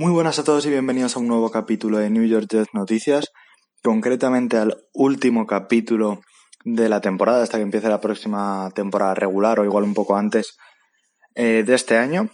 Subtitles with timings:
[0.00, 3.32] Muy buenas a todos y bienvenidos a un nuevo capítulo de New York Jets Noticias,
[3.82, 6.20] concretamente al último capítulo
[6.64, 10.56] de la temporada, hasta que empiece la próxima temporada regular o igual un poco antes
[11.34, 12.30] eh, de este año.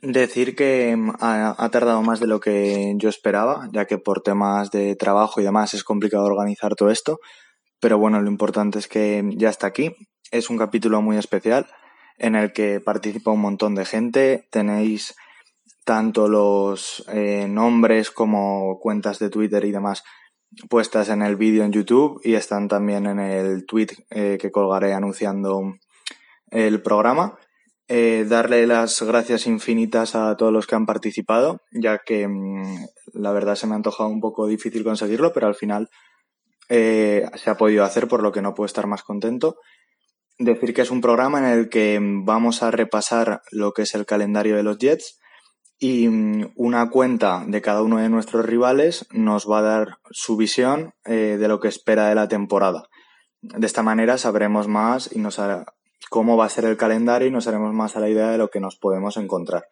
[0.00, 4.70] Decir que mm, ha, tardado más de lo que yo esperaba, ya que por temas
[4.70, 7.18] de trabajo y demás es complicado organizar todo esto,
[7.78, 9.94] pero bueno, lo importante es que ya está aquí.
[10.30, 11.66] Es un capítulo muy especial
[12.18, 14.46] en el que participa un montón de gente.
[14.50, 15.14] Tenéis
[15.84, 20.02] tanto los eh, nombres como cuentas de Twitter y demás
[20.68, 24.94] puestas en el vídeo en YouTube y están también en el tweet eh, que colgaré
[24.94, 25.74] anunciando
[26.50, 27.38] el programa.
[27.86, 33.32] Eh, darle las gracias infinitas a todos los que han participado, ya que mm, la
[33.32, 35.90] verdad se me ha antojado un poco difícil conseguirlo, pero al final
[36.66, 39.58] se ha podido hacer, por lo que no puedo estar más contento.
[40.38, 44.06] Decir que es un programa en el que vamos a repasar lo que es el
[44.06, 45.18] calendario de los Jets,
[45.78, 50.36] y mm, una cuenta de cada uno de nuestros rivales nos va a dar su
[50.36, 52.88] visión eh, de lo que espera de la temporada.
[53.42, 55.66] De esta manera sabremos más y nos hará,
[56.08, 58.48] cómo va a ser el calendario y nos haremos más a la idea de lo
[58.48, 59.66] que nos podemos encontrar.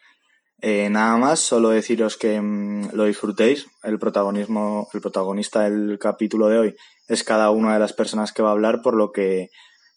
[0.60, 3.66] Eh, nada más, solo deciros que mm, lo disfrutéis.
[3.82, 6.76] El protagonismo, el protagonista del capítulo de hoy
[7.08, 9.48] es cada una de las personas que va a hablar, por lo que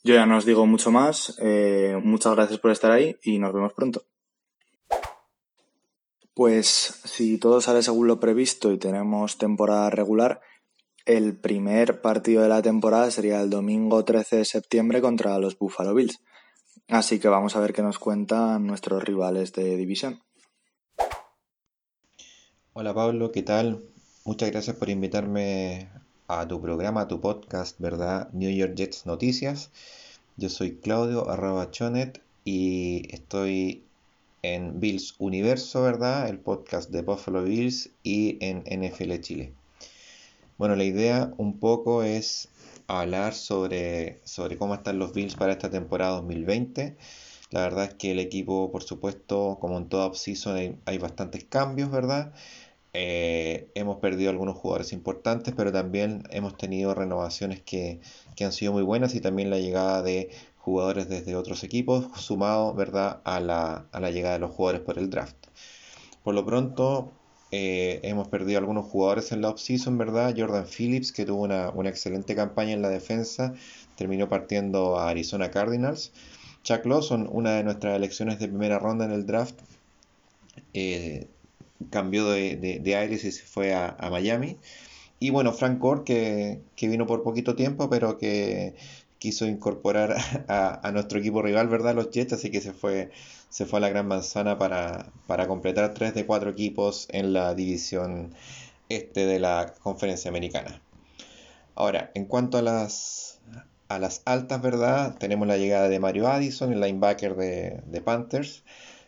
[0.05, 1.35] yo ya no os digo mucho más.
[1.41, 4.03] Eh, muchas gracias por estar ahí y nos vemos pronto.
[6.35, 10.41] Pues si todo sale según lo previsto y tenemos temporada regular,
[11.05, 15.95] el primer partido de la temporada sería el domingo 13 de septiembre contra los Buffalo
[15.95, 16.19] Bills.
[16.87, 20.21] Así que vamos a ver qué nos cuentan nuestros rivales de división.
[22.73, 23.89] Hola Pablo, ¿qué tal?
[24.23, 25.89] Muchas gracias por invitarme
[26.27, 28.29] a tu programa, a tu podcast, ¿verdad?
[28.33, 29.71] New York Jets Noticias.
[30.37, 33.83] Yo soy Claudio arroba Chonet y estoy
[34.41, 36.27] en Bills Universo, ¿verdad?
[36.27, 39.53] El podcast de Buffalo Bills y en NFL Chile.
[40.57, 42.47] Bueno, la idea un poco es
[42.87, 46.95] hablar sobre, sobre cómo están los Bills para esta temporada 2020.
[47.51, 51.91] La verdad es que el equipo, por supuesto, como en toda offseason, hay, bastantes cambios,
[51.91, 52.33] ¿verdad?
[52.97, 57.99] Eh, hemos perdido algunos jugadores importantes, pero también hemos tenido renovaciones que,
[58.37, 60.29] que han sido muy buenas y también la llegada de
[60.59, 63.19] jugadores desde otros equipos, sumado ¿verdad?
[63.25, 65.35] A, la, a la llegada de los jugadores por el draft.
[66.23, 67.11] Por lo pronto,
[67.51, 70.33] eh, hemos perdido algunos jugadores en la offseason, ¿verdad?
[70.37, 73.53] Jordan Phillips, que tuvo una, excelente campaña en la defensa,
[73.97, 76.13] terminó partiendo a Arizona Cardinals.
[76.63, 79.59] Chuck Lawson, una de nuestras elecciones de primera ronda en el draft,
[80.73, 81.27] eh,
[81.89, 84.57] cambió de, de, aires y se fue a, Miami.
[85.19, 88.75] Y bueno, Frank Gore, que, que, vino por poquito tiempo, pero que
[89.19, 90.15] quiso incorporar
[90.47, 91.95] a, nuestro equipo rival, ¿verdad?
[91.95, 93.11] Los Jets, así que se fue,
[93.49, 97.55] se fue a la Gran Manzana para, para completar tres de cuatro equipos en la
[97.55, 98.33] división
[98.89, 100.81] este de la conferencia americana.
[101.75, 103.39] Ahora, en cuanto a las,
[103.89, 105.17] a las altas, ¿verdad?
[105.17, 108.63] Tenemos la llegada de Mario Addison, el linebacker de, Panthers,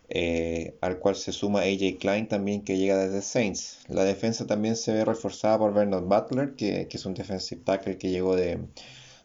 [0.10, 3.80] eh, al cual se suma AJ Klein también que llega desde Saints.
[3.90, 7.98] La defensa también se ve reforzada por Vernon Butler, que, que es un defensive tackle
[7.98, 8.60] que llegó de,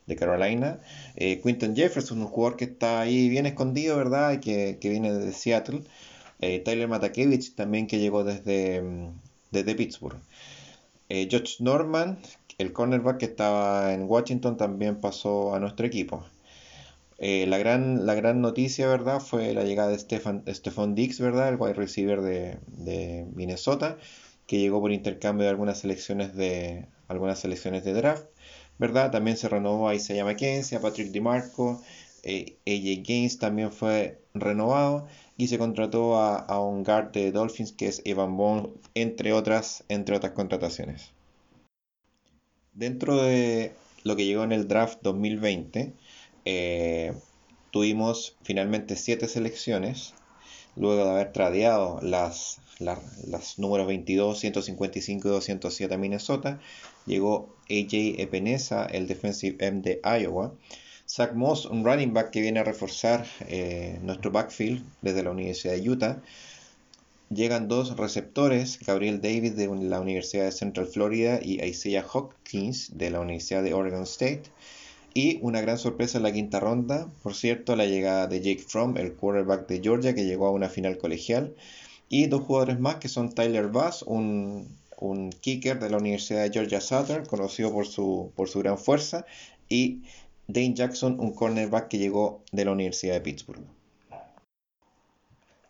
[0.06, 0.80] de Carolina.
[1.16, 4.32] Eh, Quinton Jefferson, un jugador que está ahí bien escondido, ¿verdad?
[4.32, 5.82] Y que, viene desde Seattle.
[6.40, 9.20] Eh, Tyler Matakevich también que llegó desde, mm,
[9.50, 10.18] desde Pittsburgh.
[11.08, 12.18] Eh, George Norman,
[12.58, 16.24] el cornerback que estaba en Washington, también pasó a nuestro equipo.
[17.22, 19.20] La, gran, la gran noticia, ¿verdad?
[19.20, 21.48] Fue la llegada de Stefan, Stefan Dix, ¿verdad?
[21.48, 23.96] El wide receiver de, de Minnesota,
[24.46, 28.26] que llegó por intercambio de algunas selecciones de, algunas selecciones de draft.
[28.78, 29.12] ¿verdad?
[29.12, 31.80] También se renovó a Isaiah McKenzie, a Patrick DiMarco,
[32.24, 35.06] eh, AJ Gaines también fue renovado
[35.36, 40.16] y se contrató a, un guard de Dolphins que es Evan Bond, entre otras, entre
[40.16, 41.12] otras contrataciones.
[42.72, 43.72] Dentro de
[44.04, 45.92] lo que llegó en el draft 2020,
[46.44, 47.12] eh,
[47.70, 50.14] tuvimos finalmente siete selecciones,
[50.76, 56.60] luego de haber tradeado las, las, números 22, 155 y 207 a Minnesota,
[57.06, 60.52] llegó AJ Epenesa, el defensive end de Iowa.
[61.08, 65.74] Zach Moss, un running back que viene a reforzar eh, nuestro backfield desde la Universidad
[65.74, 66.22] de Utah.
[67.28, 73.10] Llegan dos receptores, Gabriel David de la Universidad de Central Florida y Isaiah Hopkins de
[73.10, 74.44] la Universidad de Oregon State.
[75.14, 78.96] Y una gran sorpresa en la quinta ronda, por cierto, la llegada de Jake Fromm,
[78.96, 81.54] el quarterback de Georgia, que llegó a una final colegial.
[82.08, 84.68] Y dos jugadores más que son Tyler Bass, un
[85.02, 89.26] un kicker de la Universidad de Georgia Southern, conocido por su, por su gran fuerza,
[89.68, 90.02] y
[90.46, 93.64] Dane Jackson, un cornerback que llegó de la Universidad de Pittsburgh.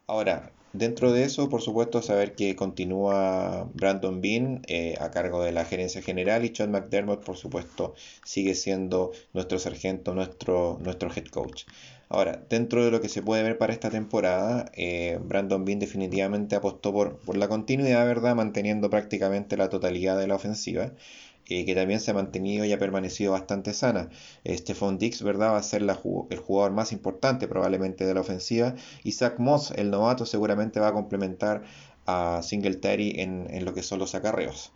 [0.06, 5.52] Ahora, dentro de eso, por supuesto, saber que continúa Brandon Bean eh, a cargo de
[5.52, 11.26] la gerencia general y Sean McDermott, por supuesto, sigue siendo nuestro sargento, nuestro, nuestro head
[11.26, 11.64] coach.
[12.08, 16.56] Ahora, dentro de lo que se puede ver para esta temporada, eh, Brandon Bean definitivamente
[16.56, 18.34] apostó por, por la continuidad, ¿verdad?
[18.34, 20.92] Manteniendo prácticamente la totalidad de la ofensiva.
[21.48, 24.08] Eh, que también se ha mantenido y ha permanecido bastante sana.
[24.46, 25.52] Stephon Dix, ¿verdad?
[25.52, 28.74] Va a ser el jugador más importante probablemente de la ofensiva.
[29.02, 31.62] Y Zach Moss, el novato, seguramente va a complementar
[32.06, 34.72] a Singletary en, en lo que son los acarreos.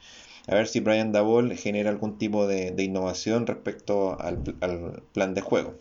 [0.48, 5.40] A ver si Brian Dabol genera algún tipo de, innovación respecto al, al plan de
[5.40, 5.74] juego.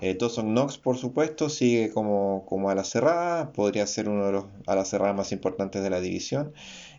[0.00, 4.84] Eh, Knox, por supuesto, sigue como, como cerrada, podría ser uno de los a la
[4.84, 6.52] cerrada más importantes de la división.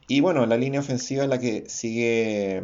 [0.07, 2.63] Y bueno, la línea ofensiva es la que sigue,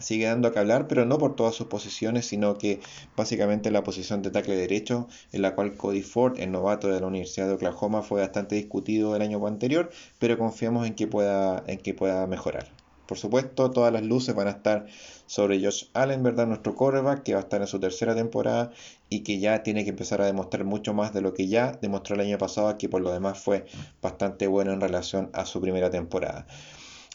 [0.00, 2.80] sigue dando que hablar, pero no por todas sus posiciones, sino que
[3.16, 7.06] básicamente la posición de tackle derecho, en la cual Cody Ford, el novato de la
[7.06, 11.78] Universidad de Oklahoma, fue bastante discutido el año anterior, pero confiamos en que pueda, en
[11.78, 12.68] que pueda mejorar.
[13.06, 14.86] Por supuesto, todas las luces van a estar
[15.26, 16.46] sobre Josh Allen, ¿verdad?
[16.46, 18.72] Nuestro quarterback, que va a estar en su tercera temporada
[19.08, 22.16] y que ya tiene que empezar a demostrar mucho más de lo que ya demostró
[22.16, 23.64] el año pasado, que por lo demás fue
[24.02, 26.46] bastante bueno en relación a su primera temporada.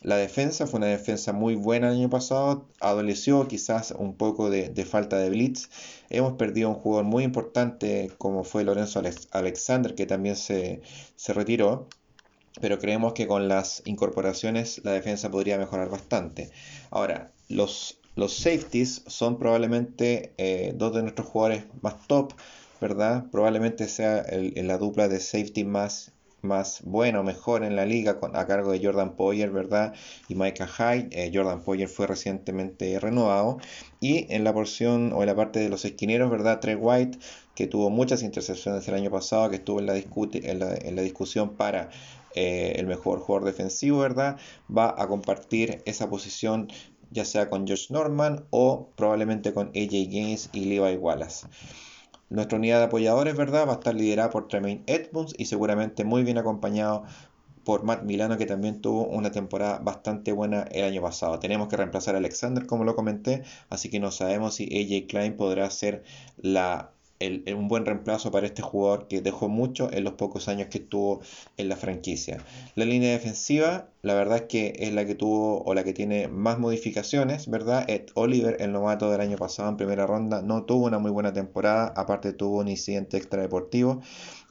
[0.01, 4.69] La defensa fue una defensa muy buena el año pasado, adoleció quizás un poco de,
[4.69, 5.69] de, falta de blitz.
[6.09, 9.01] Hemos perdido un jugador muy importante como fue Lorenzo
[9.31, 10.81] Alexander, que también se,
[11.15, 11.87] se retiró
[12.59, 16.51] pero creemos que con las incorporaciones la defensa podría mejorar bastante.
[16.89, 22.33] Ahora, los, los safeties son probablemente eh, dos de nuestros jugadores más top,
[22.81, 23.25] ¿verdad?
[23.31, 26.11] Probablemente sea el, la dupla de safety más,
[26.41, 29.93] más bueno, mejor en la liga con, a cargo de Jordan Poyer, ¿verdad?
[30.27, 31.09] Y Micah Hyde.
[31.11, 33.57] Eh, Jordan Poyer fue recientemente renovado.
[33.99, 36.59] Y en la porción o en la parte de los esquineros, ¿verdad?
[36.59, 37.19] Trey White,
[37.55, 41.89] que tuvo muchas intercepciones el año pasado, que estuvo en la, discusión para
[42.35, 44.37] eh, el mejor jugador defensivo, ¿verdad?
[44.75, 46.69] Va a compartir esa posición
[47.11, 51.45] ya sea con Josh Norman o probablemente con AJ Gaines y Levi Wallace.
[52.31, 53.67] Nuestra unidad de apoyadores, ¿verdad?
[53.67, 57.03] Va a estar liderada por Tremaine Edmonds y seguramente muy bien acompañado
[57.65, 61.39] por Matt Milano, que también tuvo una temporada bastante buena el año pasado.
[61.39, 65.35] Tenemos que reemplazar a Alexander, como lo comenté, así que no sabemos si AJ Klein
[65.35, 66.03] podrá ser
[66.37, 66.91] la
[67.55, 71.21] un buen reemplazo para este jugador que dejó mucho en los pocos años que estuvo
[71.57, 72.43] en la franquicia.
[72.75, 76.27] La línea defensiva, la verdad es que es la que tuvo o la que tiene
[76.27, 77.89] más modificaciones, ¿verdad?
[77.89, 81.33] Ed Oliver, el novato del año pasado en primera ronda, no tuvo una muy buena
[81.33, 84.01] temporada, aparte tuvo un incidente extradeportivo.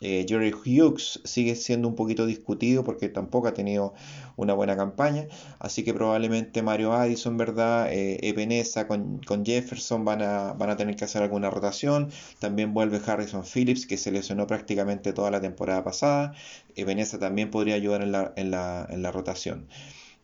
[0.00, 3.92] Eh, Jerry Hughes sigue siendo un poquito discutido porque tampoco ha tenido
[4.36, 5.26] una buena campaña,
[5.58, 7.92] así que probablemente Mario Addison, ¿verdad?
[7.92, 12.10] Eh, Ebeneza con, con, Jefferson van a, van a tener que hacer alguna rotación.
[12.38, 16.32] También vuelve Harrison Phillips, que se lesionó prácticamente toda la temporada pasada.
[16.76, 19.68] Ebeneza también podría ayudar en la, en la, en la rotación.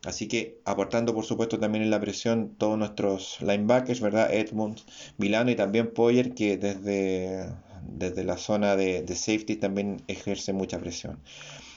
[0.05, 4.33] Así que aportando por supuesto también en la presión todos nuestros linebackers, ¿verdad?
[4.33, 4.79] Edmund,
[5.17, 7.49] Milano y también Poyer que desde,
[7.83, 11.19] desde la zona de, de safety también ejerce mucha presión.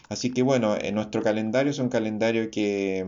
[0.08, 3.06] Así que bueno, en nuestro calendario es un calendario que,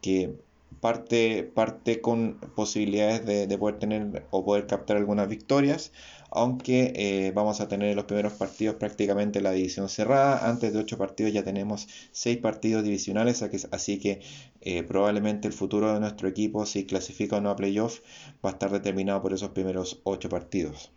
[0.00, 0.34] que
[0.80, 5.92] parte, parte con posibilidades de, de, poder tener o poder captar algunas victorias,
[6.30, 10.48] aunque eh, vamos a tener los primeros partidos prácticamente la división cerrada.
[10.48, 14.20] Antes de ocho partidos ya tenemos seis partidos divisionales, así que
[14.60, 18.00] eh, probablemente el futuro de nuestro equipo, si clasifica o no a playoff,
[18.44, 20.92] va a estar determinado por esos primeros ocho partidos.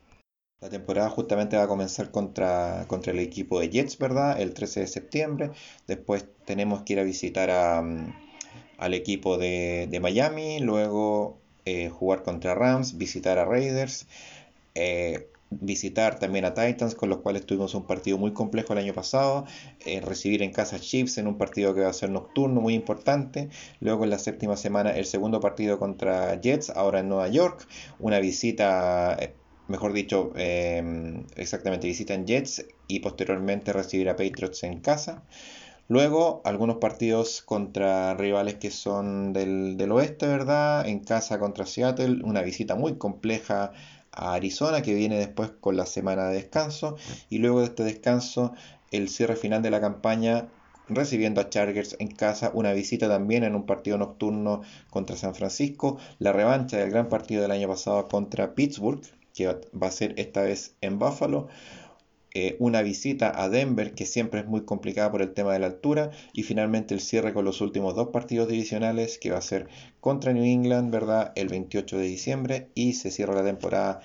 [0.62, 4.42] La temporada justamente va a comenzar contra, contra el equipo de Jets, ¿verdad?
[4.42, 5.52] El 13 de septiembre.
[5.88, 8.14] Después tenemos que ir a visitar a, mm,
[8.78, 14.08] al equipo de, de Miami, luego eh, jugar contra Rams, visitar a Raiders,
[14.76, 18.94] eh, visitar también a Titans, con los cuales tuvimos un partido muy complejo el año
[18.94, 19.46] pasado,
[19.86, 23.50] eh, recibir en casa Chiefs en un partido que va a ser nocturno, muy importante,
[23.80, 27.68] luego en la séptima semana el segundo partido contra Jets, ahora en Nueva York,
[28.00, 29.18] una visita
[29.70, 35.24] mejor dicho, em, exactamente visitan Jets y posteriormente recibir a Patriots en casa.
[35.88, 40.88] Luego, algunos partidos contra rivales que son del, del, oeste, ¿verdad?
[40.88, 43.72] En casa contra Seattle, una visita muy compleja
[44.12, 46.98] a Arizona que viene después con la semana de descanso.
[47.30, 48.54] Y luego de este descanso,
[48.92, 50.50] el cierre final de la campaña
[50.90, 55.98] recibiendo a Chargers en casa, una visita también en un partido nocturno contra San Francisco,
[56.18, 59.02] la revancha del gran partido del año pasado contra Pittsburgh,
[59.40, 61.48] que va a ser esta vez en Buffalo.
[62.36, 65.68] Eh, una visita a Denver, que siempre es muy complicada por el tema de la
[65.68, 66.12] altura.
[66.34, 69.70] Y finalmente el cierre con los últimos dos partidos divisionales, que va a ser
[70.02, 71.32] contra New England, ¿verdad?
[71.36, 72.70] El 28 de diciembre.
[72.76, 74.02] Y se cierra la temporada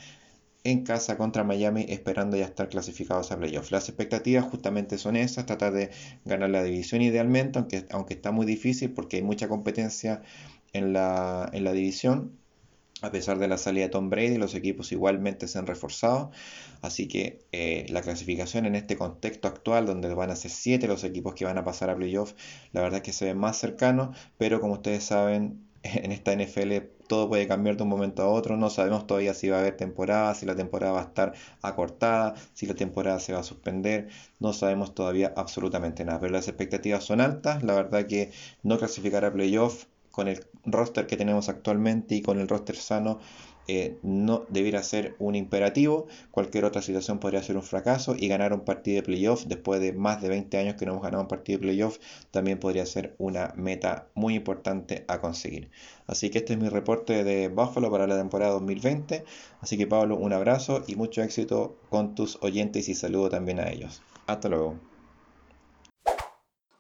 [0.63, 3.73] en casa contra Miami, esperando ya estar clasificados a playoffs.
[3.73, 5.91] Las expectativas justamente son esas, tratar de
[6.25, 10.23] ganar la división idealmente, aunque, aunque está muy difícil porque hay mucha competencia
[10.73, 12.44] en la, en la división.
[13.05, 16.31] A pesar de la salida de Tom Brady, los equipos igualmente se han reforzado.
[16.81, 21.05] Así que eh, la clasificación en este contexto actual, donde van a ser 7 los
[21.05, 22.35] equipos que van a pasar a playoffs,
[22.73, 24.13] la verdad es que se ve más cercano.
[24.39, 28.57] Pero como ustedes saben, en esta NFL todo puede cambiar de un momento a otro.
[28.57, 32.35] No sabemos todavía si va a haber temporada, si la temporada va a estar acortada,
[32.55, 34.09] si la temporada se va a suspender.
[34.41, 36.21] No sabemos todavía absolutamente nada.
[36.21, 37.63] Pero las expectativas son altas.
[37.63, 38.33] La verdad que
[38.63, 43.19] no clasificar a playoff con el roster que tenemos actualmente y con el roster sano
[43.67, 48.53] eh, no debiera ser un imperativo, cualquier otra situación podría ser un fracaso y ganar
[48.53, 51.29] un partido de playoff después de más de 20 años que no hemos ganado un
[51.29, 51.99] partido de playoff
[52.31, 55.71] también podría ser una meta muy importante a conseguir.
[56.07, 59.25] Así que este es mi reporte de Buffalo para la temporada 2020.
[59.61, 63.71] Así que Pablo, un abrazo y mucho éxito con tus oyentes y saludo también a
[63.71, 64.03] ellos.
[64.27, 64.94] Hasta luego.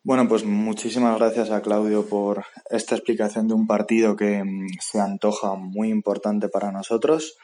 [0.07, 5.01] Bueno, pues muchísimas gracias a Claudio por esta explicación de un partido que mm, se
[5.01, 7.39] antoja muy importante para nosotros.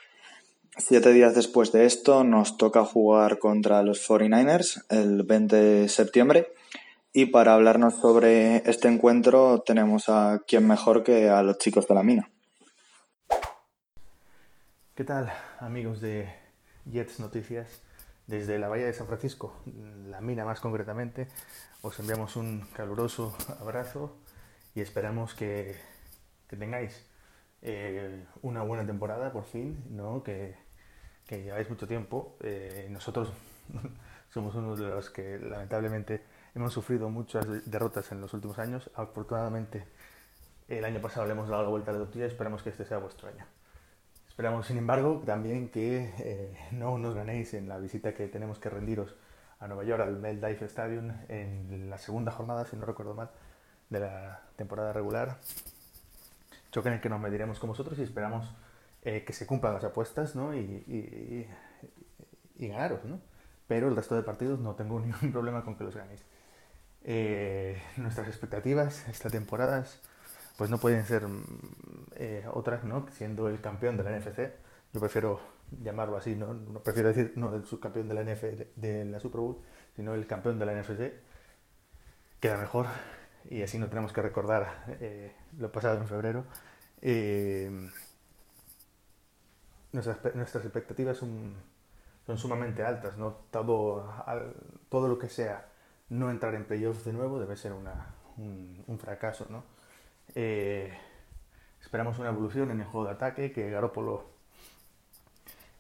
[0.77, 6.53] Siete días después de esto nos toca jugar contra los 49ers el 20 de septiembre
[7.15, 11.95] y para hablarnos sobre este encuentro tenemos a quien mejor que a los chicos de
[11.95, 12.29] la mina.
[14.95, 16.29] ¿Qué tal amigos de
[16.85, 17.81] Jets Noticias?
[18.31, 19.57] Desde la Bahía de San Francisco,
[20.07, 21.27] la mina más concretamente,
[21.83, 24.19] os enviamos un caluroso abrazo
[24.73, 25.75] y esperamos que,
[26.47, 27.05] tengáis
[27.61, 30.23] eh, una buena temporada por fin, ¿no?
[30.23, 30.55] que,
[31.27, 32.37] que lleváis mucho tiempo.
[32.45, 33.33] Eh, nosotros
[34.33, 36.23] somos uno de los que lamentablemente
[36.55, 38.93] hemos sufrido muchas derrotas en los últimos años.
[38.95, 39.89] Afortunadamente
[40.69, 42.85] el año pasado le hemos dado la vuelta a la tortilla y esperamos que este
[42.85, 43.45] sea vuestro año.
[44.41, 48.71] Esperamos, sin embargo, también que eh, no nos ganéis en la visita que tenemos que
[48.71, 49.15] rendiros
[49.59, 53.29] a Nueva York, al Dive Stadium, en la segunda jornada, si no recuerdo mal,
[53.91, 55.37] de la temporada regular.
[56.73, 58.51] Choque en el que nos mediremos con vosotros y esperamos
[59.03, 60.55] eh, que se cumplan las apuestas ¿no?
[60.55, 61.47] y, y,
[62.57, 63.05] y, ganaros.
[63.05, 63.21] ¿no?
[63.69, 66.25] Pero el resto de partidos no tengo ningún problema con que los ganéis.
[67.05, 69.85] Eh, nuestras expectativas esta temporada
[70.57, 71.43] pues no pueden ser mm,
[72.17, 73.07] eh, otras, ¿no?
[73.13, 74.53] siendo el campeón de la NFC.
[74.93, 75.41] Yo prefiero
[75.83, 79.59] llamarlo así, no, prefiero decir no el subcampeón de la NFL de la Super Bowl,
[79.95, 81.13] sino el campeón de la NFC,
[82.41, 82.87] queda mejor
[83.49, 86.45] y así no tenemos que recordar eh, lo pasado en febrero.
[87.03, 87.71] Eh,
[89.93, 91.55] nuestras, nuestras, expectativas son,
[92.37, 93.33] sumamente altas, ¿no?
[93.51, 94.13] todo,
[94.89, 95.67] todo lo que sea
[96.11, 99.47] no entrar en playoffs de nuevo debe ser una, un, un, fracaso.
[99.49, 99.65] ¿no?
[100.35, 100.93] Eh,
[101.81, 104.25] esperamos una evolución en el juego de ataque, que Garoppolo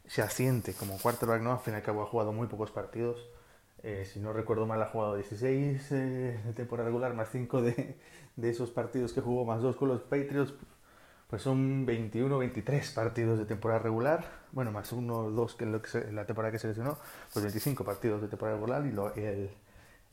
[0.06, 1.52] se asiente como quarterback, ¿no?
[1.52, 3.28] Al fin y al cabo ha jugado muy pocos partidos.
[3.82, 7.96] Eh, si no recuerdo mal, ha jugado 16 eh, de temporada regular, más 5 de,
[8.36, 10.52] de, esos partidos que jugó, más 2 con los Patriots.
[11.28, 14.24] Pues son 21, 23 partidos de temporada regular.
[14.50, 16.98] Bueno, más 1, 2 que, lo que la temporada que se lesionó.
[17.32, 19.48] Pues 25 partidos de temporada regular y, lo, el,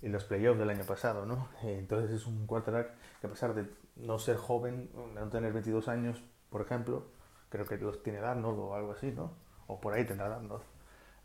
[0.04, 1.50] y los playoffs del año pasado, ¿no?
[1.64, 3.66] Eh, entonces es un quarterback que a pesar de
[4.00, 7.06] no ser joven, no tener 22 años, por ejemplo,
[7.50, 9.48] creo que los tiene Darnold o algo así, ¿no?
[9.68, 10.64] o por ahí tendrá dando.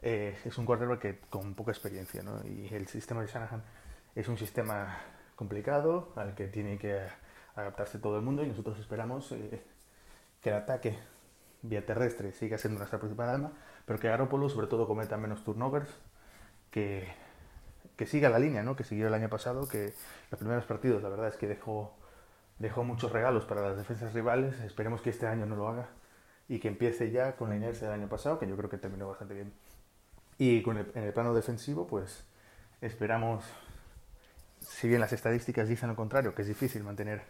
[0.00, 2.44] Eh, es un quarterback que, con poca experiencia, ¿no?
[2.46, 3.62] Y el sistema de Shanahan
[4.14, 4.98] es un sistema
[5.36, 7.00] complicado al que tiene que
[7.54, 9.62] adaptarse todo el mundo y nosotros esperamos eh,
[10.40, 10.98] que el ataque
[11.62, 13.52] vía terrestre siga siendo nuestra principal arma,
[13.86, 15.88] pero que Garoppolo sobre todo cometa menos turnovers,
[16.70, 17.06] que,
[17.96, 18.74] que siga la línea ¿no?
[18.74, 19.94] que siguió el año pasado, que
[20.30, 21.96] los primeros partidos la verdad es que dejó,
[22.62, 25.88] dejó muchos regalos para las defensas rivales, esperemos que este año no lo haga
[26.48, 29.08] y que empiece ya con la inercia del año pasado, que yo creo que terminó
[29.08, 29.52] bastante bien.
[30.38, 32.24] Y en el plano defensivo, pues
[32.80, 33.44] esperamos,
[34.60, 37.22] si bien las estadísticas dicen lo contrario, que es difícil mantener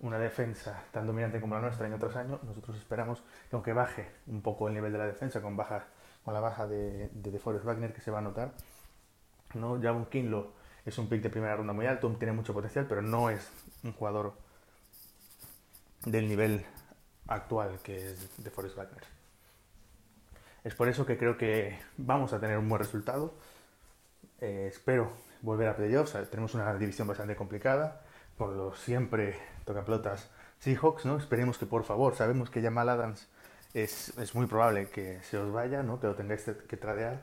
[0.00, 4.10] una defensa tan dominante como la nuestra año tras año, nosotros esperamos que aunque baje
[4.26, 5.86] un poco el nivel de la defensa con, baja,
[6.24, 8.52] con la baja de, de DeForest Wagner que se va a notar,
[9.54, 9.74] ¿no?
[9.74, 10.54] un Kinlo
[10.84, 13.48] es un pick de primera ronda muy alto, tiene mucho potencial, pero no es
[13.84, 14.34] un jugador
[16.06, 16.64] del nivel
[17.28, 19.04] actual que es de Forest Wagner.
[20.64, 23.34] Es por eso que creo que vamos a tener un buen resultado.
[24.40, 26.16] Eh, espero volver a playoffs.
[26.30, 28.02] Tenemos una división bastante complicada
[28.38, 31.18] con los siempre tocaplotas Seahawks, ¿no?
[31.18, 33.28] Esperemos que por favor, sabemos que Jamal Adams
[33.74, 36.00] es, es muy probable que se os vaya, ¿no?
[36.00, 37.22] Que lo tengáis que tradear.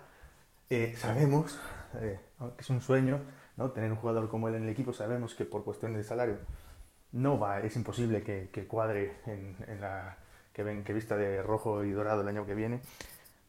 [0.69, 1.59] Eh, sabemos,
[1.95, 2.19] eh,
[2.55, 3.19] que es un sueño,
[3.57, 3.71] ¿no?
[3.71, 4.93] Tener un jugador como él en el equipo.
[4.93, 6.37] Sabemos que por cuestiones de salario
[7.13, 10.17] no va, es imposible que, cuadre en, la
[10.51, 12.81] que, ven, que vista de rojo y dorado el año que viene,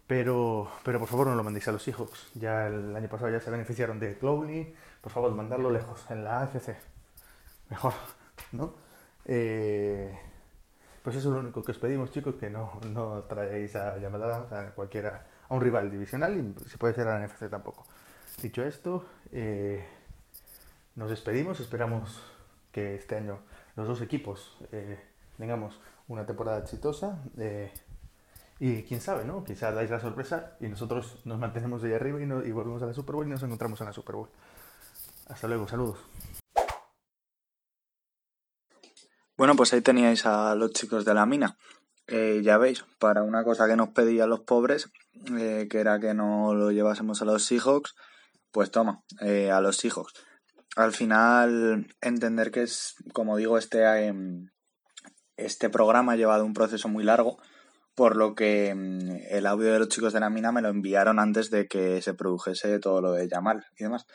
[0.07, 2.31] Pero, pero por favor no lo mandéis a los Seahawks.
[2.35, 4.75] Ya el año pasado ya se beneficiaron de Clowney.
[5.01, 6.77] Por favor, mandarlo lejos, en la AFC.
[7.71, 7.95] Mejor,
[8.53, 8.75] ¿no?
[9.25, 10.17] Eh,
[11.03, 14.47] pues eso es lo único que os pedimos, chicos, que no, no traéis a llamada
[14.51, 17.87] a cualquiera, a un rival divisional y si puede ser a la NFC tampoco.
[18.43, 19.85] Dicho esto, eh,
[20.97, 22.21] nos despedimos, esperamos
[22.73, 23.39] que este año
[23.77, 24.99] los dos equipos eh,
[25.37, 27.23] tengamos una temporada exitosa.
[27.39, 27.73] Eh,
[28.61, 29.43] y quién sabe, ¿no?
[29.45, 32.95] Quizá dais la sorpresa y nosotros nos mantenemos ahí arriba y, y volvemos a la
[32.95, 34.29] Super Bowl y nos encontramos en la Super Bowl.
[35.29, 35.99] Hasta luego, saludos.
[39.37, 41.59] Bueno, pues ahí teníais a los chicos de la mina.
[42.07, 44.91] Eh, ya veis, para una cosa que nos pedían los pobres,
[45.27, 47.97] que era que no lo llevásemos a los Seahawks,
[48.53, 50.13] pues toma, a los Seahawks.
[50.77, 54.51] Al final, entender que es, como digo, este, em,
[55.37, 57.39] este programa ha llevado un proceso muy largo,
[57.95, 61.21] por lo que em, el audio de los chicos de la mina me lo enviaron
[61.21, 64.07] antes de que se produjese todo lo de Yamal y demás.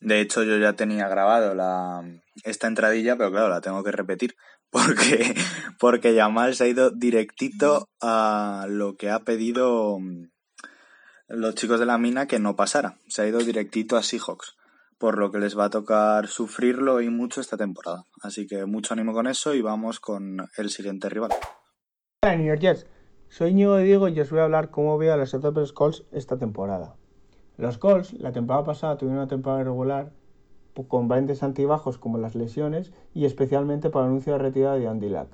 [0.00, 2.04] De hecho, yo ya tenía grabado la,
[2.44, 4.36] esta entradilla, pero claro, la tengo que repetir.
[4.70, 5.34] Porque,
[5.80, 10.28] porque Yamal se ha ido directito a lo que ha pedido mm,
[11.28, 12.98] los chicos de la mina que no pasara.
[13.08, 14.57] Se ha ido directito a Seahawks.
[14.98, 18.06] Por lo que les va a tocar sufrirlo y mucho esta temporada.
[18.20, 21.30] Así que mucho ánimo con eso y vamos con el siguiente rival.
[22.24, 22.86] Hola New York Jets,
[23.28, 26.36] soy Ñigo Diego y os voy a hablar cómo veo a los Etopics Colts esta
[26.36, 26.96] temporada.
[27.58, 30.10] Los Colts la temporada pasada tuvieron una temporada regular
[30.88, 35.10] con variantes antibajos como las lesiones y especialmente por el anuncio de retirada de Andy
[35.10, 35.28] Lack.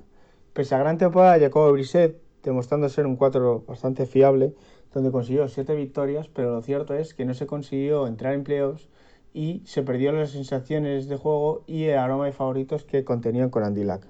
[0.53, 4.55] Pese a gran temporada de Jacobo Brissett, demostrando ser un 4 bastante fiable,
[4.93, 8.89] donde consiguió 7 victorias, pero lo cierto es que no se consiguió entrar en playoffs
[9.35, 13.65] y se perdió las sensaciones de juego y el aroma de favoritos que contenían con
[13.65, 14.07] Andy Lack.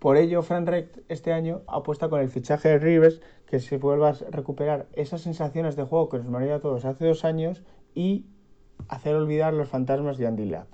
[0.00, 4.10] Por ello, Frank Recht este año apuesta con el fichaje de Rivers que se vuelva
[4.10, 7.62] a recuperar esas sensaciones de juego que nos moría a todos hace dos años
[7.94, 8.26] y
[8.88, 10.68] hacer olvidar los fantasmas de Andy Lack.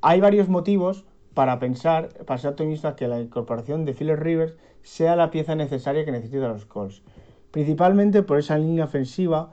[0.00, 5.14] Hay varios motivos para pensar, para ser optimista, que la incorporación de Philip Rivers sea
[5.14, 7.02] la pieza necesaria que necesitan los Colts.
[7.50, 9.52] Principalmente por esa línea ofensiva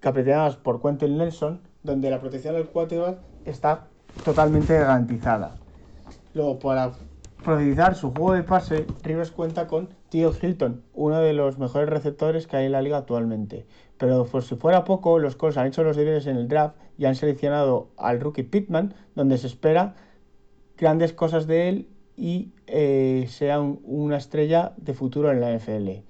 [0.00, 3.86] capitaneada por Quentin Nelson, donde la protección del quarterback está
[4.24, 5.56] totalmente garantizada.
[6.34, 6.92] Luego, para
[7.42, 12.46] profundizar su juego de pase, Rivers cuenta con Theo Hilton, uno de los mejores receptores
[12.46, 13.66] que hay en la liga actualmente.
[13.98, 17.06] Pero por si fuera poco, los Colts han hecho los deberes en el draft y
[17.06, 19.94] han seleccionado al rookie Pittman, donde se espera
[20.76, 26.02] grandes cosas de él y eh, sea una estrella de futuro en la NFL.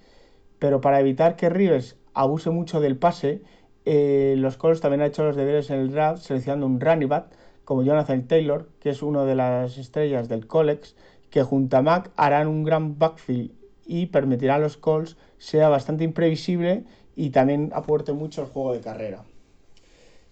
[0.59, 3.43] Pero para evitar que Rivers abuse mucho del pase,
[3.87, 7.29] eh, los Colts también han hecho los deberes en el draft seleccionando un running back
[7.65, 10.97] como Jonathan Taylor, que es una de las estrellas del Colex,
[11.31, 13.53] que junto a Mac harán un gran backfield
[13.87, 18.81] y permitirá a los Colts sea bastante imprevisible y también aporte mucho al juego de
[18.81, 19.23] carrera.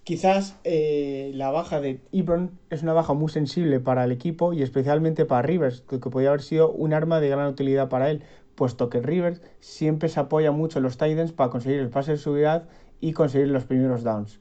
[0.03, 4.63] Quizás eh, la baja de Ebron es una baja muy sensible para el equipo y
[4.63, 8.23] especialmente para Rivers, que, que podría haber sido un arma de gran utilidad para él,
[8.55, 12.19] puesto que Rivers siempre se apoya mucho en los Titans para conseguir el pase de
[12.19, 12.69] seguridad
[13.01, 14.41] y conseguir los primeros downs.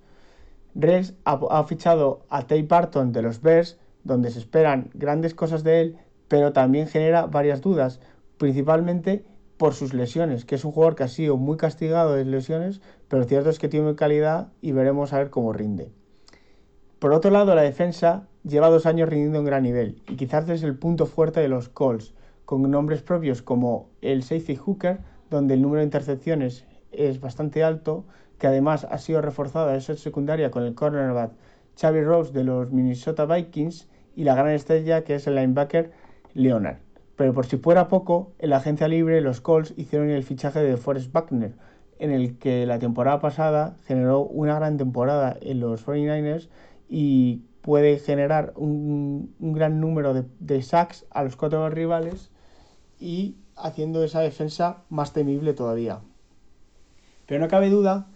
[0.75, 5.63] Rex ha, ha fichado a Tay Barton de los Bears, donde se esperan grandes cosas
[5.63, 7.99] de él, pero también genera varias dudas,
[8.37, 9.23] principalmente
[9.57, 13.23] por sus lesiones, que es un jugador que ha sido muy castigado de lesiones, pero
[13.23, 15.91] cierto es que tiene calidad y veremos a ver cómo rinde.
[16.99, 20.63] Por otro lado, la defensa lleva dos años rindiendo en gran nivel y quizás es
[20.63, 22.13] el punto fuerte de los Colts,
[22.45, 28.05] con nombres propios como el safety hooker, donde el número de intercepciones es bastante alto,
[28.43, 31.31] que además ha sido reforzada esa secundaria con el cornerback
[31.79, 35.93] Xavi Rose de los Minnesota Vikings y la gran estrella que es el linebacker
[36.33, 36.79] Leonard.
[37.15, 40.75] Pero por si fuera poco, en la agencia libre los Colts hicieron el fichaje de
[40.75, 41.53] Forrest Buckner,
[41.99, 46.49] en el que la temporada pasada generó una gran temporada en los 49ers
[46.89, 52.29] y puede generar un, gran número de, de, sacks a los cuatro rivales
[52.99, 56.01] y haciendo esa defensa más temible todavía.
[57.25, 58.09] Pero no cabe duda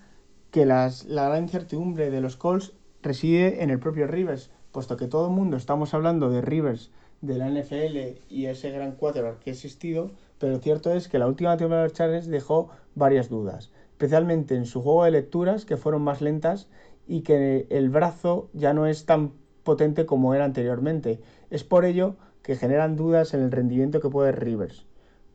[0.52, 5.08] que las, la gran incertidumbre de los Colts reside en el propio Rivers, puesto que
[5.08, 9.50] todo el mundo estamos hablando de Rivers de la NFL y ese gran quarterback que
[9.50, 13.72] ha existido, pero lo cierto es que la última temporada de Charles dejó varias dudas,
[13.92, 16.68] especialmente en su juego de lecturas, que fueron más lentas
[17.08, 19.34] y que el brazo ya no es tan
[19.64, 21.20] potente como era anteriormente.
[21.50, 24.86] Es por ello que generan dudas en el rendimiento que puede Rivers.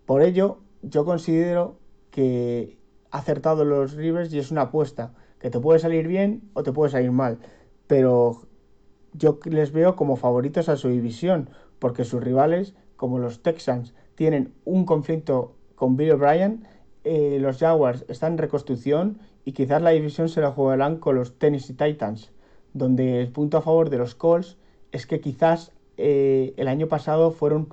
[0.06, 1.78] Por ello, yo considero
[2.10, 2.78] que
[3.12, 6.90] acertado los Rivers y es una apuesta, que te puede salir bien o te puede
[6.90, 7.38] salir mal,
[7.86, 8.42] pero
[9.12, 14.52] yo les veo como favoritos a su división, porque sus rivales, como los Texans, tienen
[14.64, 16.66] un conflicto con Bill O'Brien
[17.04, 21.36] eh, los Jaguars están en reconstrucción y quizás la división se la jugarán con los
[21.38, 22.30] Tennessee Titans,
[22.74, 24.56] donde el punto a favor de los Colts
[24.92, 27.68] es que quizás eh, el año pasado fueron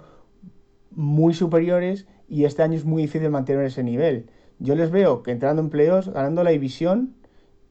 [0.91, 4.29] muy superiores y este año es muy difícil mantener ese nivel.
[4.59, 7.15] Yo les veo que entrando en playoffs, ganando la división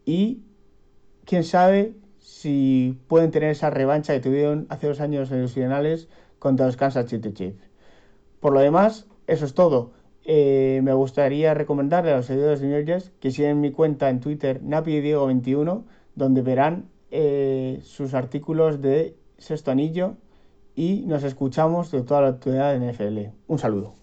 [0.05, 0.43] y
[1.25, 6.09] quién sabe si pueden tener esa revancha que tuvieron hace dos años en los finales
[6.39, 7.69] contra los Kansas City Chiefs.
[8.41, 9.93] Por lo demás, eso es todo.
[10.25, 14.21] Eh, me gustaría recomendarle a los seguidores de New York que sigan mi cuenta en
[14.21, 20.17] Twitter, NapiDiego21, donde verán eh, sus artículos de Sexto Anillo
[20.75, 23.35] y nos escuchamos de toda la actualidad de NFL.
[23.47, 23.98] Un saludo.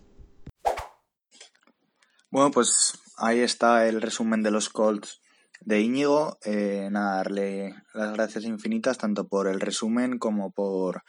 [2.36, 5.22] Bueno, pues ahí está el resumen de los Colts
[5.62, 6.38] de Íñigo.
[6.44, 11.04] Eh, nada, darle las gracias infinitas tanto por el resumen como por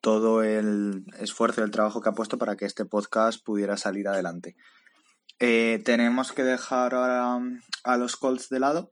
[0.00, 4.08] todo el esfuerzo y el trabajo que ha puesto para que este podcast pudiera salir
[4.08, 4.56] adelante.
[5.38, 7.38] Eh, tenemos que dejar ahora
[7.84, 8.90] a los Colts de lado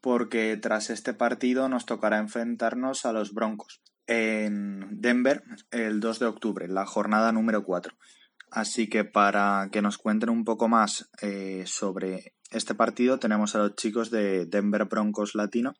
[0.00, 6.26] porque tras este partido nos tocará enfrentarnos a los Broncos en Denver el 2 de
[6.26, 7.92] octubre, la jornada número 4.
[8.50, 13.58] Así que para que nos cuenten un poco más eh, sobre este partido tenemos a
[13.58, 15.74] los chicos de Denver Broncos Latino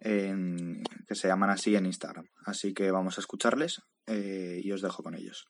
[0.00, 2.26] que se llaman así en Instagram.
[2.44, 5.48] Así que vamos a escucharles eh, y os dejo con ellos.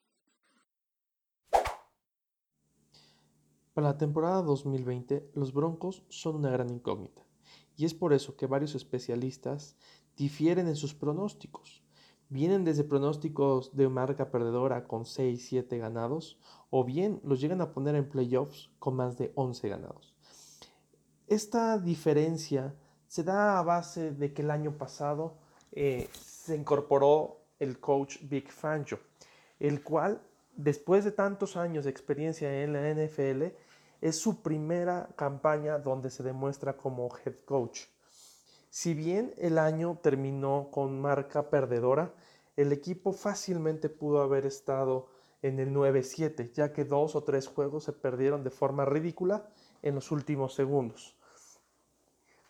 [3.75, 7.23] Para la temporada 2020, los Broncos son una gran incógnita,
[7.77, 9.77] y es por eso que varios especialistas
[10.17, 11.85] difieren en sus pronósticos.
[12.31, 16.39] Vienen desde pronósticos de marca perdedora con 6-7 ganados,
[16.71, 20.15] o bien los llegan a poner en playoffs con más de 11 ganados.
[21.27, 22.75] Esta diferencia
[23.07, 25.39] se da a base de que el año pasado
[25.73, 29.01] eh, se incorporó el coach Big Fangio,
[29.59, 30.23] el cual,
[30.55, 33.55] después de tantos años de experiencia en la NFL,
[34.01, 37.87] es su primera campaña donde se demuestra como head coach.
[38.71, 42.15] Si bien el año terminó con marca perdedora,
[42.57, 45.09] el equipo fácilmente pudo haber estado
[45.43, 49.49] en el 9-7, ya que dos o tres juegos se perdieron de forma ridícula
[49.83, 51.17] en los últimos segundos.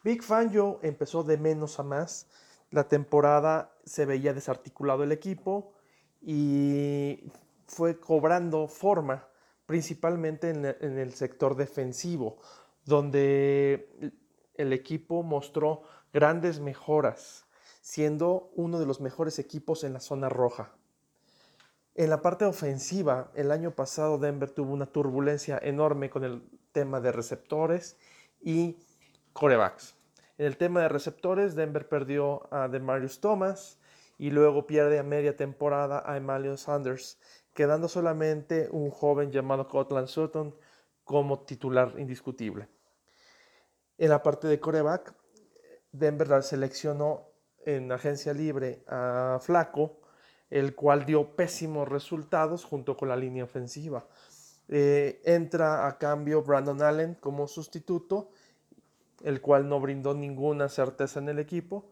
[0.03, 2.29] Big Fangio empezó de menos a más.
[2.71, 5.73] La temporada se veía desarticulado el equipo
[6.21, 7.31] y
[7.67, 9.29] fue cobrando forma,
[9.67, 12.39] principalmente en el sector defensivo,
[12.85, 14.15] donde
[14.55, 17.47] el equipo mostró grandes mejoras,
[17.81, 20.75] siendo uno de los mejores equipos en la zona roja.
[21.95, 26.43] En la parte ofensiva, el año pasado Denver tuvo una turbulencia enorme con el
[26.73, 27.97] tema de receptores
[28.41, 28.79] y
[29.33, 29.97] corebacks.
[30.37, 33.81] En el tema de receptores, Denver perdió a Demarius Thomas
[34.17, 37.19] y luego pierde a media temporada a Emmanuel Sanders,
[37.53, 40.55] quedando solamente un joven llamado Cortland Sutton
[41.03, 42.69] como titular indiscutible.
[43.97, 45.15] En la parte de coreback,
[45.93, 47.29] Denver seleccionó
[47.65, 50.01] en agencia libre a Flaco,
[50.51, 54.07] el cual dio pésimos resultados junto con la línea ofensiva.
[54.69, 58.31] Eh, entra a cambio Brandon Allen como sustituto
[59.23, 61.91] el cual no brindó ninguna certeza en el equipo.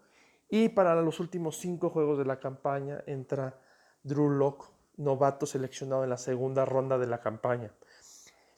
[0.49, 3.59] Y para los últimos cinco juegos de la campaña entra
[4.05, 7.73] Drew Locke, novato seleccionado en la segunda ronda de la campaña.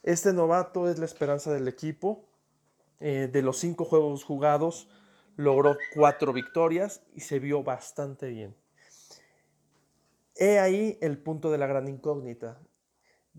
[0.03, 2.25] Este novato es la esperanza del equipo.
[3.01, 4.89] Eh, de los cinco juegos jugados,
[5.39, 8.53] logró cuatro victorias y se vio bastante bien.
[10.35, 12.59] He ahí el punto de la gran incógnita.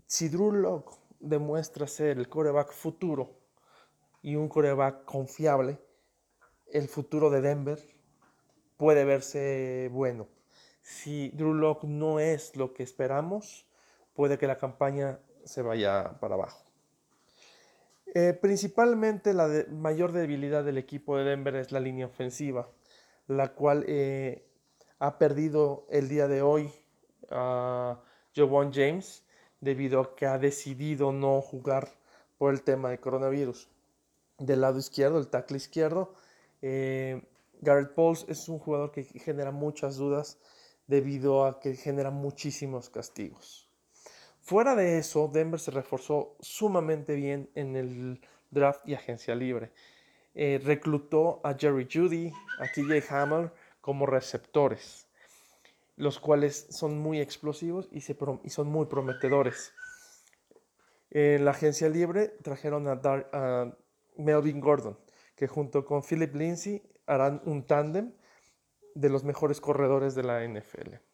[0.07, 3.37] Si Drew Locke demuestra ser el coreback futuro
[4.23, 5.77] y un coreback confiable,
[6.71, 7.79] el futuro de Denver
[8.77, 10.27] puede verse bueno.
[10.81, 13.67] Si Drew Locke no es lo que esperamos,
[14.15, 16.70] puede que la campaña se vaya para abajo.
[18.13, 22.69] Eh, principalmente la mayor debilidad del equipo de Denver es la línea ofensiva,
[23.27, 24.45] la cual eh,
[24.99, 26.69] ha perdido el día de hoy
[27.29, 28.01] a
[28.35, 29.23] Jovan James
[29.61, 31.87] debido a que ha decidido no jugar
[32.37, 33.69] por el tema de coronavirus
[34.37, 36.13] del lado izquierdo, el tackle izquierdo.
[36.61, 37.23] Eh,
[37.61, 40.37] Garrett Pauls es un jugador que genera muchas dudas
[40.85, 43.70] debido a que genera muchísimos castigos.
[44.41, 49.71] Fuera de eso, Denver se reforzó sumamente bien en el draft y agencia libre.
[50.33, 55.07] Eh, reclutó a Jerry Judy, a TJ Hammer como receptores,
[55.95, 59.73] los cuales son muy explosivos y, y son muy prometedores.
[61.11, 63.71] En la agencia libre trajeron a, Dar a
[64.17, 64.97] Melvin Gordon,
[65.35, 68.13] que junto con Philip Lindsay harán un tándem
[68.95, 71.10] de los mejores corredores de la NFL.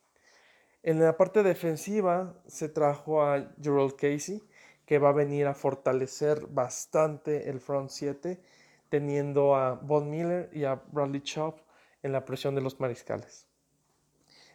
[0.87, 4.41] En la parte defensiva se trajo a Gerald Casey,
[4.85, 8.41] que va a venir a fortalecer bastante el front 7,
[8.87, 11.59] teniendo a Von Miller y a Bradley Chop
[12.03, 13.47] en la presión de los mariscales.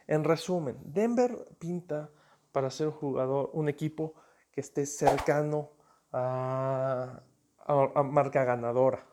[0.07, 2.09] En resumen, Denver pinta
[2.51, 4.15] para ser un jugador, un equipo
[4.51, 5.69] que esté cercano
[6.11, 7.21] a,
[7.67, 9.05] a marca ganadora.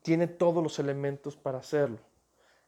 [0.00, 1.98] Tiene todos los elementos para hacerlo.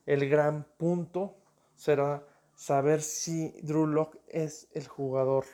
[0.04, 1.38] El gran punto
[1.76, 2.22] será
[2.54, 5.44] saber si Drew Locke es el jugador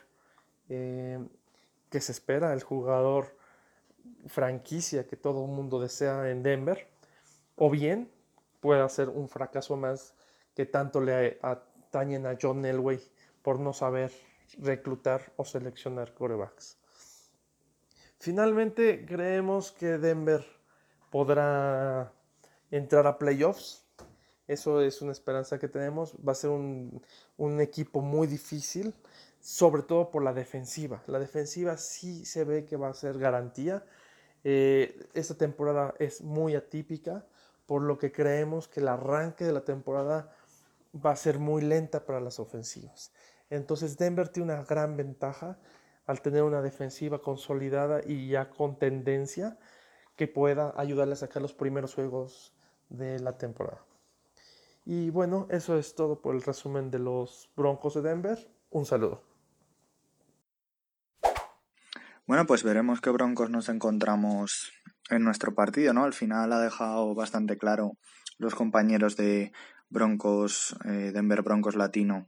[0.68, 1.18] eh,
[1.90, 3.36] que se espera, el jugador
[4.26, 6.88] franquicia que todo el mundo desea en Denver,
[7.56, 8.10] o bien
[8.60, 10.14] puede ser un fracaso más
[10.54, 13.00] que tanto le atañen a John Elway
[13.42, 14.12] por no saber
[14.58, 16.78] reclutar o seleccionar corebacks.
[18.18, 20.44] Finalmente, creemos que Denver
[21.10, 22.12] podrá
[22.70, 23.84] entrar a playoffs
[24.52, 26.14] eso es una esperanza que tenemos.
[26.26, 27.00] Va a ser un,
[27.60, 28.94] equipo muy difícil,
[29.40, 31.02] sobre todo por la defensiva.
[31.06, 33.84] La defensiva sí se ve que va a ser garantía.
[34.42, 37.24] Eh, esta temporada es muy atípica,
[37.66, 40.34] por lo que creemos que el arranque de la temporada
[40.94, 43.12] va a ser muy lenta para las ofensivas.
[43.50, 45.58] Entonces Denver tiene una gran ventaja
[46.06, 49.58] al tener una defensiva consolidada y ya con tendencia
[50.16, 52.52] que pueda ayudarle a sacar los primeros juegos
[52.88, 53.84] de la temporada.
[54.84, 58.38] Y bueno, eso es todo por el resumen de los Broncos de Denver.
[58.70, 59.22] Un saludo.
[62.26, 64.72] Bueno, pues veremos qué Broncos nos encontramos
[65.10, 66.04] en nuestro partido, ¿no?
[66.04, 67.98] Al final ha dejado bastante claro
[68.38, 69.52] los compañeros de
[69.88, 72.26] Broncos, eh, Denver Broncos Latino,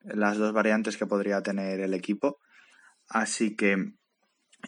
[0.00, 2.38] las dos variantes que podría tener el equipo.
[3.08, 3.92] Así que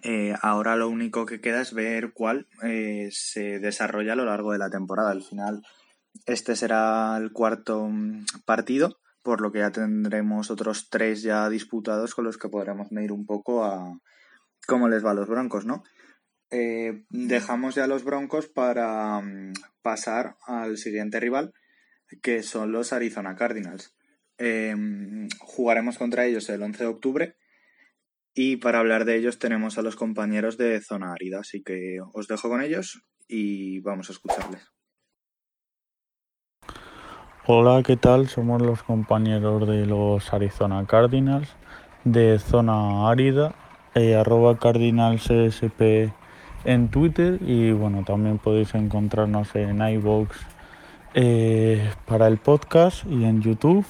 [0.03, 4.53] eh, ahora lo único que queda es ver cuál eh, se desarrolla a lo largo
[4.53, 5.11] de la temporada.
[5.11, 5.63] Al final
[6.27, 12.15] este será el cuarto mm, partido, por lo que ya tendremos otros tres ya disputados
[12.15, 13.99] con los que podremos medir un poco a
[14.67, 15.83] cómo les va a los Broncos, ¿no?
[16.51, 21.53] Eh, dejamos ya los Broncos para mm, pasar al siguiente rival,
[22.23, 23.95] que son los Arizona Cardinals.
[24.39, 24.75] Eh,
[25.41, 27.37] jugaremos contra ellos el 11 de octubre
[28.35, 32.27] y para hablar de ellos tenemos a los compañeros de Zona Árida, así que os
[32.27, 34.75] dejo con ellos y vamos a escucharles.
[37.47, 38.29] Hola, ¿qué tal?
[38.29, 41.47] Somos los compañeros de los Arizona Cardinals
[42.03, 43.53] de zona árida,
[43.95, 46.11] eh, arroba cardinalsesp
[46.65, 50.31] en Twitter y bueno, también podéis encontrarnos en iVoox
[51.13, 53.85] eh, para el podcast y en YouTube.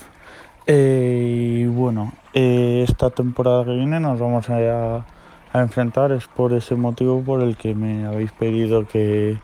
[0.67, 5.07] Eh, y bueno, esta temporada que viene nos vamos a,
[5.53, 9.39] a, enfrentar, es por ese motivo por el que me habéis pedido que,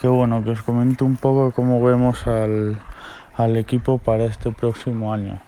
[0.00, 2.78] que bueno, que os comente un poco cómo vemos al
[3.36, 5.40] al equipo para este próximo año.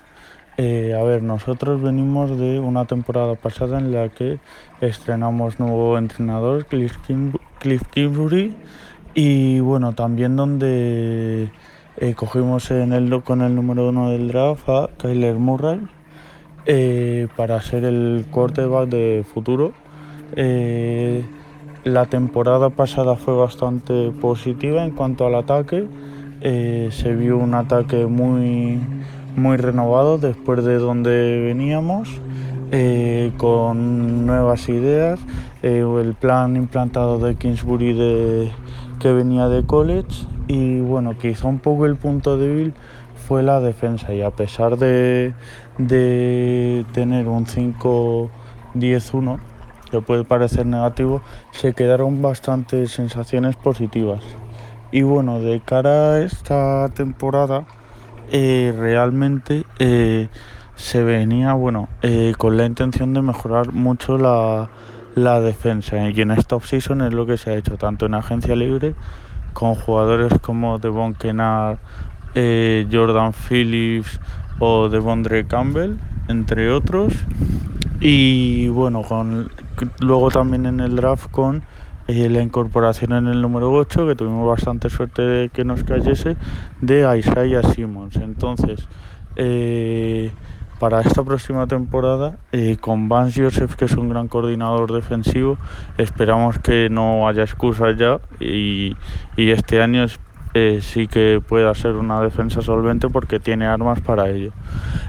[0.58, 4.38] Eh, a ver, nosotros venimos de una temporada pasada en la que
[4.82, 6.98] estrenamos nuevo entrenador, Cliff,
[7.90, 8.54] Kingsbury,
[9.14, 11.50] y bueno, también donde
[11.96, 12.68] eh, cogimos
[13.24, 15.80] con el número uno del draft a Kyler Murray
[16.66, 19.72] eh, para ser el quarterback de futuro.
[21.84, 25.88] la temporada pasada fue bastante positiva en cuanto al ataque
[26.44, 28.80] eh, se vio un ataque muy,
[29.36, 32.08] muy renovado después de donde veníamos,
[32.72, 35.20] eh, con nuevas ideas,
[35.62, 38.52] eh, el plan implantado de Kingsbury de,
[38.98, 42.74] que venía de college y bueno, quizá un poco el punto débil
[43.28, 45.34] fue la defensa y a pesar de,
[45.78, 49.38] de tener un 5-10-1,
[49.92, 54.24] que puede parecer negativo, se quedaron bastantes sensaciones positivas.
[54.92, 57.64] Y bueno, de cara a esta temporada,
[58.30, 60.28] eh, realmente eh,
[60.76, 64.68] se venía bueno eh, con la intención de mejorar mucho la,
[65.40, 66.10] defensa.
[66.10, 68.94] Y en esta offseason es lo que se ha hecho, tanto en agencia libre,
[69.54, 71.78] con jugadores como Devon Kennard,
[72.34, 74.20] Jordan Phillips
[74.58, 75.96] o Devondre Campbell,
[76.28, 77.14] entre otros.
[77.98, 79.50] Y bueno, con,
[80.00, 81.62] luego también en el draft con
[82.08, 86.36] eh, la incorporación en el número 8, que tuvimos bastante suerte de que nos cayese,
[86.80, 88.16] de Isaiah Simmons.
[88.16, 88.88] Entonces,
[89.36, 90.32] eh,
[90.78, 95.56] para esta próxima temporada, eh, con Vance Joseph, que es un gran coordinador defensivo,
[95.96, 98.96] esperamos que no haya excusas ya y,
[99.36, 100.04] y este año
[100.54, 104.52] eh, sí que pueda ser una defensa solvente porque tiene armas para ello.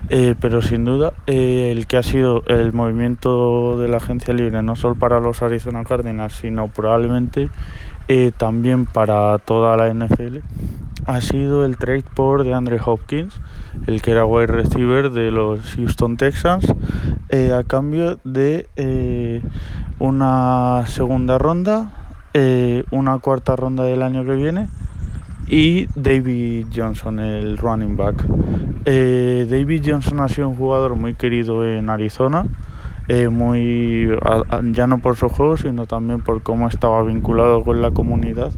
[0.08, 4.62] Eh, pero sin duda, eh, el que ha sido el movimiento de la agencia libre,
[4.63, 7.49] no solo para los Arizona Cardinals, sino probablemente
[8.38, 10.39] también para toda la NFL,
[11.08, 13.34] ha sido el trade por de Andre Hopkins,
[13.88, 16.67] el que era wide receiver de los Houston Texans,
[17.32, 19.41] a cambio de
[19.97, 21.91] una segunda ronda,
[22.91, 24.67] una cuarta ronda del año que viene
[25.47, 28.15] y David Johnson, el running back.
[28.86, 32.45] Eh, David Johnson ha sido un jugador muy querido en Arizona,
[33.08, 34.10] eh, muy
[34.71, 38.51] ya no por su juego, sino también por cómo estaba vinculado con la comunidad.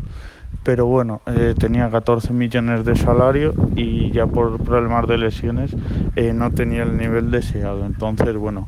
[0.64, 5.76] Pero bueno, eh, tenía 14 millones de salario y ya por problemas de lesiones
[6.34, 7.86] no tenía el nivel deseado.
[7.86, 8.68] Entonces, bueno,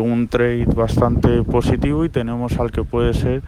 [0.00, 3.42] un trade bastante positivo y tenemos al que puede ser,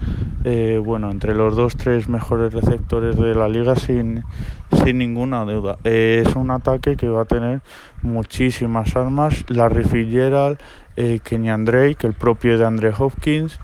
[0.85, 4.23] bueno, entre los dos, tres mejores receptores de la liga sin,
[4.85, 5.79] sin ninguna duda.
[5.85, 7.61] es un ataque que va a tener
[8.03, 9.45] muchísimas armas.
[9.49, 10.59] Larry Fitzgerald,
[10.97, 13.59] eh, Kenyan Drake, el propio de Andre Hopkins,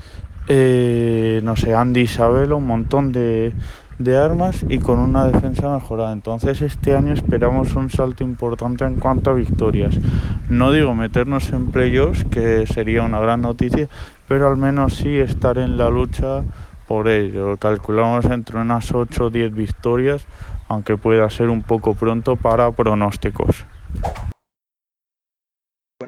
[0.49, 3.53] eh, no sé, Andy Isabel, un montón de,
[4.05, 6.13] de armas y con una defensa mejorada.
[6.13, 9.97] Entonces este año esperamos un salto importante en cuanto a victorias.
[10.49, 13.89] No digo meternos en playoffs, que sería una gran noticia,
[14.29, 16.43] pero al menos sí estar en la lucha
[16.87, 17.57] por ello.
[17.57, 20.27] Calculamos entre unas 8 o 10 victorias,
[20.69, 23.65] aunque pueda ser un poco pronto para pronósticos.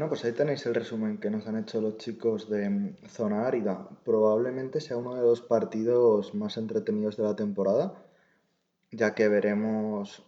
[0.05, 3.89] Bueno, pues ahí tenéis el resumen que nos han hecho los chicos de Zona Árida.
[4.05, 8.05] Probablemente sea uno de los partidos más entretenidos de la temporada,
[8.91, 10.23] ya que veremos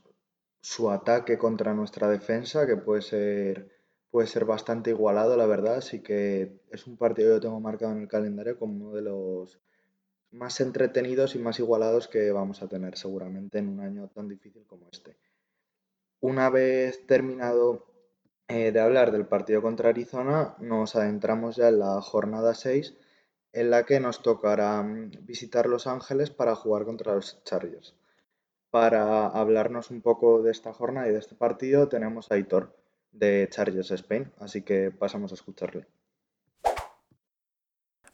[0.63, 3.69] su ataque contra nuestra defensa, que puede ser,
[4.11, 5.75] puede ser bastante igualado, la verdad.
[5.75, 9.03] Así que es un partido que yo tengo marcado en el calendario como uno de
[9.03, 9.61] los
[10.31, 14.65] más entretenidos y más igualados que vamos a tener seguramente en un año tan difícil
[14.67, 15.19] como este.
[16.21, 17.96] Una vez terminado
[18.49, 22.95] eh, de hablar del partido contra Arizona, nos adentramos ya en la jornada 6,
[23.53, 27.95] en la que nos tocará mm, visitar Los Ángeles para jugar contra los Chargers.
[28.71, 32.77] Para hablarnos un poco de esta jornada y de este partido, tenemos a Aitor
[33.13, 35.87] de Chargers Spain, así que pasamos a escucharle.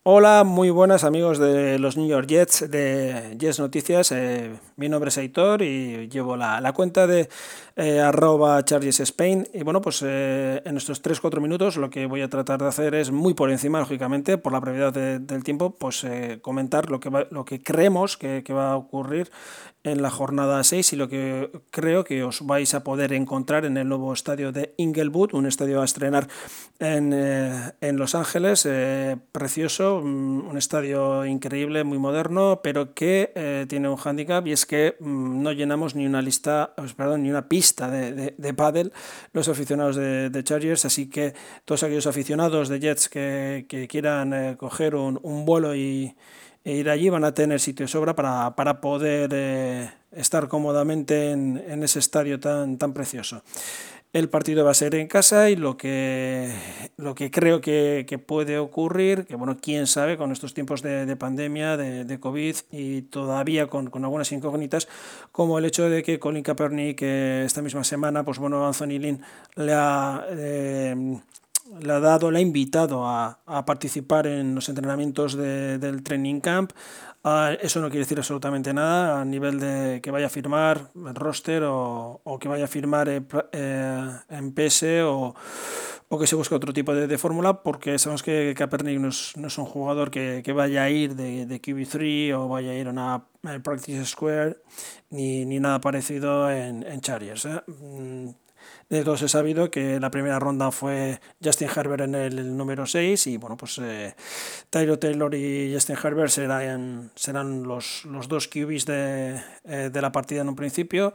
[0.05, 4.11] Hola, muy buenas amigos de los New York Jets, de Jets Noticias.
[4.11, 7.29] Eh, mi nombre es Aitor y llevo la, cuenta de
[7.77, 9.47] eh, arroba Charges Spain.
[9.55, 12.97] Y bueno, pues eh, en estos 3-4 minutos lo que voy a tratar de hacer
[12.97, 16.05] es muy por encima, lógicamente, por la brevedad del tiempo, pues
[16.41, 19.31] comentar lo que, lo que creemos que, va a ocurrir
[19.85, 23.77] en la jornada 6 y lo que creo que os vais a poder encontrar en
[23.77, 26.29] el nuevo estadio de Inglewood, un estadio a estrenar
[26.79, 33.33] en, eh, en Los Ángeles, eh, precioso, mm, un estadio increíble, muy moderno, pero que
[33.35, 37.31] eh, tiene un hándicap y es que mm, no llenamos ni una lista, perdón, ni
[37.31, 38.93] una pista de, de, de pádel
[39.33, 44.57] los aficionados de, de, Chargers, así que todos aquellos aficionados de Jets que, que quieran
[44.57, 46.15] coger un, un vuelo y
[46.65, 51.33] e ir allí van a tener sitio de sobra para, para poder eh, estar cómodamente
[51.33, 53.43] en, en, ese estadio tan, tan precioso.
[54.13, 56.53] El partido va a ser en casa y lo que,
[56.99, 61.07] lo que creo que, que puede ocurrir, que bueno, quién sabe con estos tiempos de,
[61.07, 64.87] de pandemia, de, de, COVID y todavía con, con, algunas incógnitas,
[65.33, 69.23] como el hecho de que Colin Kaepernick eh, esta misma semana, pues bueno, Anthony Lynn
[69.57, 70.27] le ha...
[70.29, 71.19] Eh,
[71.81, 76.41] le ha dado, le ha invitado a, a participar en los entrenamientos de, del training
[76.41, 76.73] camp.
[77.25, 81.15] Uh, eso no quiere decir absolutamente nada a nivel de que vaya a firmar el
[81.15, 83.23] roster o, o que vaya a firmar eh,
[83.53, 85.33] eh, en PS o,
[86.09, 89.47] o, que se busque otro tipo de, fórmula, porque sabemos que Kaepernick no es, no
[89.47, 92.89] es un jugador que, que, vaya a ir de, de QB3 o vaya a ir
[92.89, 93.25] a una
[93.63, 94.57] Practice Square
[95.11, 97.45] ni, ni nada parecido en, en Chargers.
[97.45, 97.63] ¿eh?
[98.93, 103.27] De todos he sabido que la primera ronda fue Justin Herbert en el número 6
[103.27, 104.15] y bueno, pues eh,
[104.69, 110.13] Tyro Taylor y Justin Herbert serán, serán los, los dos QBs de, eh, de la
[110.13, 111.15] partida en un principio.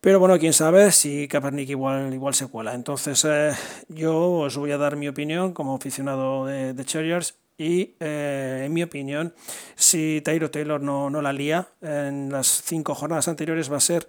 [0.00, 2.72] Pero bueno, quién sabe si Kaepernick igual, igual se cuela.
[2.72, 3.50] Entonces eh,
[3.88, 8.72] yo os voy a dar mi opinión como aficionado de, de Chargers y eh, en
[8.72, 9.34] mi opinión,
[9.74, 14.06] si Tyro Taylor no, no la lía en las cinco jornadas anteriores va a ser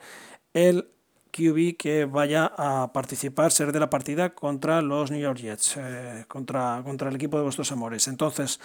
[0.53, 0.89] el
[1.33, 6.25] QB que vaya a participar, ser de la partida contra los New York Jets, eh,
[6.27, 8.07] contra, contra el equipo de vuestros amores.
[8.07, 8.59] Entonces,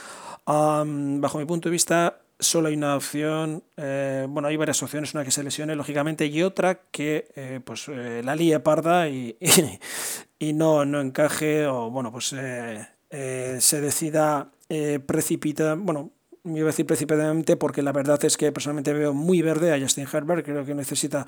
[0.44, 5.24] bajo mi punto de vista, solo hay una opción, eh, bueno, hay varias opciones, una
[5.24, 9.80] que se lesione, lógicamente, y otra que eh, pues la líe parda y, y,
[10.50, 14.52] y, no, no encaje o, bueno, pues se decida
[15.06, 16.12] precipita, bueno,
[16.56, 20.06] iba a decir precipitadamente porque la verdad es que personalmente veo muy verde a Justin
[20.12, 21.26] Herbert, creo que necesita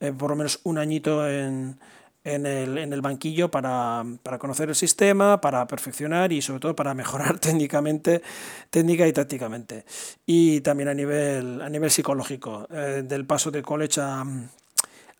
[0.00, 1.78] eh, por lo menos un añito en,
[2.24, 6.76] en, el, en el banquillo para, para, conocer el sistema, para perfeccionar y sobre todo
[6.76, 8.22] para mejorar técnicamente,
[8.70, 9.84] técnica y tácticamente.
[10.26, 14.24] Y también a nivel, a nivel psicológico, eh, del paso de college a,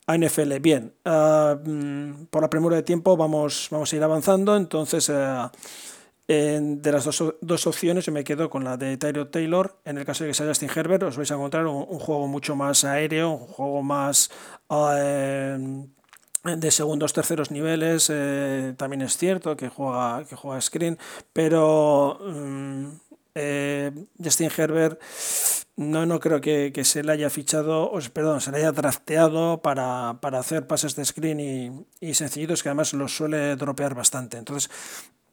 [0.06, 0.58] a NFL.
[0.60, 5.08] Bien, uh, por la premura de tiempo vamos, vamos a ir avanzando, entonces...
[5.08, 5.50] Uh,
[6.28, 9.78] de las dos, opciones yo me quedo con la de Tyro Taylor.
[9.84, 12.56] En el caso de que sea Justin Herbert, os vais a encontrar un, juego mucho
[12.56, 14.30] más aéreo, un juego más
[14.70, 15.58] eh,
[16.44, 18.08] de segundos, terceros niveles.
[18.12, 20.98] Eh, también es cierto que juega, que juega screen,
[21.32, 22.86] pero mm,
[23.34, 23.92] eh,
[24.22, 25.00] Justin Herbert
[25.76, 30.66] no, no creo que, se le haya fichado, perdón, se le haya drafteado para, hacer
[30.66, 34.36] pases de screen y, y sencillitos que además los suele dropear bastante.
[34.36, 34.70] Entonces,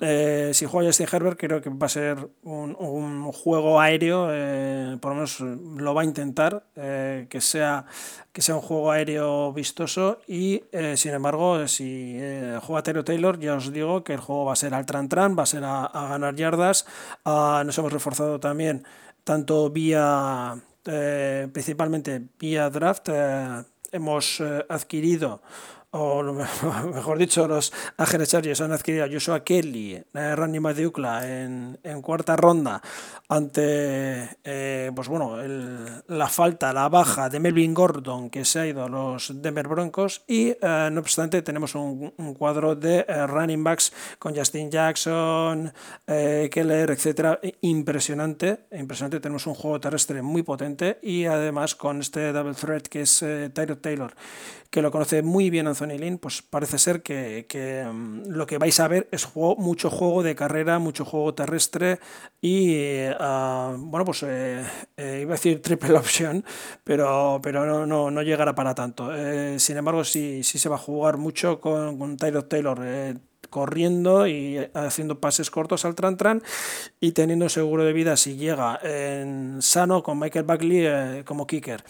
[0.02, 5.12] eh, si juega Justin Herbert, creo que va a ser un, juego aéreo, eh, por
[5.12, 7.86] lo menos lo va a intentar, eh, que, sea,
[8.32, 10.20] que sea un juego aéreo vistoso.
[10.26, 10.64] Y
[10.96, 12.18] sin embargo, si
[12.62, 15.38] juega Taylor Taylor, ya os digo que el juego va a ser al tran tran,
[15.38, 16.86] va a ser a, ganar yardas.
[17.26, 18.86] Ah, nos hemos reforzado también,
[19.26, 20.56] tanto vía,
[21.52, 23.10] principalmente vía draft,
[23.92, 25.42] hemos adquirido
[25.92, 26.24] o
[26.94, 32.02] mejor dicho, los Ángeles Chargers han adquirido a Joshua Kelly, a Randy Maducla en, en
[32.02, 32.82] cuarta ronda
[33.28, 35.38] ante eh, pues bueno,
[36.08, 40.24] la falta, la baja de Melvin Gordon que se ha ido a los Denver Broncos.
[40.28, 45.72] Y eh, no obstante tenemos un, cuadro de eh, running backs con Justin Jackson,
[46.06, 52.54] Keller, etcétera, impresionante, impresionante, tenemos un juego terrestre muy potente y además con este double
[52.54, 53.20] threat que es
[53.54, 54.14] Tyler Taylor
[54.70, 57.46] que lo conoce muy bien Anthony Lynn, pues parece ser que,
[57.92, 62.00] mm, lo que vais a ver es mucho juego de carrera, mucho juego terrestre
[62.42, 64.64] y, ah, bueno, pues eh,
[64.98, 66.44] eh, iba a decir triple option,
[66.84, 69.10] pero, pero no, no, no llegará para tanto.
[69.60, 72.80] Sin embargo, sí, sí se va a jugar mucho con, con Tyler Taylor
[73.50, 76.44] corriendo y haciendo pases cortos al tran tran
[77.00, 81.84] y teniendo seguro de vida si llega en sano con Michael Buckley eh, como kicker.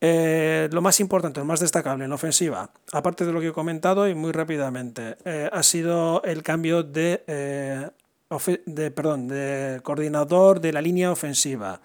[0.00, 4.08] Eh, lo más importante, lo más destacable en ofensiva, aparte de lo que he comentado
[4.08, 7.92] y muy rápidamente, eh, ha sido el cambio de
[8.66, 11.80] de, perdón, de coordinador de la línea ofensiva,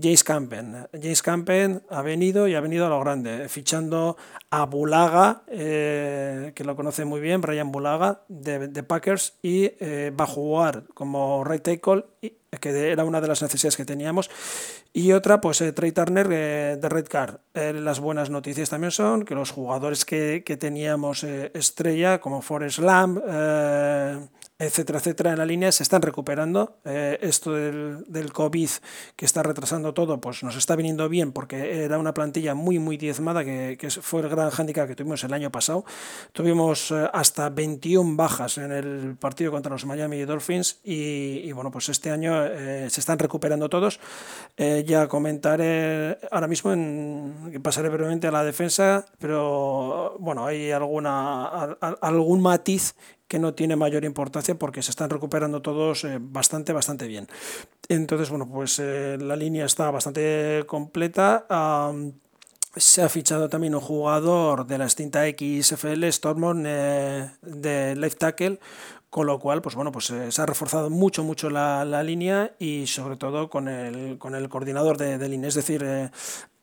[0.00, 0.86] James Campen.
[0.92, 4.16] James Campen ha venido y ha venido a lo grande, fichando
[4.50, 10.24] a Bulaga, eh, que lo conoce muy bien, Brian Bulaga, de, Packers, y eh, va
[10.24, 12.04] a jugar como right tackle,
[12.60, 14.30] que era una de las necesidades que teníamos.
[14.92, 17.38] Y otra, pues eh, Trey Turner de Red Card.
[17.54, 23.20] las buenas noticias también son que los jugadores que, que teníamos estrella, como Forrest Lamb,
[24.60, 26.76] etcétera, etcétera, en la línea se están recuperando.
[26.84, 28.68] Eh, esto del, del, COVID
[29.16, 32.98] que está retrasando todo, pues nos está viniendo bien porque era una plantilla muy, muy
[32.98, 35.86] diezmada, que, que fue el gran hándicap que tuvimos el año pasado.
[36.34, 41.88] Tuvimos eh, hasta 21 bajas en el partido contra los Miami Dolphins y, bueno, pues
[41.88, 43.98] este año eh, se están recuperando todos.
[44.58, 51.46] ya comentaré ahora mismo, en, pasaré brevemente a la defensa, pero bueno, hay alguna,
[52.02, 52.94] algún matiz
[53.30, 57.28] que no tiene mayor importancia porque se están recuperando todos eh, bastante, bastante bien.
[57.88, 61.46] Entonces, bueno, pues eh, la línea está bastante completa.
[62.74, 68.58] se ha fichado también un jugador de la extinta XFL, Stormon, eh, de left tackle,
[69.10, 73.16] con lo cual, pues bueno, pues se ha reforzado mucho, mucho la, línea y sobre
[73.16, 75.84] todo con el, con el coordinador de, de línea, es decir,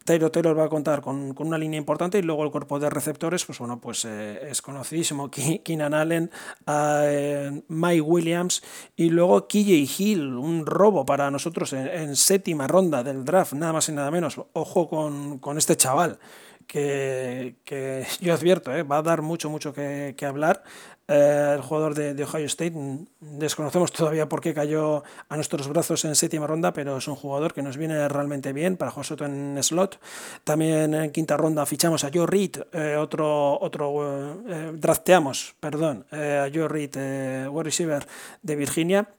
[0.07, 3.43] Taylor Taylor va a contar con, una línea importante y luego el cuerpo de receptores,
[3.43, 5.29] pues bueno, pues eh, es conocidísimo.
[5.63, 6.31] Keenan Allen,
[6.65, 8.63] eh, Mike Williams
[8.95, 13.89] y luego KJ Hill, un robo para nosotros en, séptima ronda del draft, nada más
[13.89, 14.39] y nada menos.
[14.53, 16.19] Ojo con, con este chaval.
[16.67, 20.63] Que, que, yo advierto, eh, va a dar mucho, mucho que hablar.
[21.07, 22.73] Eh, el jugador de, Ohio State.
[23.19, 27.53] Desconocemos todavía por qué cayó a nuestros brazos en séptima ronda, pero es un jugador
[27.53, 29.99] que nos viene realmente bien para jugar en slot.
[30.43, 36.49] También en quinta ronda fichamos a Joe Reed, eh, otro, otro eh, drafteamos, perdón, a
[36.53, 38.05] Joe Reed, wide receiver
[38.41, 39.09] de Virginia.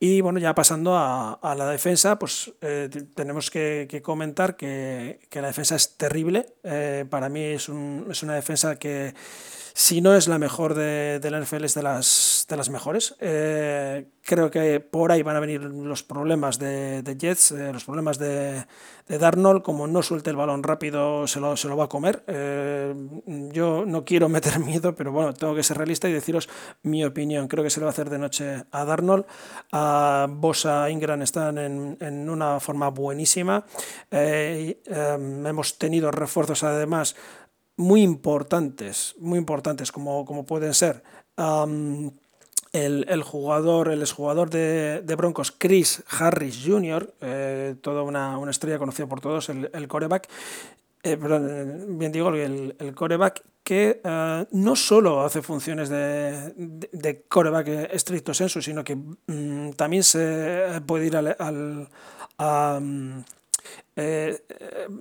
[0.00, 2.52] Y bueno, ya pasando a, la defensa, pues
[3.14, 6.46] tenemos que, comentar que, la defensa es terrible.
[7.08, 7.68] para mí es,
[8.10, 9.14] es una defensa que
[9.72, 13.16] si no es la mejor de, de la NFL, es de las, de las mejores.
[13.20, 17.84] Eh, creo que por ahí van a venir los problemas de, de Jets, eh, los
[17.84, 18.64] problemas de,
[19.08, 19.62] de, Darnold.
[19.62, 22.22] Como no suelte el balón rápido, se lo, se lo va a comer.
[22.26, 22.94] Eh,
[23.52, 26.48] yo no quiero meter miedo, pero bueno, tengo que ser realista y deciros
[26.82, 27.48] mi opinión.
[27.48, 29.24] Creo que se le va a hacer de noche a Darnold.
[29.72, 33.64] A Bosa Ingram están en, en una forma buenísima.
[34.10, 37.16] hemos tenido refuerzos además
[37.76, 41.02] muy importantes, muy importantes como, como pueden ser
[42.74, 48.78] el, jugador, el exjugador de, de Broncos, Chris Harris Jr., eh, toda una, una, estrella
[48.78, 50.28] conocida por todos, el, el coreback,
[51.04, 57.68] eh, bien digo, el, el coreback que uh, no solo hace funciones de, de, coreback
[57.92, 61.36] estricto sensu, sino que um, también se puede ir al,
[62.36, 63.24] al
[63.96, 64.42] eh,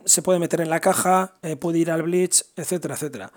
[0.06, 3.32] se puede meter en la caja, eh, puede ir al blitz, etcétera, etcétera.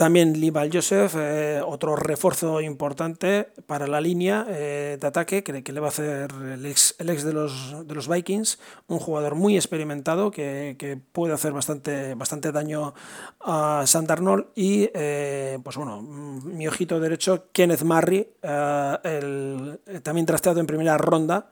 [0.00, 5.72] También Lival Joseph, eh, otro refuerzo importante para la línea eh, de ataque que, que,
[5.74, 9.34] le va a hacer el ex, el ex de, los, de, los, Vikings, un jugador
[9.34, 12.94] muy experimentado que, que, puede hacer bastante, bastante daño
[13.40, 14.46] a Sandarnold.
[14.54, 20.96] Y, eh, pues bueno, mi ojito derecho, Kenneth Murray, eh, el, también trasteado en primera
[20.96, 21.50] ronda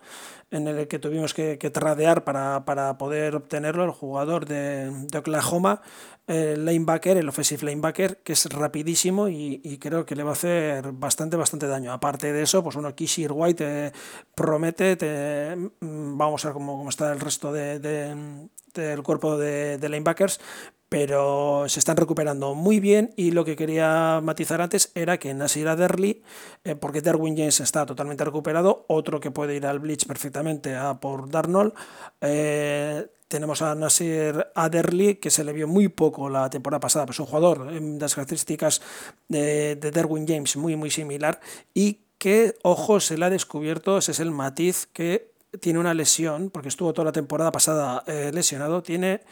[0.50, 5.18] en el que tuvimos que, que tradear para, para, poder obtenerlo, el jugador de, de
[5.18, 5.82] Oklahoma,
[6.26, 10.32] el linebacker, el offensive linebacker, que es rapidísimo y, y, creo que le va a
[10.32, 11.92] hacer bastante, bastante daño.
[11.92, 13.92] Aparte de eso, pues bueno, Kishir White eh,
[14.34, 19.78] promete, te, vamos a ver cómo, cómo, está el resto de, de, del cuerpo de,
[19.78, 20.40] de linebackers,
[20.88, 25.68] pero se están recuperando muy bien y lo que quería matizar antes era que Nasir
[25.68, 26.22] Adderley,
[26.64, 31.00] eh, porque Darwin James está totalmente recuperado, otro que puede ir al Blitz perfectamente a
[31.00, 31.74] por Darnold,
[32.20, 37.20] eh, tenemos a Nasir Adderley, que se le vio muy poco la temporada pasada, pues
[37.20, 38.80] un jugador en las características
[39.28, 41.40] de, de Darwin James muy muy similar
[41.74, 45.30] y que, ojo, se le ha descubierto, ese es el matiz, que
[45.60, 49.22] tiene una lesión, porque estuvo toda la temporada pasada eh, lesionado, tiene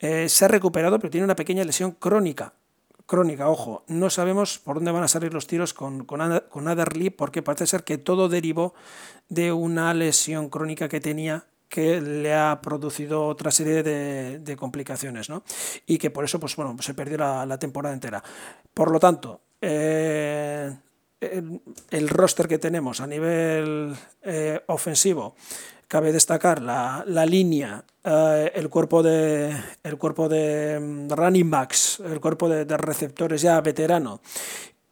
[0.00, 2.54] eh, se ha recuperado, pero tiene una pequeña lesión crónica.
[3.06, 7.10] Crónica, ojo, no sabemos por dónde van a salir los tiros con, con, con Adderley,
[7.10, 8.74] porque parece ser que todo derivó
[9.28, 15.42] de una lesión crónica que tenía que le ha producido otra serie de, complicaciones, ¿no?
[15.86, 18.22] Y que por eso, pues bueno, se perdió la, temporada entera.
[18.72, 20.74] Por lo tanto, eh,
[21.20, 25.34] el, el, roster que tenemos a nivel eh, ofensivo
[25.88, 32.20] cabe destacar la, la línea, eh, el, cuerpo de, el cuerpo de running backs, el
[32.20, 34.20] cuerpo de, receptores ya veterano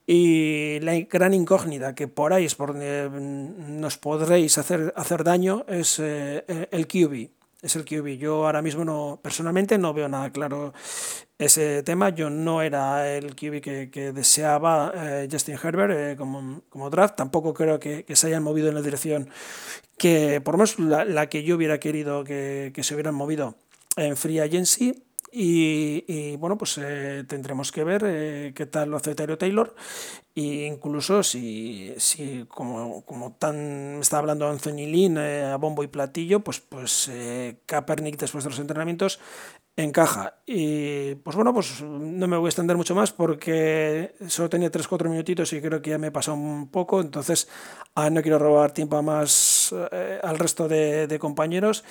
[0.06, 5.64] y la gran incógnita que por ahí es por donde nos podréis hacer, hacer daño
[5.68, 7.43] es eh, el QB.
[7.64, 8.18] Es el QB.
[8.18, 10.74] Yo ahora mismo no, personalmente no veo nada claro
[11.38, 12.10] ese tema.
[12.10, 17.16] Yo no era el QB que, que deseaba eh, Justin Herbert eh, como, como, draft.
[17.16, 19.30] Tampoco creo que, que, se hayan movido en la dirección
[19.96, 23.54] que, por lo menos, la, la que yo hubiera querido que, que, se hubieran movido
[23.96, 25.02] en Free Agency.
[25.36, 29.74] Y, y, bueno, pues eh, tendremos que ver eh, qué tal lo hace Taylor Taylor.
[30.36, 35.88] E incluso si, si como, como tan está hablando Anthony Lynn eh, a bombo y
[35.88, 39.18] platillo, pues, pues eh, Kaepernick después de los entrenamientos
[39.76, 40.36] encaja.
[40.46, 45.08] Y pues bueno, pues no me voy a extender mucho más porque solo tenía 3-4
[45.08, 47.00] minutitos y creo que ya me he pasado un poco.
[47.00, 47.48] Entonces
[47.96, 49.74] ah, no quiero robar tiempo a más
[50.22, 51.82] al resto de, de compañeros.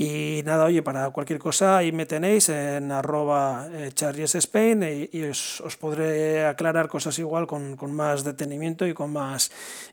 [0.00, 5.60] Y nada, oye, para cualquier cosa ahí me tenéis en arroba eh, y, y os,
[5.60, 9.50] os, podré aclarar cosas igual con, con, más detenimiento y con más,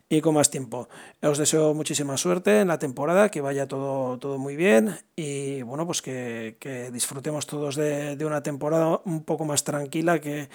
[0.08, 0.88] y con más tiempo.
[1.22, 5.86] Os deseo muchísima suerte en la temporada, que vaya todo, todo muy bien y bueno,
[5.86, 10.48] pues que, que disfrutemos todos de, de, una temporada un poco más tranquila que,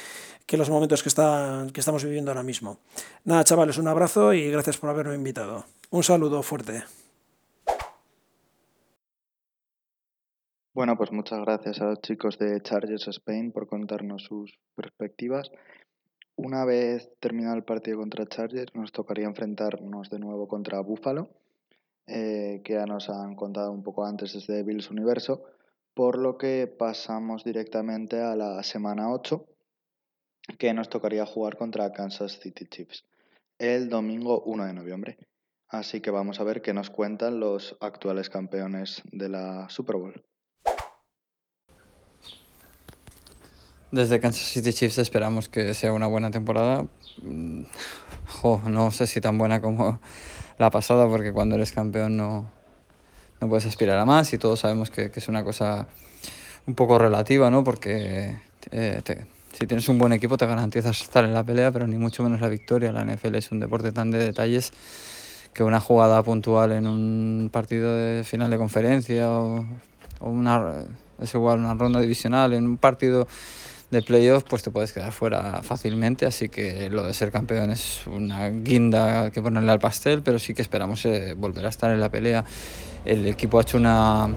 [0.45, 2.79] que los momentos que, está, que estamos viviendo ahora mismo.
[3.25, 5.65] Nada, chavales, un abrazo y gracias por haberme invitado.
[5.89, 6.85] Un saludo fuerte.
[10.73, 15.51] Bueno, pues muchas gracias a los chicos de Chargers Spain por contarnos sus perspectivas.
[16.37, 21.29] Una vez terminado el partido contra Chargers, nos tocaría enfrentarnos de nuevo contra Buffalo,
[22.07, 25.43] eh, que ya nos han contado un poco antes desde Bills Universo,
[25.93, 29.45] por lo que pasamos directamente a la semana 8,
[30.57, 33.03] que nos tocaría jugar contra Kansas City Chiefs
[33.59, 35.17] el domingo 1 de noviembre.
[35.67, 40.30] Así que vamos a ver qué nos cuentan los actuales campeones de la Super Bowl.
[43.91, 46.85] Desde Kansas City Chiefs esperamos que sea una buena temporada.
[48.41, 49.99] Jo, no sé si tan buena como
[50.57, 52.49] la pasada, porque cuando eres campeón no,
[53.41, 55.87] no puedes aspirar a más y todos sabemos que, que es una cosa
[56.67, 57.65] un poco relativa, ¿no?
[57.65, 58.37] Porque
[58.71, 59.01] eh,
[59.51, 62.39] si tienes un buen equipo te garantizas estar en la pelea, pero ni mucho menos
[62.39, 62.93] la victoria.
[62.93, 64.71] La NFL es un deporte tan de detalles
[65.53, 69.65] que una jugada puntual en un partido de final de conferencia o,
[70.19, 70.85] o una,
[71.19, 73.27] es igual una ronda divisional, en un partido
[73.91, 76.25] de playoff, pues te puedes quedar fuera fácilmente.
[76.25, 80.53] Así que lo de ser campeón es una guinda que ponerle al pastel, pero sí
[80.53, 82.43] que esperamos eh, volver a estar en la pelea.
[83.05, 84.29] El equipo ha hecho una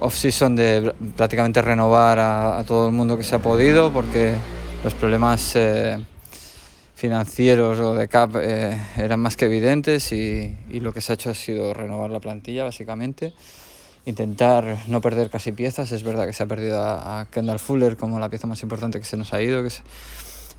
[0.00, 4.34] off-season de prácticamente renovar a, a, todo el mundo que se ha podido, porque
[4.84, 5.98] los problemas eh,
[6.96, 11.14] financieros o de cap eh, eran más que evidentes y, y, lo que se ha
[11.14, 13.32] hecho ha sido renovar la plantilla, básicamente.
[14.06, 15.92] Intentar no perder casi piezas.
[15.92, 19.04] Es verdad que se ha perdido a, Kendall Fuller como la pieza más importante que
[19.04, 19.70] se nos ha ido, que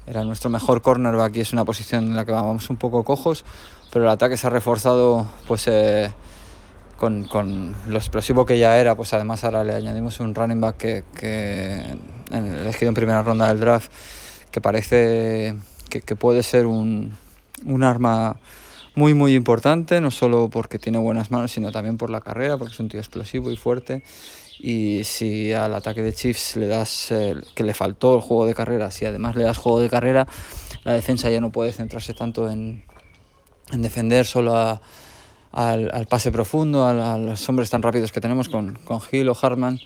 [0.06, 3.44] era nuestro mejor cornerback y es una posición en la que vamos un poco cojos,
[3.92, 6.12] pero el ataque se ha reforzado pues eh,
[6.98, 10.78] con, con, lo explosivo que ya era, pues además ahora le añadimos un running back
[10.78, 11.98] que, que
[12.32, 13.92] elegido en primera ronda del draft
[14.52, 15.56] que parece
[15.90, 17.18] que, que puede ser un,
[17.66, 18.38] un arma
[18.98, 22.74] muy muy importante, no solo porque tiene buenas manos, sino también por la carrera, porque
[22.74, 24.04] es un tío explosivo y fuerte.
[24.58, 28.56] Y si al ataque de Chiefs le das eh, que le faltó el juego de
[28.56, 30.28] carrera, si además le das juego de carrera,
[30.84, 32.86] la defensa ya no puede centrarse tanto en,
[33.72, 34.82] en defender solo al,
[35.52, 39.80] al, pase profundo, a, los hombres tan rápidos que tenemos con, con Hill o Hartman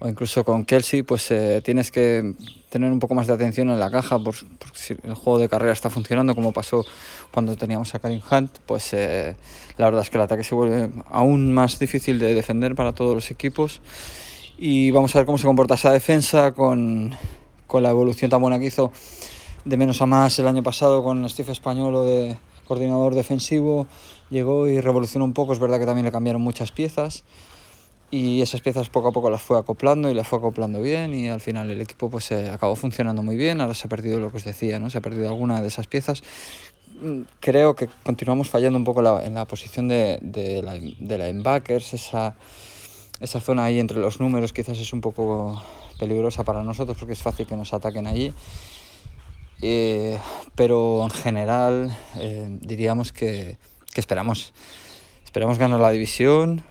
[0.00, 2.34] o incluso con Kelsey, pues eh, tienes que
[2.68, 4.34] tener un poco más de atención en la caja, por,
[4.74, 6.84] si el juego de carrera está funcionando, como pasó
[7.32, 9.34] cuando teníamos a Karim Hunt, pues eh,
[9.76, 13.14] la verdad es que el ataque se vuelve aún más difícil de defender para todos
[13.14, 13.80] los equipos.
[14.56, 17.16] Y vamos a ver cómo se comporta esa defensa con,
[17.66, 18.92] con la evolución tan buena que hizo
[19.64, 22.36] de menos a más el año pasado con Steve Españolo de
[22.66, 23.86] coordinador defensivo.
[24.30, 27.24] Llegó y revolucionó un poco, es verdad que también le cambiaron muchas piezas
[28.10, 31.28] y esas piezas poco a poco las fue acoplando y las fue acoplando bien y
[31.28, 34.30] al final el equipo pues eh, acabó funcionando muy bien, ahora se ha perdido lo
[34.30, 34.88] que os decía, ¿no?
[34.88, 36.22] se ha perdido alguna de esas piezas.
[37.00, 41.18] Mm, creo que continuamos fallando un poco la, en la posición de, de, la, de
[41.18, 42.34] linebackers, esa,
[43.20, 45.62] esa zona ahí entre los números quizás es un poco
[45.98, 48.32] peligrosa para nosotros porque es fácil que nos ataquen allí.
[49.60, 50.18] Eh,
[50.54, 53.58] pero en general eh, diríamos que,
[53.92, 54.52] que esperamos,
[55.24, 56.62] esperamos ganar la división,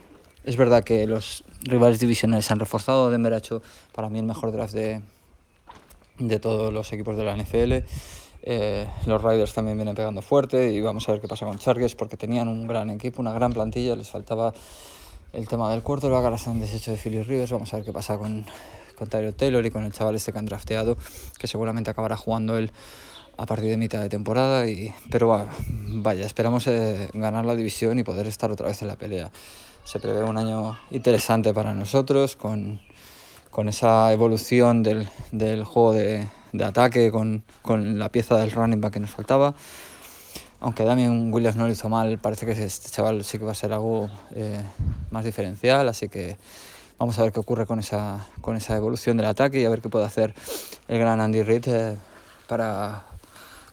[0.48, 3.12] es verdad que los rivales divisionales se han reforzado.
[3.12, 3.62] Denver ha hecho
[3.94, 5.02] para mí el mejor draft de,
[6.20, 7.86] de todos los equipos de la NFL.
[8.44, 11.96] Eh, los Riders también vienen pegando fuerte y vamos a ver qué pasa con Chargers
[11.96, 14.54] porque tenían un gran equipo, una gran plantilla, les faltaba
[15.34, 17.92] el tema del cuarto, luego ahora se deshecho de Philly Rivers, vamos a ver qué
[17.92, 18.46] pasa con,
[18.96, 20.98] con Tyler Taylor y con el chaval este que han drafteado,
[21.38, 22.72] que seguramente acabará jugando él
[23.36, 28.04] a partir de mitad de temporada, y, pero vaya, esperamos eh, ganar la división y
[28.04, 29.30] poder estar otra vez en la pelea
[29.88, 32.82] se prevé un año interesante para nosotros, con,
[33.50, 38.82] con esa evolución del, del juego de, de ataque, con, con, la pieza del running
[38.82, 39.56] back que nos faltaba.
[40.60, 43.56] Aunque Damien Williams no lo hizo mal, parece que este chaval sí que va a
[43.56, 44.62] ser algo eh,
[45.10, 46.36] más diferencial, así que
[47.00, 49.80] vamos a ver qué ocurre con esa, con esa evolución del ataque y a ver
[49.80, 50.34] qué puede hacer
[50.90, 51.98] el gran Andy Reid eh,
[52.46, 53.06] para,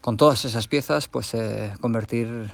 [0.00, 2.52] con todas esas piezas, pues eh, convertir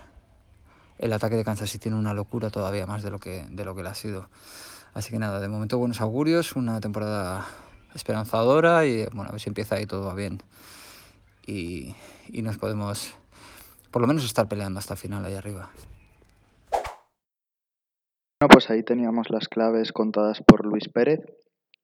[1.00, 3.74] el ataque de Kansas City tiene una locura todavía más de lo que, de lo
[3.74, 4.28] que ha sido.
[4.92, 7.46] Así que nada, de momento buenos augurios, una temporada
[7.94, 10.42] esperanzadora y bueno, a ver si empieza ahí todo va bien.
[11.46, 11.94] Y,
[12.28, 13.14] y nos podemos
[13.90, 15.70] por lo menos estar peleando hasta el final ahí arriba.
[16.70, 21.20] Bueno, pues ahí teníamos las claves contadas por Luis Pérez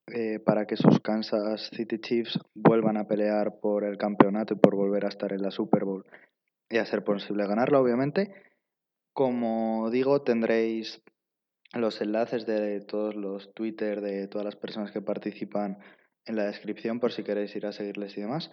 [0.08, 4.76] eh, para que sus Kansas City Chiefs vuelvan a pelear por el campeonato y por
[4.76, 6.04] volver a estar en la Super Bowl
[6.68, 8.45] y a ser posible ganarla, obviamente.
[9.16, 11.02] Como digo, tendréis
[11.72, 15.78] los enlaces de todos los Twitter de todas las personas que participan
[16.26, 18.50] en la descripción por si queréis ir a seguirles y demás.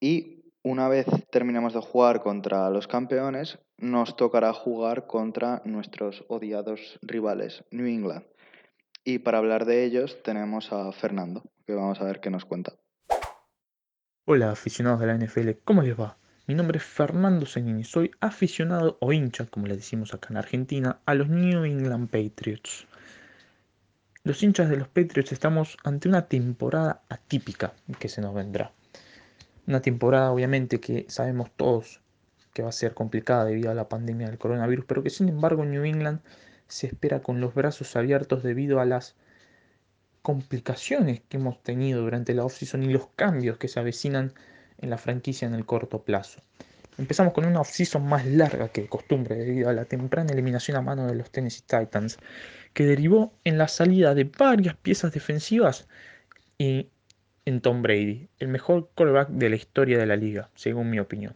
[0.00, 6.98] Y una vez terminemos de jugar contra los campeones, nos tocará jugar contra nuestros odiados
[7.00, 8.26] rivales, New England.
[9.04, 12.74] Y para hablar de ellos tenemos a Fernando, que vamos a ver qué nos cuenta.
[14.26, 16.18] Hola aficionados de la NFL, ¿cómo les va?
[16.46, 21.00] Mi nombre es Fernando y soy aficionado o hincha, como le decimos acá en Argentina,
[21.06, 22.86] a los New England Patriots.
[24.24, 28.72] Los hinchas de los Patriots estamos ante una temporada atípica que se nos vendrá.
[29.66, 32.02] Una temporada obviamente que sabemos todos
[32.52, 35.64] que va a ser complicada debido a la pandemia del coronavirus, pero que sin embargo
[35.64, 36.20] New England
[36.68, 39.16] se espera con los brazos abiertos debido a las
[40.20, 44.34] complicaciones que hemos tenido durante la offseason y los cambios que se avecinan
[44.78, 46.40] en la franquicia en el corto plazo.
[46.96, 50.80] Empezamos con una off-season más larga que de costumbre debido a la temprana eliminación a
[50.80, 52.18] mano de los Tennessee Titans,
[52.72, 55.88] que derivó en la salida de varias piezas defensivas
[56.56, 56.88] y
[57.46, 61.34] en Tom Brady, el mejor quarterback de la historia de la liga, según mi opinión.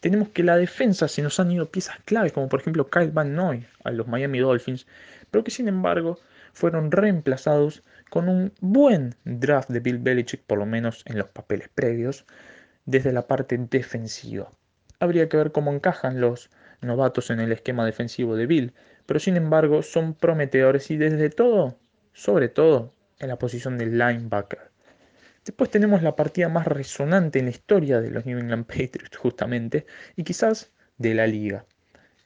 [0.00, 3.34] Tenemos que la defensa se nos han ido piezas claves, como por ejemplo Kyle Van
[3.34, 4.86] Noy a los Miami Dolphins,
[5.30, 6.18] pero que sin embargo
[6.52, 7.82] fueron reemplazados
[8.12, 12.26] con un buen draft de Bill Belichick, por lo menos en los papeles previos,
[12.84, 14.50] desde la parte defensiva.
[15.00, 16.50] Habría que ver cómo encajan los
[16.82, 18.74] novatos en el esquema defensivo de Bill,
[19.06, 21.78] pero sin embargo son prometedores y desde todo,
[22.12, 24.70] sobre todo, en la posición de linebacker.
[25.46, 29.86] Después tenemos la partida más resonante en la historia de los New England Patriots, justamente,
[30.16, 31.64] y quizás de la liga.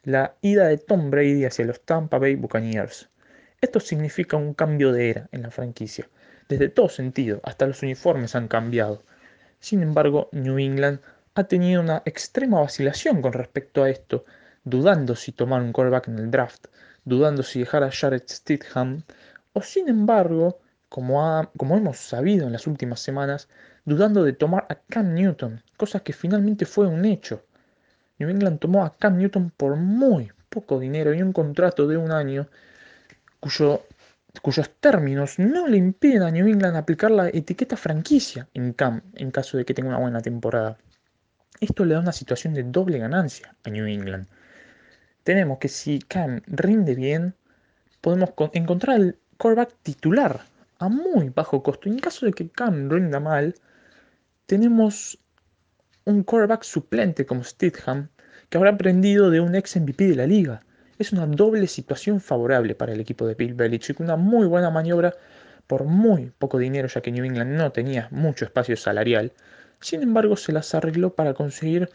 [0.02, 3.08] La ida de Tom Brady hacia los Tampa Bay Buccaneers
[3.60, 6.08] Esto significa un cambio de era en la franquicia,
[6.48, 9.02] desde todo sentido, hasta los uniformes han cambiado.
[9.60, 11.00] Sin embargo, New England
[11.34, 14.24] ha tenido una extrema vacilación con respecto a esto,
[14.62, 16.66] dudando si tomar un quarterback en el draft,
[17.04, 19.02] dudando si dejar a Jared Stidham,
[19.54, 23.48] o sin embargo, como, como hemos sabido en las últimas semanas,
[23.86, 27.42] dudando de tomar a Cam Newton, cosa que finalmente fue un hecho.
[28.18, 32.12] New England tomó a Cam Newton por muy poco dinero y un contrato de un
[32.12, 32.48] año
[33.40, 33.84] cuyo,
[34.42, 39.30] cuyos términos no le impiden a New England aplicar la etiqueta franquicia en Cam en
[39.30, 40.78] caso de que tenga una buena temporada.
[41.60, 44.26] Esto le da una situación de doble ganancia a New England.
[45.22, 47.34] Tenemos que si Cam rinde bien,
[48.00, 50.44] podemos encontrar el quarterback titular
[50.78, 51.88] a muy bajo costo.
[51.88, 53.54] En caso de que Cam rinda mal,
[54.46, 55.18] tenemos
[56.04, 58.08] un quarterback suplente como Stidham,
[58.48, 60.62] que habrá aprendido de un ex MVP de la liga.
[60.98, 65.14] Es una doble situación favorable para el equipo de Bill Belichick, una muy buena maniobra
[65.66, 69.32] por muy poco dinero, ya que New England no tenía mucho espacio salarial.
[69.80, 71.90] Sin embargo, se las arregló para conseguir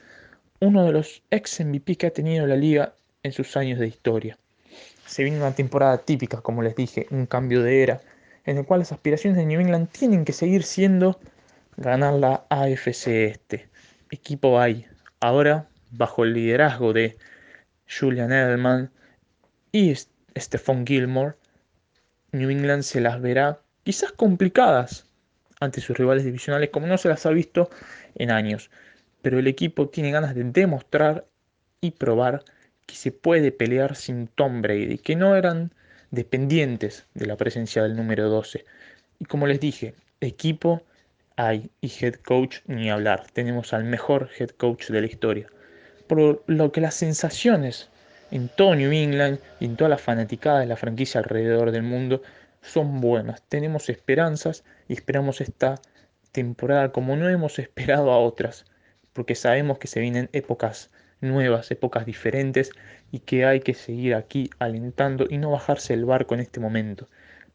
[0.60, 2.94] uno de los ex MVP que ha tenido la liga
[3.24, 4.38] en sus años de historia.
[5.08, 8.02] Se viene una temporada típica, como les dije, un cambio de era,
[8.46, 11.20] en el cual las aspiraciones de New England tienen que seguir siendo
[11.78, 13.68] ganar la AFC este.
[14.12, 14.86] Equipo hay
[15.20, 17.18] ahora bajo el liderazgo de
[17.92, 18.90] Julian Edelman
[19.72, 19.94] y
[20.38, 21.36] Stephon Gilmore,
[22.32, 25.06] New England se las verá quizás complicadas
[25.60, 27.70] ante sus rivales divisionales como no se las ha visto
[28.16, 28.72] en años.
[29.22, 31.26] Pero el equipo tiene ganas de demostrar
[31.82, 32.44] y probar
[32.86, 35.72] que se puede pelear sin Tom Brady, que no eran
[36.10, 38.66] dependientes de la presencia del número 12.
[39.20, 40.82] Y como les dije, equipo
[41.36, 43.28] hay y head coach ni hablar.
[43.32, 45.48] Tenemos al mejor head coach de la historia.
[46.12, 47.88] Por lo que las sensaciones
[48.32, 52.22] en todo New England y en toda la fanaticada de la franquicia alrededor del mundo
[52.62, 53.42] son buenas.
[53.44, 55.80] Tenemos esperanzas y esperamos esta
[56.34, 58.66] temporada como no hemos esperado a otras,
[59.14, 60.92] porque sabemos que se vienen épocas
[61.22, 62.72] nuevas, épocas diferentes
[63.10, 67.08] y que hay que seguir aquí alentando y no bajarse el barco en este momento.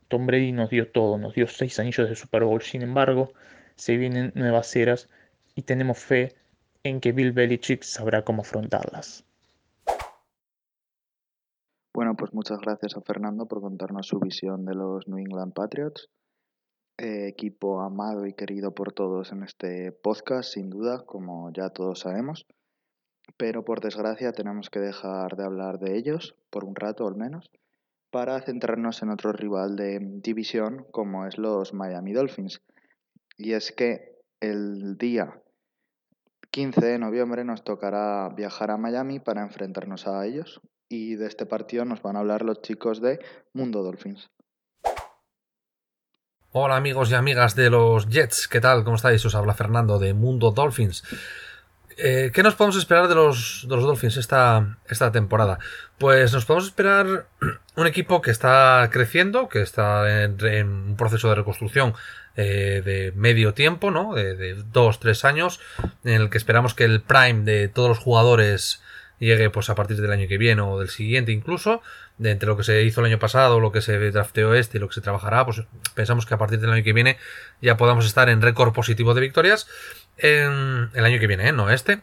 [0.09, 3.35] Tom Brady nos dio todo, nos dio seis anillos de Super Bowl, sin embargo,
[3.75, 5.11] se vienen nuevas eras
[5.55, 6.35] y tenemos fe
[6.89, 9.25] en que Bill Belichick sabrá cómo afrontarlas.
[11.95, 16.11] Bueno, pues muchas gracias a Fernando por contarnos su visión de los New England Patriots,
[16.99, 22.01] eh, equipo amado y querido por todos en este podcast, sin duda, como ya todos
[22.01, 22.47] sabemos
[23.37, 27.51] pero por desgracia tenemos que dejar de hablar de ellos, por un rato al menos,
[28.11, 32.63] para centrarnos en otro rival de división como es los Miami Dolphins.
[33.37, 35.43] Y es que el día
[36.51, 41.47] 15 de noviembre nos tocará viajar a Miami para enfrentarnos a ellos y de este
[41.47, 43.19] partido nos van a hablar los chicos de
[43.53, 44.31] Mundo Dolphins.
[46.53, 48.85] Hola amigos y amigas de los Jets, ¿qué tal?
[48.85, 49.25] ¿Cómo estáis?
[49.27, 51.05] Os habla Fernando de Mundo Dolphins.
[51.99, 55.59] Eh, ¿Qué nos podemos esperar de los, Dolphins esta, esta temporada?
[55.99, 57.27] Pues nos podemos esperar
[57.77, 61.95] un equipo que está creciendo, que está en, un proceso de reconstrucción
[62.37, 64.15] eh, de medio tiempo, ¿no?
[64.15, 65.61] De, de, dos, tres años,
[66.05, 68.83] en el que esperamos que el prime de todos los jugadores
[69.19, 71.83] llegue pues a partir del año que viene o del siguiente incluso,
[72.19, 74.81] de entre lo que se hizo el año pasado, lo que se drafteó este y
[74.81, 75.63] lo que se trabajará, pues
[75.95, 77.19] pensamos que a partir del año que viene
[77.61, 79.67] ya podamos estar en récord positivo de victorias
[80.19, 81.53] en el año que viene, ¿eh?
[81.53, 82.03] no este.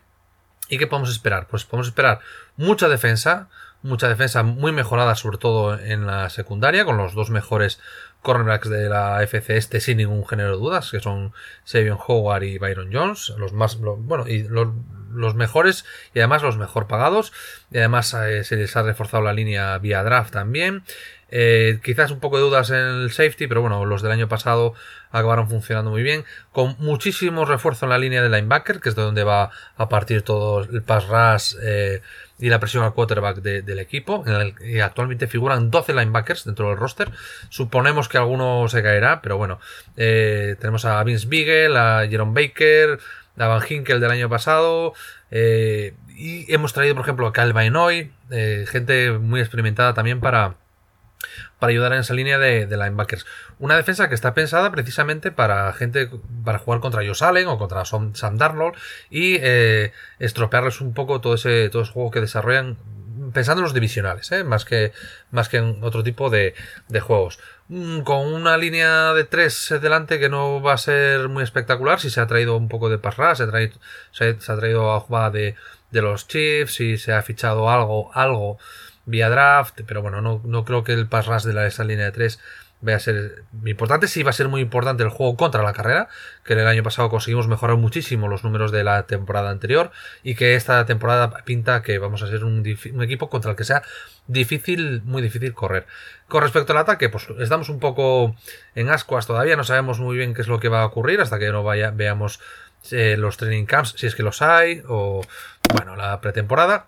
[0.69, 1.47] ¿Y qué podemos esperar?
[1.47, 2.21] Pues podemos esperar
[2.55, 3.49] mucha defensa,
[3.81, 7.79] mucha defensa muy mejorada, sobre todo en la secundaria, con los dos mejores
[8.23, 11.33] cornerbacks de la FC este sin ningún género de dudas, que son
[11.65, 16.87] Savion Howard y Byron Jones, los más, bueno, y los, mejores y además los mejor
[16.87, 17.33] pagados.
[17.69, 20.83] Y además eh, se les ha reforzado la línea vía draft también.
[21.35, 24.75] Eh, quizás un poco de dudas en el safety, pero bueno, los del año pasado
[25.09, 26.25] acabaron funcionando muy bien.
[26.51, 30.21] Con muchísimo refuerzo en la línea de linebacker, que es de donde va a partir
[30.21, 32.01] todo el pass rush eh,
[32.43, 34.25] y la presión al quarterback del equipo.
[34.83, 37.09] Actualmente figuran 12 linebackers dentro del roster.
[37.47, 39.61] Suponemos que alguno se caerá, pero bueno.
[39.95, 42.99] Eh, tenemos a Vince Beagle, a Jerome Baker,
[43.37, 44.93] a Van Hinkel del año pasado.
[45.31, 48.11] y hemos traído, por ejemplo, a Calvin Hoy,
[48.67, 50.55] gente muy experimentada también para
[51.63, 53.25] para ayudar en esa línea de, linebackers.
[53.57, 56.09] Una defensa que está pensada precisamente para gente,
[56.43, 58.11] para jugar contra Josh Allen o contra Sam
[59.09, 62.75] y eh, estropearles un poco todo ese, todo ese juego que desarrollan
[63.33, 64.43] pensando en los divisionales, ¿eh?
[64.43, 64.91] más, que,
[65.31, 66.53] más que en otro tipo de,
[66.99, 67.39] juegos.
[67.69, 72.09] Mm, con una línea de tres delante que no va a ser muy espectacular, si
[72.09, 73.77] se ha traído un poco de pass se traído,
[74.11, 75.55] se ha, traído a de,
[75.91, 78.57] de los Chiefs, si se ha fichado algo, algo
[79.05, 82.05] vía draft, pero bueno, no, no creo que el pass rush de la, esa línea
[82.05, 82.39] de tres
[82.83, 84.07] vaya a ser importante.
[84.07, 86.09] Sí va a ser muy importante el juego contra la carrera,
[86.43, 89.91] que el año pasado conseguimos mejorar muchísimo los números de la temporada anterior
[90.21, 93.83] y que esta temporada pinta que vamos a ser un, equipo contra el que sea
[94.27, 95.87] difícil, muy difícil correr.
[96.27, 98.35] Con respecto al ataque, pues estamos un poco
[98.75, 101.39] en ascuas todavía, no sabemos muy bien qué es lo que va a ocurrir hasta
[101.39, 102.41] que no vaya, veamos
[102.91, 105.21] eh, los training camps, si es que los hay, o
[105.73, 106.87] bueno, la pretemporada.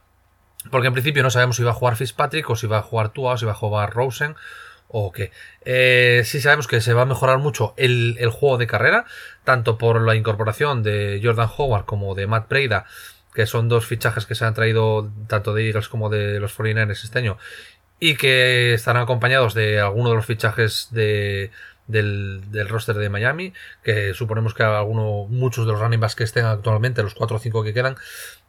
[0.72, 3.10] Porque en principio no sabemos si va a jugar Fitzpatrick o si va a jugar
[3.10, 4.36] Tua o si va a jugar Rosen
[4.88, 5.32] o qué.
[5.64, 9.06] Eh, sí sabemos que se va a mejorar mucho el, juego de carrera,
[9.44, 12.86] tanto por la incorporación de Jordan Howard como de Matt Breida,
[13.34, 17.04] que son dos fichajes que se han traído tanto de Eagles como de los 49ers
[17.04, 17.38] este año,
[18.00, 21.52] y que estarán acompañados de algunos de los fichajes de,
[21.88, 23.54] del, del, roster de Miami,
[23.84, 27.40] que suponemos que alguno, muchos de los running backs que estén actualmente, los 4 o
[27.40, 27.96] 5 que quedan,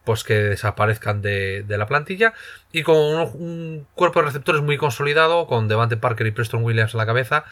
[0.06, 2.32] pues que desaparezcan de, la plantilla.
[2.72, 6.98] Y con un, cuerpo de receptores muy consolidado con Devante Parker y Preston Williams a
[6.98, 7.44] la cabeza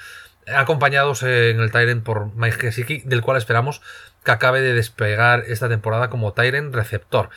[0.46, 3.80] acompañados en el Tyrant por Mike Gesicki del cual esperamos
[4.24, 7.30] que acabe de despegar esta temporada como Tyrant receptor.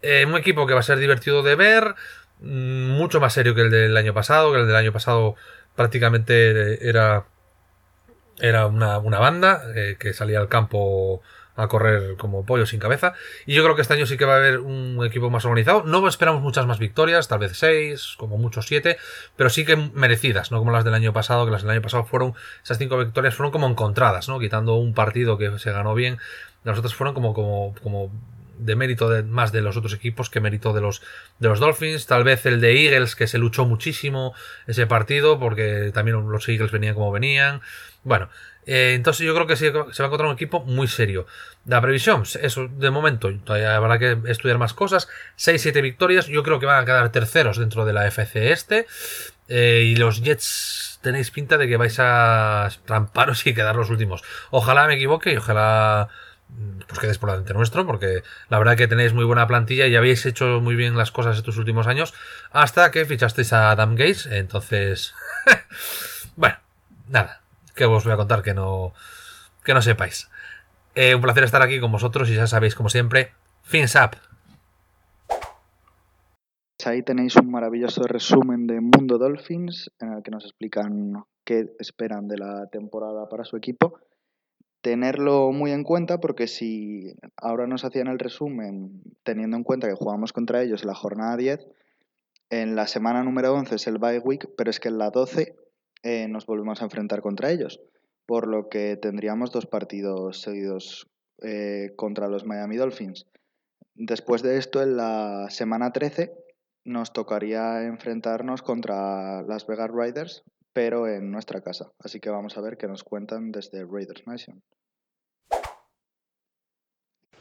[0.00, 1.94] Eh, un equipo que va a ser divertido de ver
[2.40, 5.34] mm, mucho más serio que el del año pasado que el del año pasado
[5.74, 7.24] prácticamente era
[8.40, 11.20] era una, banda eh, que salía al campo
[11.54, 13.14] a correr como pollo sin cabeza.
[13.46, 15.82] Y yo creo que este año sí que va a haber un equipo más organizado.
[15.84, 18.96] No esperamos muchas más victorias, tal vez seis, como muchos siete,
[19.36, 22.04] pero sí que merecidas, no como las del año pasado, que las del año pasado
[22.04, 24.38] fueron, esas cinco victorias fueron como encontradas, ¿no?
[24.38, 26.18] Quitando un partido que se ganó bien,
[26.64, 28.10] las otras fueron como, como, como
[28.58, 31.02] de mérito de, más de los otros equipos que mérito de los,
[31.38, 32.06] de los Dolphins.
[32.06, 34.34] Tal vez el de Eagles, que se luchó muchísimo
[34.66, 37.60] ese partido, porque también los Eagles venían como venían.
[38.04, 38.28] Bueno,
[38.64, 41.26] eh, entonces yo creo que se va a encontrar un equipo muy serio.
[41.66, 45.08] La previsión, eso de momento, todavía habrá que estudiar más cosas.
[45.38, 48.86] 6-7 victorias, yo creo que van a quedar terceros dentro de la FC este.
[49.48, 54.22] Eh, y los Jets tenéis pinta de que vais a ramparos y quedar los últimos.
[54.50, 56.08] Ojalá me equivoque y ojalá
[56.48, 59.96] mm, pues quedéis por delante nuestro, porque la verdad que tenéis muy buena plantilla y
[59.96, 62.14] habéis hecho muy bien las cosas estos últimos años,
[62.52, 65.14] hasta que fichasteis a Adam Gates, entonces,
[66.36, 66.56] bueno,
[67.08, 67.41] nada,
[67.74, 68.92] que os voy a contar que no,
[69.64, 70.28] que no sepáis.
[70.94, 74.16] Eh, un placer estar aquí con vosotros y ya sabéis, como siempre, fins up.
[76.84, 82.26] Ahí tenéis un maravilloso resumen de Mundo Dolphins en el que nos explican qué esperan
[82.26, 84.00] de la temporada para su equipo.
[84.80, 89.94] Tenerlo muy en cuenta porque si ahora nos hacían el resumen teniendo en cuenta que
[89.94, 91.60] jugamos contra ellos en la jornada 10,
[92.50, 95.54] en la semana número 11 es el bye week, pero es que en la 12
[96.02, 97.80] eh, nos volvemos a enfrentar contra ellos,
[98.26, 101.08] por lo que tendríamos dos partidos seguidos
[101.42, 103.26] eh, contra los Miami Dolphins.
[103.94, 106.32] Después de esto, en la semana 13,
[106.84, 111.92] nos tocaría enfrentarnos contra las Vegas Raiders, pero en nuestra casa.
[111.98, 114.62] Así que vamos a ver qué nos cuentan desde Raiders Nation.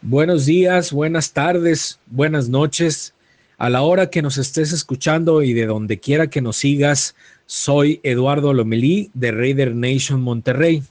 [0.02, 3.14] Buenos días, buenas tardes, buenas noches.
[3.62, 8.00] A la hora que nos estés escuchando y de donde quiera que nos sigas, soy
[8.02, 10.82] Eduardo Lomelí de Raider Nation Monterrey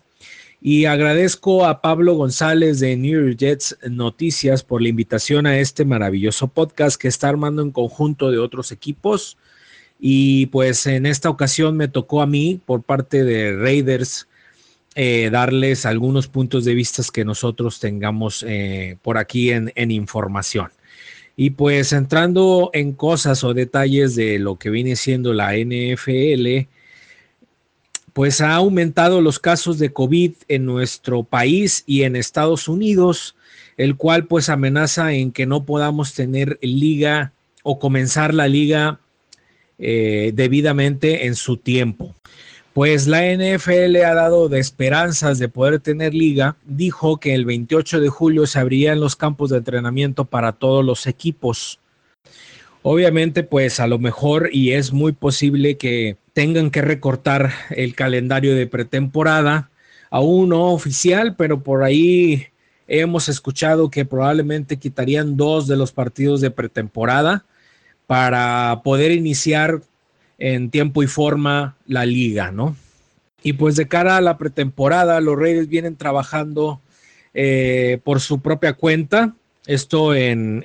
[0.63, 6.47] y agradezco a Pablo González de New Jets Noticias por la invitación a este maravilloso
[6.47, 9.37] podcast que está armando en conjunto de otros equipos.
[9.99, 14.29] Y pues en esta ocasión me tocó a mí, por parte de Raiders,
[14.95, 20.71] eh, darles algunos puntos de vista que nosotros tengamos eh, por aquí en información.
[21.43, 26.69] Y pues entrando en cosas o detalles de lo que viene siendo la NFL,
[28.13, 33.37] pues ha aumentado los casos de COVID en nuestro país y en Estados Unidos,
[33.79, 37.33] el cual pues amenaza en que no podamos tener liga
[37.63, 39.01] o comenzar la liga
[39.79, 42.15] eh, debidamente en su tiempo
[42.73, 46.57] pues la NFL ha dado de esperanzas de poder tener liga.
[46.65, 51.07] Dijo que el 28 de julio se abrían los campos de entrenamiento para todos los
[51.07, 51.81] equipos.
[52.83, 58.55] Obviamente, pues a lo mejor y es muy posible que tengan que recortar el calendario
[58.55, 59.71] de pretemporada,
[60.09, 62.47] aún no oficial, pero por ahí
[62.87, 67.45] hemos escuchado que probablemente quitarían dos de los partidos de pretemporada
[68.07, 69.83] para poder iniciar
[70.41, 72.75] en tiempo y forma la liga, ¿no?
[73.43, 76.81] Y pues de cara a la pretemporada, los Reyes vienen trabajando
[77.33, 79.35] eh, por su propia cuenta.
[79.67, 80.65] Esto en,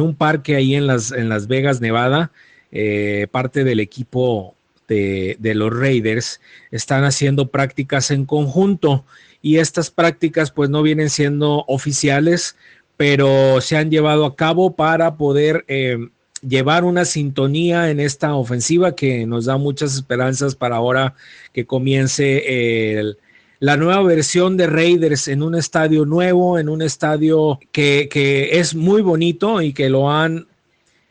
[0.00, 2.30] un parque ahí en Las, en las Vegas, Nevada.
[2.72, 4.54] Eh, parte del equipo
[4.88, 9.04] de, de, los Raiders están haciendo prácticas en conjunto
[9.40, 12.56] y estas prácticas pues no vienen siendo oficiales,
[12.96, 15.98] pero se han llevado a cabo para poder eh,
[16.40, 21.14] llevar una sintonía en esta ofensiva que nos da muchas esperanzas para ahora
[21.52, 23.18] que comience el,
[23.58, 28.74] la nueva versión de Raiders en un estadio nuevo, en un estadio que, que es
[28.74, 30.46] muy bonito y que lo han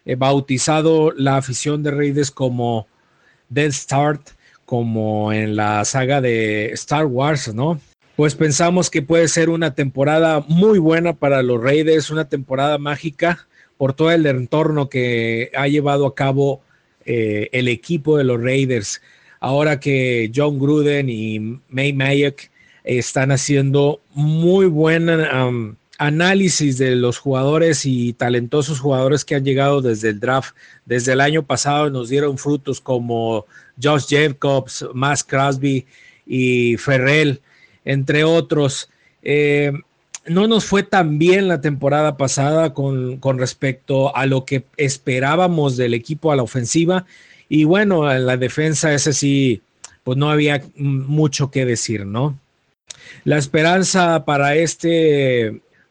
[0.06, 2.88] eh, bautizado la afición de Raiders como
[3.50, 4.22] Dead Start,
[4.66, 7.80] como en la saga de Star Wars, ¿no?
[8.16, 13.48] Pues pensamos que puede ser una temporada muy buena para los Raiders, una temporada mágica
[13.78, 16.62] por todo el entorno que ha llevado a cabo
[17.06, 19.02] eh, el equipo de los Raiders.
[19.40, 22.42] Ahora que John Gruden y May Mayock
[22.84, 25.10] están haciendo muy buen
[25.98, 30.56] análisis de los jugadores y talentosos jugadores que han llegado desde el draft.
[30.86, 33.46] Desde el año pasado nos dieron frutos como
[33.82, 35.86] Josh Jacobs, Max Crosby
[36.26, 37.42] y Ferrell,
[37.84, 38.90] entre otros.
[39.22, 39.72] Eh,
[40.28, 45.78] no nos fue tan bien la temporada pasada con, con, respecto a lo que esperábamos
[45.78, 47.06] del equipo a la ofensiva.
[47.50, 49.62] Y bueno, en la defensa, ese sí,
[50.04, 52.40] pues no había mucho que decir, ¿no?
[53.24, 54.88] La esperanza para esta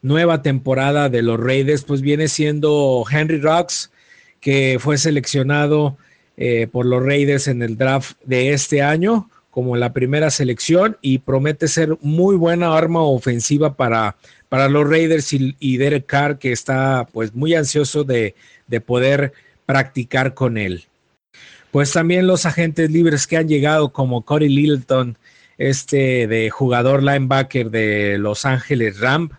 [0.01, 3.91] nueva temporada de los Raiders, pues viene siendo Henry Rocks,
[4.39, 5.97] que fue seleccionado
[6.37, 11.19] eh, por los Raiders en el draft de este año como la primera selección y
[11.19, 14.17] promete ser muy buena arma ofensiva para,
[14.49, 18.35] para los Raiders y, Derek Carr, que está pues muy ansioso de,
[18.67, 19.31] de poder
[19.65, 20.83] practicar con él.
[21.71, 25.17] Pues también los agentes libres que han llegado como Corey Littleton,
[25.57, 29.29] este de jugador linebacker de Los Ángeles Ram,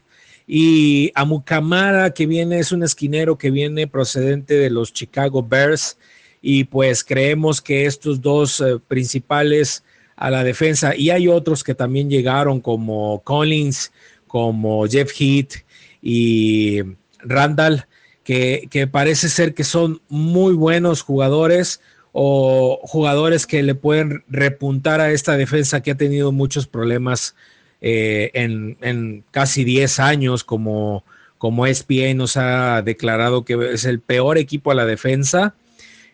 [0.46, 5.98] y Amukamara, que viene, es un esquinero que viene procedente de los Chicago Bears,
[6.40, 9.84] y pues creemos que estos dos eh, principales
[10.16, 10.96] a la defensa.
[10.96, 13.92] Y hay otros que también llegaron como Collins,
[14.26, 15.64] como Jeff Heath
[16.02, 16.80] y
[17.20, 17.86] Randall,
[18.24, 21.80] que, que, parece ser que son muy buenos jugadores
[22.12, 27.36] o jugadores que le pueden repuntar a esta defensa que ha tenido muchos problemas
[27.80, 31.04] eh, en, en, casi 10 años, como,
[31.38, 35.54] como SPA nos ha declarado que es el peor equipo a la defensa.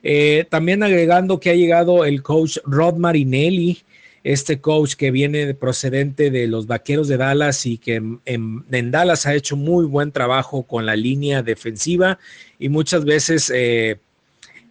[0.02, 3.82] Eh, también agregando que ha llegado el coach Rod Marinelli,
[4.24, 9.34] este coach que viene procedente de los Vaqueros de Dallas y que en, Dallas ha
[9.34, 12.18] hecho muy buen trabajo con la línea defensiva
[12.58, 13.98] y muchas veces eh,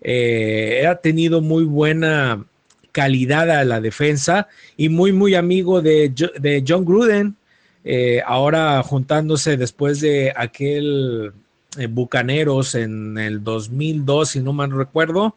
[0.01, 2.45] eh, ha tenido muy buena
[2.91, 7.36] calidad a la defensa y muy, muy amigo de, John Gruden,
[8.25, 11.34] ahora juntándose después de aquel
[11.89, 15.36] Bucaneros en el 2002, si no mal recuerdo.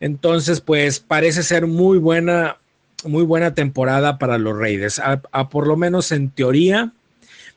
[0.00, 2.58] Entonces, pues parece ser muy buena,
[3.04, 4.98] muy buena temporada para los Raiders.
[4.98, 6.92] A, por lo menos en teoría,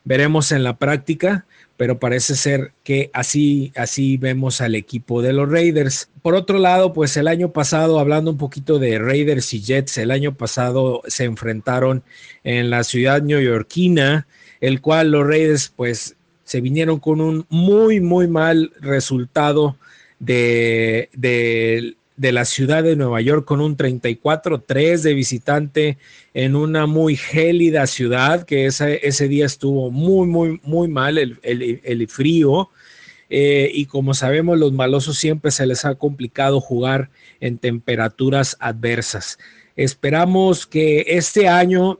[0.04, 1.44] veremos en la práctica,
[1.76, 6.08] pero parece ser que así, así vemos al equipo de los Raiders.
[6.22, 10.10] Por otro lado, pues el año pasado, hablando un poquito de Raiders y Jets, el
[10.10, 12.02] año pasado se enfrentaron
[12.44, 14.26] en la ciudad neoyorquina,
[14.60, 16.15] el cual los Raiders pues
[16.46, 19.76] se vinieron con un muy, muy mal resultado
[20.18, 25.98] de, de de la ciudad de Nueva York con un 34-3 de visitante
[26.34, 32.08] en una muy gélida ciudad, que ese, ese día estuvo muy, muy, muy mal el,
[32.08, 32.70] frío.
[33.28, 39.38] Eh, y como sabemos, los malosos siempre se les ha complicado jugar en temperaturas adversas.
[39.74, 41.98] Esperamos que este año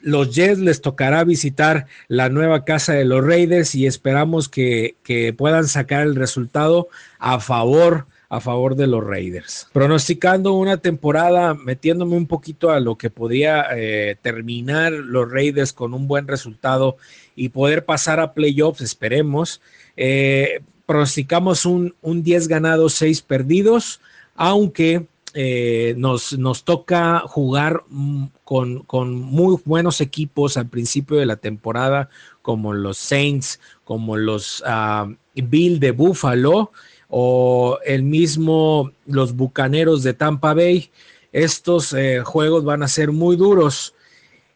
[0.00, 4.96] los Jets les tocará visitar la nueva casa de los Raiders y esperamos que,
[5.36, 6.88] puedan sacar el resultado
[7.18, 9.68] a favor a favor de los Raiders.
[9.72, 15.94] Pronosticando una temporada, metiéndome un poquito a lo que podría eh, terminar los Raiders con
[15.94, 16.98] un buen resultado
[17.34, 19.62] y poder pasar a playoffs, esperemos.
[19.96, 23.98] Eh, pronosticamos un, un 10 ganados, 6 perdidos,
[24.34, 31.26] aunque eh, nos, nos, toca jugar mm, con, con, muy buenos equipos al principio de
[31.26, 32.08] la temporada,
[32.42, 36.72] como los Saints, como los uh, Bill de Buffalo
[37.08, 40.90] o el mismo los Bucaneros de Tampa Bay.
[41.32, 43.94] Estos eh, juegos van a ser muy duros.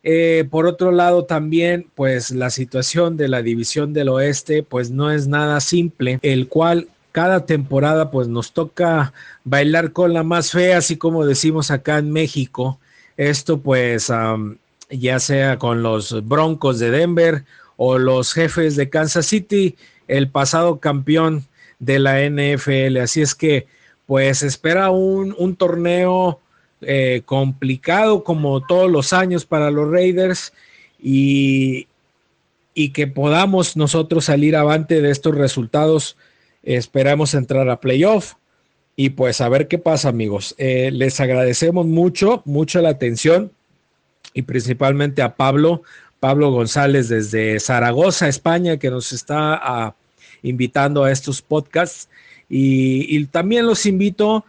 [0.05, 5.11] Eh, por otro lado, también, pues la situación de la división del oeste, pues no
[5.11, 9.13] es nada simple, el cual cada temporada, pues nos toca
[9.45, 12.79] bailar con la más fea, así como decimos acá en México.
[13.17, 14.11] Esto, pues,
[14.91, 17.45] ya sea con los Broncos de Denver
[17.77, 19.77] o los jefes de Kansas City,
[20.09, 21.47] el pasado campeón
[21.79, 22.99] de la NFL.
[22.99, 23.67] Así es que,
[24.07, 26.41] pues espera un, un torneo
[26.81, 30.53] eh, complicado como todos los años para los Raiders
[31.01, 31.87] y,
[32.75, 36.17] y que podamos nosotros salir avante de estos resultados
[36.63, 38.35] Esperamos entrar a playoff
[38.95, 40.55] y pues a ver qué pasa, amigos.
[40.59, 43.51] Eh, les agradecemos mucho, mucho la atención
[44.35, 45.83] y principalmente a Pablo,
[46.21, 49.95] Pablo González desde Zaragoza, España, que nos está ah,
[50.43, 52.09] invitando a estos podcasts.
[52.49, 54.45] Y, también los invito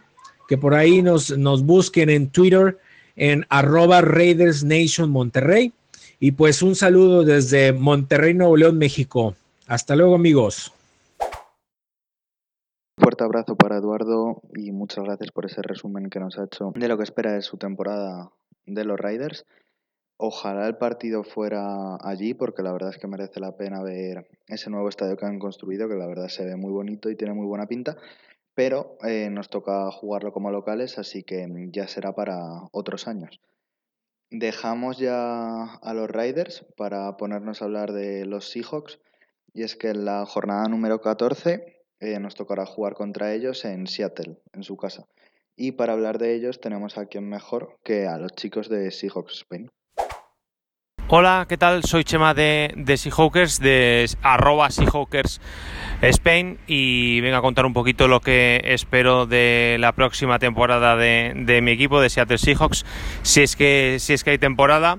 [0.46, 2.78] que por ahí nos, busquen en Twitter
[3.16, 5.72] en arroba Raiders Nation Monterrey.
[6.20, 9.34] Y pues un saludo desde Monterrey, Nuevo León, México.
[9.66, 10.73] Hasta luego, amigos.
[12.96, 16.86] Fuerte abrazo para Eduardo y muchas gracias por ese resumen que nos ha hecho de
[16.86, 18.30] lo que espera de su temporada
[18.66, 19.46] de los Raiders.
[20.16, 24.70] Ojalá el partido fuera allí porque la verdad es que merece la pena ver ese
[24.70, 27.46] nuevo estadio que han construido, que la verdad se ve muy bonito y tiene muy
[27.46, 27.96] buena pinta,
[28.54, 32.38] pero eh, nos toca jugarlo como locales, así que ya será para
[32.70, 33.40] otros años.
[34.30, 39.00] Dejamos ya a los Raiders para ponernos a hablar de los Seahawks
[39.52, 41.73] y es que en la jornada número 14
[42.04, 45.06] eh, nos tocará jugar contra ellos en Seattle, en su casa.
[45.56, 49.38] Y para hablar de ellos tenemos a quien mejor que a los chicos de Seahawks
[49.38, 49.70] Spain.
[51.08, 51.84] Hola, ¿qué tal?
[51.84, 55.40] Soy Chema de, de Seahawkers, de arroba Seahawkers
[56.00, 61.32] Spain y vengo a contar un poquito lo que espero de la próxima temporada de,
[61.36, 62.86] de mi equipo, de Seattle Seahawks,
[63.22, 64.98] si es que, si es que hay temporada.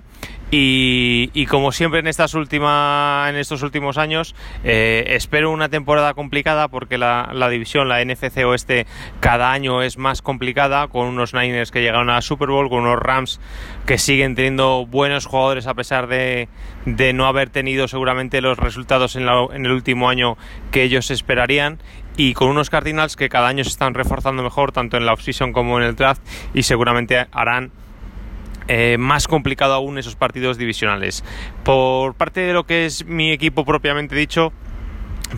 [0.52, 6.68] Y, como siempre en, estas últimas, en estos últimos años, eh, espero una temporada complicada
[6.68, 8.86] porque la, división, la NFC Oeste,
[9.20, 12.84] cada año es más complicada, con unos Niners que llegaron a la Super Bowl, con
[12.84, 13.39] unos Rams
[13.86, 16.48] que siguen teniendo buenos jugadores a pesar de,
[16.86, 20.38] no haber tenido seguramente los resultados en, en el último año
[20.72, 21.80] que ellos esperarían.
[22.18, 25.52] Y con unos Cardinals que cada año se están reforzando mejor, tanto en la offseason
[25.52, 26.22] como en el draft,
[26.54, 27.72] y seguramente harán
[28.68, 31.24] eh, más complicado aún esos partidos divisionales.
[31.63, 34.51] Por parte de lo que es mi equipo propiamente dicho,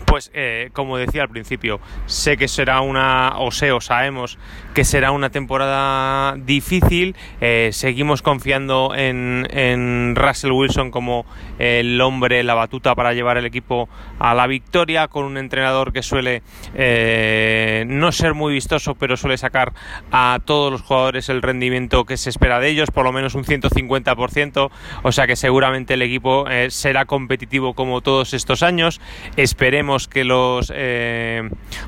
[0.06, 4.38] pues eh, como decía al principio, sé que será una, o sé, o sabemos
[4.74, 7.16] que será una temporada difícil.
[7.40, 11.26] Eh, seguimos confiando en, Russell Wilson como
[11.58, 13.88] el hombre, la batuta para llevar el equipo
[14.18, 16.42] a la victoria, con un entrenador que suele
[16.74, 19.72] eh, no ser muy vistoso, pero suele sacar
[20.10, 23.44] a todos los jugadores el rendimiento que se espera de ellos, por lo menos un
[23.44, 24.70] 150%.
[25.02, 29.00] O sea que seguramente el equipo será competitivo como todos estos años.
[29.36, 30.72] Esperemos que los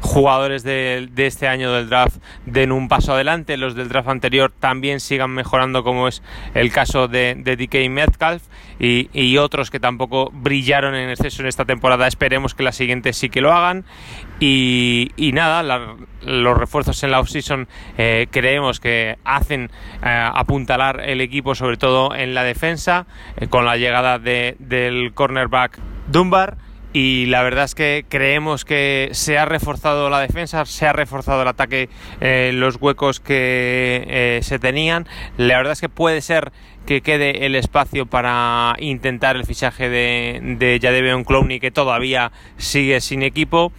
[0.00, 4.52] jugadores de, este año del draft den un un paso adelante, los del draft anterior
[4.58, 6.22] también sigan mejorando como es
[6.54, 8.42] el caso de, de DK Metcalf
[8.78, 13.28] y, otros que tampoco brillaron en exceso en esta temporada, esperemos que la siguiente sí
[13.28, 13.84] que lo hagan.
[14.40, 15.62] Y, nada,
[16.22, 19.70] los refuerzos en la offseason eh, creemos que hacen
[20.02, 25.12] eh, apuntalar el equipo sobre todo en la defensa eh, con la llegada de, del
[25.12, 25.78] cornerback
[26.08, 26.56] Dunbar
[26.92, 31.42] y la verdad es que creemos que se ha reforzado la defensa, se ha reforzado
[31.42, 31.88] el ataque,
[32.20, 35.06] eh, los huecos que eh, se tenían.
[35.36, 36.52] La verdad es que puede ser
[36.90, 43.00] que quede el espacio para intentar el fichaje de, de Jadeveon Clowney que todavía sigue
[43.00, 43.70] sin equipo.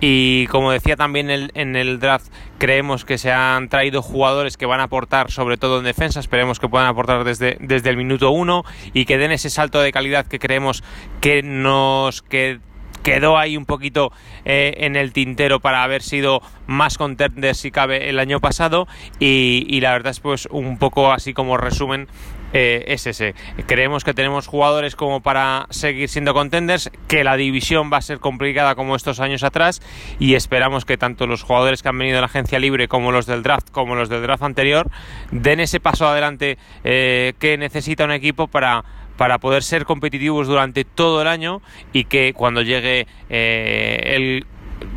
[0.00, 4.80] Y como decía también en el draft creemos que se han traído jugadores que van
[4.80, 6.20] a aportar sobre todo en defensa.
[6.20, 9.92] Esperemos que puedan aportar desde, desde el minuto uno y que den ese salto de
[9.92, 10.82] calidad que creemos
[11.20, 12.60] que nos que
[13.04, 14.10] quedó ahí un poquito
[14.44, 18.88] eh, en el tintero para haber sido más contender si cabe el año pasado.
[19.20, 22.08] Y, y la verdad es pues un poco así como resumen
[22.54, 23.34] eh, es ese.
[23.66, 28.20] Creemos que tenemos jugadores como para seguir siendo contenders, que la división va a ser
[28.20, 29.82] complicada como estos años atrás
[30.20, 33.26] y esperamos que tanto los jugadores que han venido de la agencia libre como los
[33.26, 34.88] del draft, como los del draft anterior,
[35.32, 38.84] den ese paso adelante eh, que necesita un equipo para
[39.16, 41.62] para poder ser competitivos durante todo el año
[41.92, 44.46] y que cuando llegue eh, el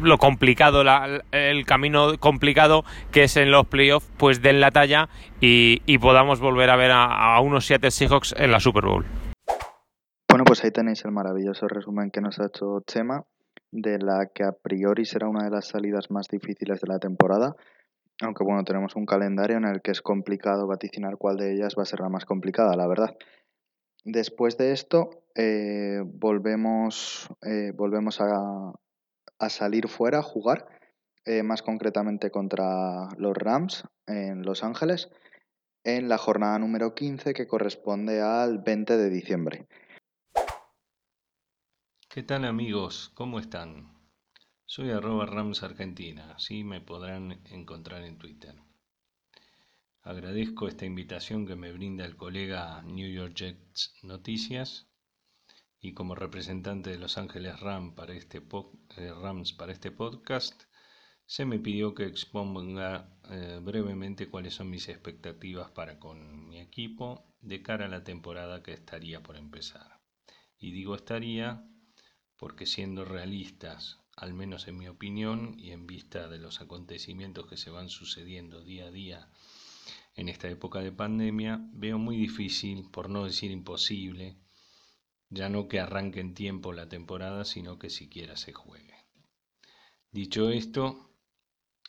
[0.01, 0.84] lo complicado,
[1.31, 5.09] el camino complicado que es en los playoffs, pues den la talla
[5.41, 9.05] y, podamos volver a ver a, unos Seattle Seahawks en la Super Bowl.
[10.30, 13.23] Bueno, pues ahí tenéis el maravilloso resumen que nos ha hecho Chema,
[13.72, 17.55] de la que a priori será una de las salidas más difíciles de la temporada.
[18.22, 21.84] Aunque bueno, tenemos un calendario en el que es complicado vaticinar cuál de ellas va
[21.84, 23.15] a ser la más complicada, la verdad.
[24.03, 28.73] Después de esto, eh, volvemos, eh, volvemos a,
[29.39, 30.68] a salir fuera a jugar,
[31.26, 35.09] eh, más concretamente contra los Rams en Los Ángeles,
[35.84, 39.68] en la jornada número 15 que corresponde al 20 de diciembre.
[42.09, 43.11] ¿Qué tal amigos?
[43.14, 43.95] ¿Cómo están?
[44.65, 48.55] Soy arroba Rams Argentina, así me podrán encontrar en Twitter.
[50.01, 54.86] Agradezco esta invitación que me brinda el colega New York Jets Noticias
[55.88, 58.39] y como representante de Los Ángeles Rams para este,
[58.97, 60.64] eh, Rams para este podcast,
[61.26, 67.34] se me pidió que exponga eh, brevemente cuáles son mis expectativas para con mi equipo
[67.39, 70.01] de cara a la temporada que estaría por empezar.
[70.57, 71.65] Y digo estaría
[72.35, 77.55] porque siendo realistas, al menos en mi opinión y en vista de los acontecimientos que
[77.55, 79.30] se van sucediendo día a día
[80.15, 84.35] en esta época de pandemia, veo muy difícil, por no decir imposible,
[85.30, 88.95] ya no que arranque en tiempo la temporada, sino que siquiera se juegue.
[90.12, 91.12] Dicho esto,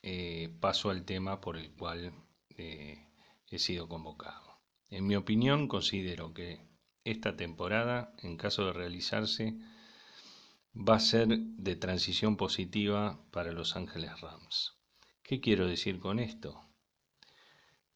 [0.02, 2.12] eh, paso al tema por el cual
[2.50, 3.08] eh,
[3.50, 4.60] he sido convocado.
[4.90, 6.66] En mi opinión, considero que
[7.04, 9.56] esta temporada, en caso de realizarse,
[10.74, 14.74] va a ser de transición positiva para Los Ángeles Rams.
[15.22, 16.64] ¿Qué quiero decir con esto?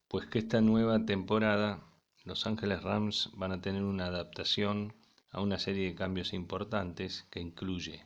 [0.07, 1.83] Pues que esta nueva temporada
[2.23, 4.93] Los Ángeles Rams van a tener una adaptación
[5.33, 8.05] a una serie de cambios importantes que incluye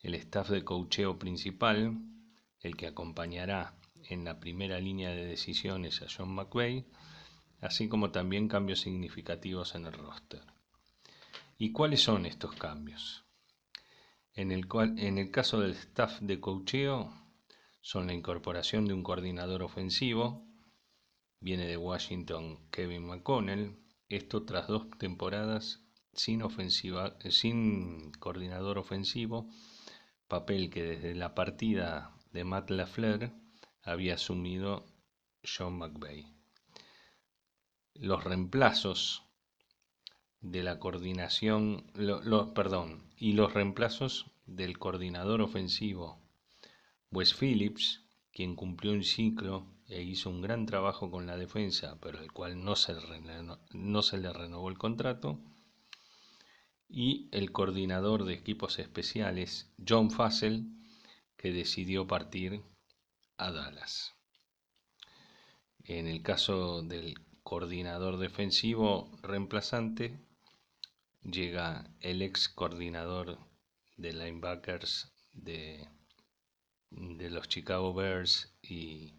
[0.00, 1.98] el staff de cocheo principal,
[2.60, 3.76] el que acompañará
[4.08, 6.86] en la primera línea de decisiones a John McVay,
[7.60, 10.42] así como también cambios significativos en el roster.
[11.58, 13.24] ¿Y cuáles son estos cambios?
[14.34, 14.66] En el,
[14.96, 17.12] en el caso del staff de cocheo,
[17.80, 20.46] son la incorporación de un coordinador ofensivo,
[21.42, 23.76] Viene de Washington Kevin McConnell,
[24.08, 25.82] esto tras dos temporadas
[26.12, 29.48] sin, ofensiva, sin coordinador ofensivo,
[30.28, 33.32] papel que desde la partida de Matt LaFleur
[33.82, 34.86] había asumido
[35.44, 36.26] John McVeigh.
[37.94, 39.24] Los reemplazos
[40.40, 41.86] de la coordinación,
[42.54, 46.20] perdón, y los reemplazos del coordinador ofensivo
[47.10, 52.20] Wes Phillips, quien cumplió un ciclo e hizo un gran trabajo con la defensa, pero
[52.20, 55.38] el cual no se le renovó el contrato,
[56.92, 60.66] y el coordinador de equipos especiales, John Fassel,
[61.38, 62.62] que decidió partir
[63.38, 64.14] a Dallas.
[65.84, 70.20] En el caso del coordinador defensivo reemplazante,
[71.22, 73.38] llega el ex coordinador
[73.96, 75.88] de linebackers de,
[76.90, 79.14] de los Chicago Bears y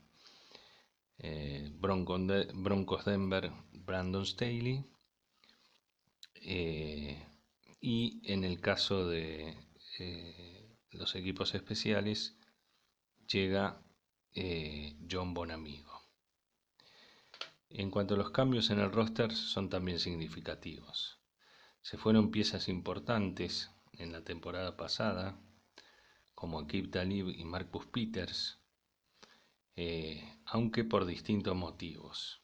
[1.18, 4.86] eh, Broncos, Denver, Brandon Staley.
[6.36, 7.33] Eh,
[7.86, 9.58] y en el caso de
[10.00, 12.38] eh, los equipos especiales
[13.28, 13.84] llega
[15.12, 16.02] John Bonamigo.
[17.70, 21.20] En cuanto a los cambios en el roster son también significativos.
[21.82, 25.38] Se fueron piezas importantes en la temporada pasada,
[26.34, 28.60] como Akib Talib y Marcus Peters,
[29.76, 32.42] eh, aunque por distintos motivos.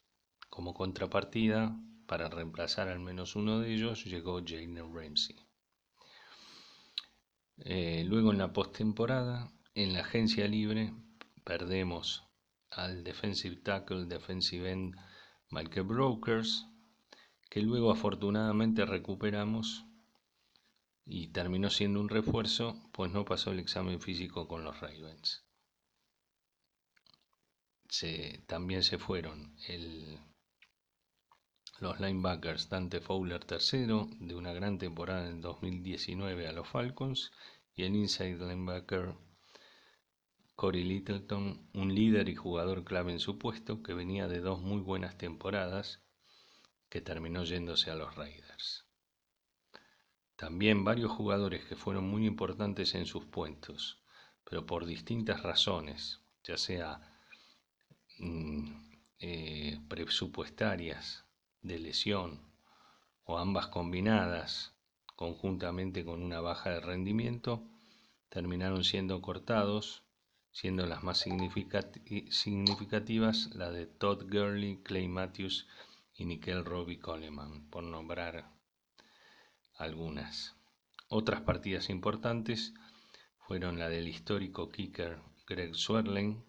[0.49, 1.79] Como contrapartida,
[2.09, 5.35] para reemplazar al menos uno de ellos, llegó Jalen Ramsey.
[7.57, 10.91] Eh, luego en la postemporada, en la agencia libre,
[11.43, 12.23] perdemos
[12.71, 14.95] al defensive tackle, defensive end
[15.51, 16.65] Michael Brokers,
[17.47, 19.85] que luego afortunadamente recuperamos
[21.05, 25.45] y terminó siendo un refuerzo, pues no pasó el examen físico con los Ravens
[28.45, 29.55] también se fueron
[31.81, 37.31] los linebackers Dante Fowler tercero de una gran temporada en 2019 a los Falcons
[37.75, 39.15] y el inside linebacker
[40.55, 44.81] Corey Littleton, un líder y jugador clave en su puesto que venía de dos muy
[44.81, 46.01] buenas temporadas
[46.89, 48.85] que terminó yéndose a los Raiders.
[50.35, 54.03] También varios jugadores que fueron muy importantes en sus puestos,
[54.43, 57.09] pero por distintas razones, ya sea
[58.19, 58.65] Mm,
[59.19, 61.23] eh, presupuestarias
[61.69, 62.41] de lesión
[63.23, 64.73] o ambas combinadas
[65.15, 67.63] conjuntamente con una baja de rendimiento
[68.29, 70.01] terminaron siendo cortados,
[70.51, 75.67] siendo las más significativas la de Todd Gurley, Clay Matthews
[76.15, 78.49] y Nickel Robbie Coleman, por nombrar
[79.77, 80.55] algunas.
[81.07, 82.73] Otras partidas importantes
[83.47, 86.43] fueron la del histórico kicker Greg Swerling,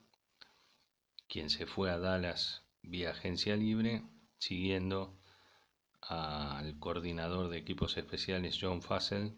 [1.29, 4.03] quien se fue a Dallas vía agencia libre,
[4.41, 5.17] siguiendo
[6.01, 9.37] al coordinador de equipos especiales John Fassel,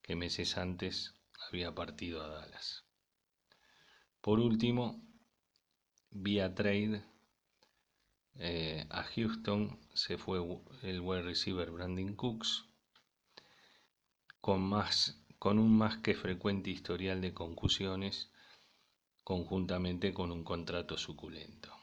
[0.00, 1.14] que meses antes
[1.48, 2.84] había partido a Dallas.
[4.20, 5.02] Por último,
[6.10, 7.04] vía trade
[8.36, 10.38] eh, a Houston se fue
[10.82, 12.64] el wide receiver Brandon Cooks
[14.40, 18.30] con, más, con un más que frecuente historial de concusiones
[19.24, 21.73] conjuntamente con un contrato suculento.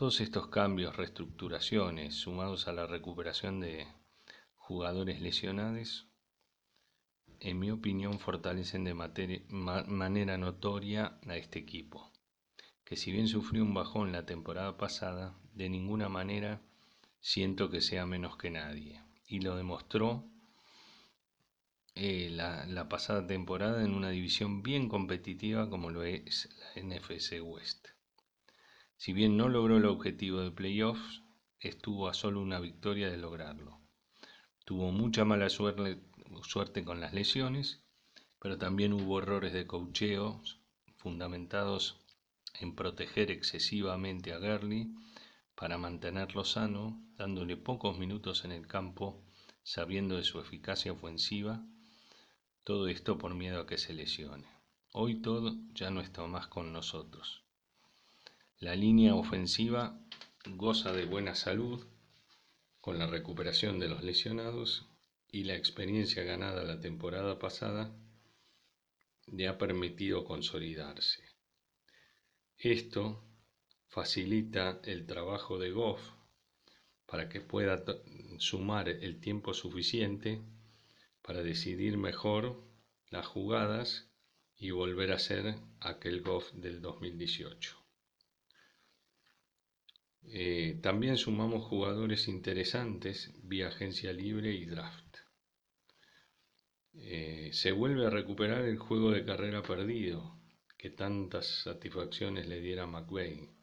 [0.00, 3.86] Todos estos cambios, reestructuraciones, sumados a la recuperación de
[4.56, 6.08] jugadores lesionados,
[7.38, 12.10] en mi opinión, fortalecen de manera notoria a este equipo,
[12.82, 16.62] que si bien sufrió un bajón la temporada pasada, de ninguna manera
[17.20, 19.02] siento que sea menos que nadie.
[19.26, 20.24] Y lo demostró
[21.94, 27.88] eh, la, pasada temporada en una división bien competitiva como lo es la NFC West.
[29.00, 31.22] Si bien no logró el objetivo de playoffs,
[31.58, 33.80] estuvo a solo una victoria de lograrlo.
[34.66, 36.02] Tuvo mucha mala suerte,
[36.42, 37.82] suerte con las lesiones,
[38.38, 40.42] pero también hubo errores de cocheo
[40.98, 42.04] fundamentados
[42.60, 44.92] en proteger excesivamente a Gurley
[45.54, 49.24] para mantenerlo sano, dándole pocos minutos en el campo,
[49.62, 51.64] sabiendo de su eficacia ofensiva,
[52.64, 54.46] todo esto por miedo a que se lesione.
[54.92, 57.46] Hoy todo ya no está más con nosotros.
[58.62, 59.98] La línea ofensiva
[60.44, 61.82] goza de buena salud
[62.82, 64.86] con la recuperación de los lesionados
[65.32, 67.90] y la experiencia ganada la temporada pasada
[69.28, 71.24] le ha permitido consolidarse.
[72.58, 73.24] Esto
[73.88, 76.02] facilita el trabajo de Goff
[77.06, 77.82] para que pueda
[78.36, 80.42] sumar el tiempo suficiente
[81.22, 82.62] para decidir mejor
[83.08, 84.10] las jugadas
[84.58, 87.79] y volver a ser aquel Goff del 2018.
[90.24, 95.18] Eh, también sumamos jugadores interesantes vía agencia libre y draft.
[96.94, 100.38] Eh, se vuelve a recuperar el juego de carrera perdido
[100.76, 103.60] que tantas satisfacciones le diera McVeigh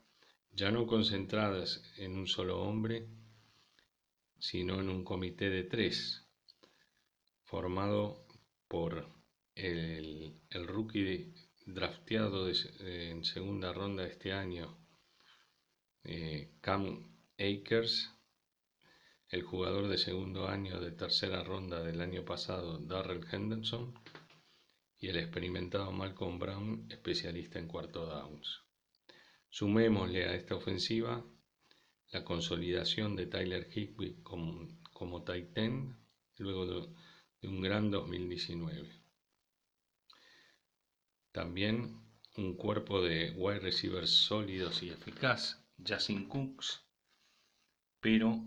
[0.58, 3.08] ya no concentradas en un solo hombre,
[4.40, 6.26] sino en un comité de tres,
[7.44, 8.26] formado
[8.68, 9.08] por
[9.54, 11.32] el, rookie
[11.68, 14.76] drafteado en segunda ronda este año,
[16.08, 17.04] eh, Cam
[17.38, 18.12] Akers,
[19.30, 23.94] el jugador de segundo año de tercera ronda del año pasado, Darrell Henderson,
[25.00, 28.62] y el experimentado Malcolm Brown, especialista en cuarto downs.
[29.50, 31.24] Sumémosle a esta ofensiva
[32.12, 35.96] la consolidación de Tyler Higby como, como tight end
[36.38, 36.66] luego
[37.42, 38.90] de, un gran 2019.
[41.32, 42.02] También
[42.36, 46.84] un cuerpo de wide receivers sólidos y eficaz, Justin Cooks,
[48.00, 48.44] pero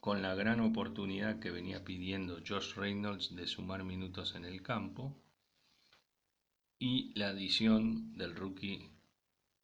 [0.00, 5.16] con la gran oportunidad que venía pidiendo Josh Reynolds de sumar minutos en el campo
[6.78, 8.90] y la adición del rookie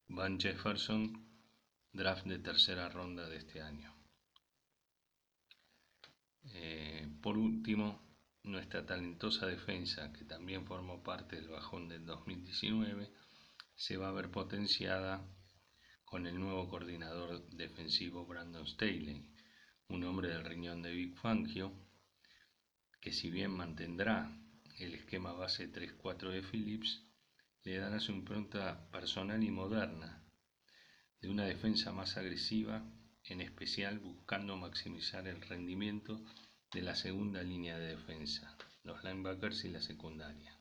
[0.06, 1.26] Van Jefferson,
[1.92, 3.92] draft de tercera ronda de este año.
[6.54, 8.00] Eh, por último,
[8.44, 13.12] nuestra talentosa defensa, que también formó parte del bajón del 2019,
[13.74, 15.20] se va a ver potenciada
[16.10, 19.30] con el nuevo coordinador defensivo Brandon Staley,
[19.88, 21.70] un hombre del riñón de Big Fangio,
[22.98, 24.34] que si bien mantendrá
[24.78, 27.04] el esquema base 3-4 de Phillips,
[27.64, 30.24] le dará su impronta personal y moderna,
[31.20, 32.82] de una defensa más agresiva,
[33.24, 36.24] en especial buscando maximizar el rendimiento
[36.72, 40.58] de la segunda línea de defensa, los linebackers y la secundaria.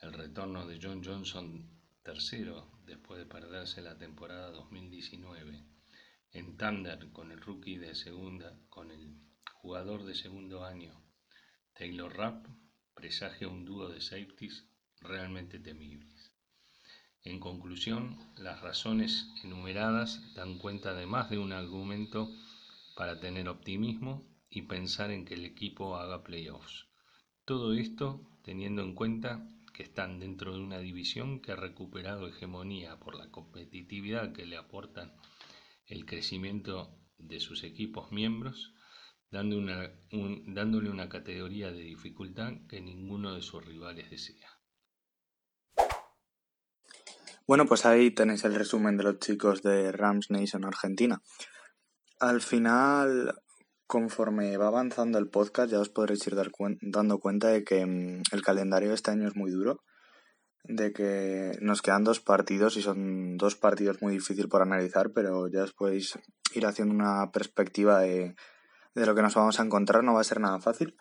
[0.00, 1.70] El retorno de John Johnson
[2.02, 5.64] tercero después de perderse la temporada 2019
[6.32, 9.16] en tándem con el rookie de segunda, con el
[9.54, 10.92] jugador de segundo año
[11.74, 12.46] Taylor Rapp,
[12.94, 14.66] presagia un dúo de safeties
[15.00, 16.32] realmente temibles.
[17.22, 22.30] En conclusión, las razones enumeradas dan cuenta de más de un argumento
[22.96, 26.86] para tener optimismo y pensar en que el equipo haga playoffs.
[27.44, 32.98] Todo esto teniendo en cuenta que están dentro de una división que ha recuperado hegemonía
[33.00, 35.12] por la competitividad que le aportan
[35.86, 38.72] el crecimiento de sus equipos miembros,
[39.30, 44.48] dándole una categoría de dificultad que ninguno de sus rivales desea.
[47.46, 51.20] Bueno, pues ahí tenéis el resumen de los chicos de Rams Nation Argentina.
[52.20, 53.42] Al final,
[53.86, 56.34] conforme va avanzando el podcast, ya os podréis ir
[56.80, 59.82] dando cuenta de que mm, el calendario de este año es muy duro,
[60.64, 65.48] de que nos quedan dos partidos y son dos partidos muy difíciles por analizar, pero
[65.48, 66.18] ya os podéis
[66.54, 68.34] ir haciendo una perspectiva de,
[68.94, 70.96] lo que nos vamos a encontrar, no va a ser nada fácil.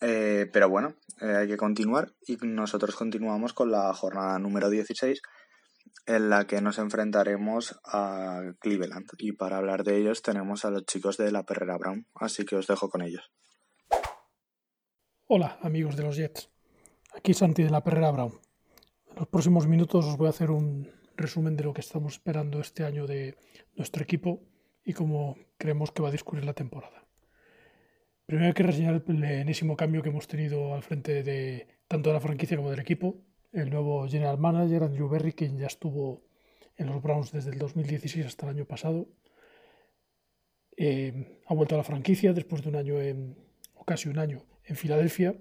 [0.00, 5.22] Eh, pero bueno, eh, hay que continuar y nosotros continuamos con la jornada número 16
[6.06, 9.06] en la que nos enfrentaremos a Cleveland.
[9.18, 12.56] Y para hablar de ellos tenemos a los chicos de la Perrera Brown, así que
[12.56, 13.30] os dejo con ellos.
[15.26, 16.50] Hola, amigos de los Jets.
[17.14, 18.32] Aquí Santi de la Perrera Brown.
[19.10, 22.60] En los próximos minutos os voy a hacer un resumen de lo que estamos esperando
[22.60, 23.36] este año de
[23.76, 24.42] nuestro equipo
[24.84, 27.06] y cómo creemos que va a discurrir la temporada.
[28.26, 32.14] Primero hay que reseñar el enésimo cambio que hemos tenido al frente de tanto de
[32.14, 33.20] la franquicia como del equipo.
[33.52, 36.22] El nuevo general manager, Andrew Berry, quien ya estuvo
[36.76, 39.08] en los Browns desde el 2016 hasta el año pasado.
[40.76, 43.36] Eh, ha vuelto a la franquicia después de un año, en,
[43.74, 45.36] o casi un año, en Filadelfia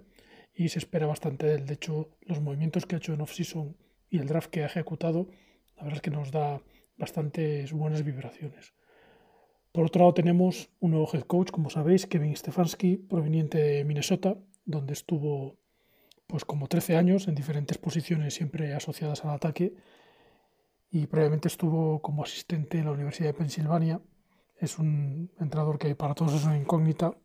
[0.53, 1.57] y se espera bastante de.
[1.59, 3.77] De hecho, los movimientos que ha hecho en off-season
[4.09, 5.29] y el draft que ha ejecutado,
[5.77, 6.61] la verdad es que nos da
[6.97, 8.73] bastantes buenas vibraciones.
[9.71, 14.37] Por otro lado, tenemos un nuevo head coach, como sabéis, Kevin Stefanski, proveniente de Minnesota,
[14.65, 15.60] donde estuvo
[16.31, 19.75] pues como 13 años en diferentes posiciones siempre asociadas al ataque
[20.89, 24.01] y previamente estuvo como asistente en la Universidad de Pensilvania.
[24.57, 27.17] Es un entrenador que para todos es una incógnita,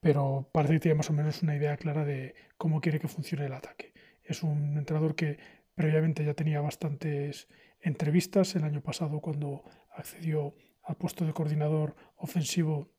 [0.00, 3.46] pero parece que tiene más o menos una idea clara de cómo quiere que funcione
[3.46, 3.92] el ataque.
[4.24, 5.38] Es un entrenador que
[5.76, 7.46] previamente ya tenía bastantes
[7.80, 9.62] entrevistas el año pasado cuando
[9.94, 12.90] accedió al puesto de coordinador ofensivo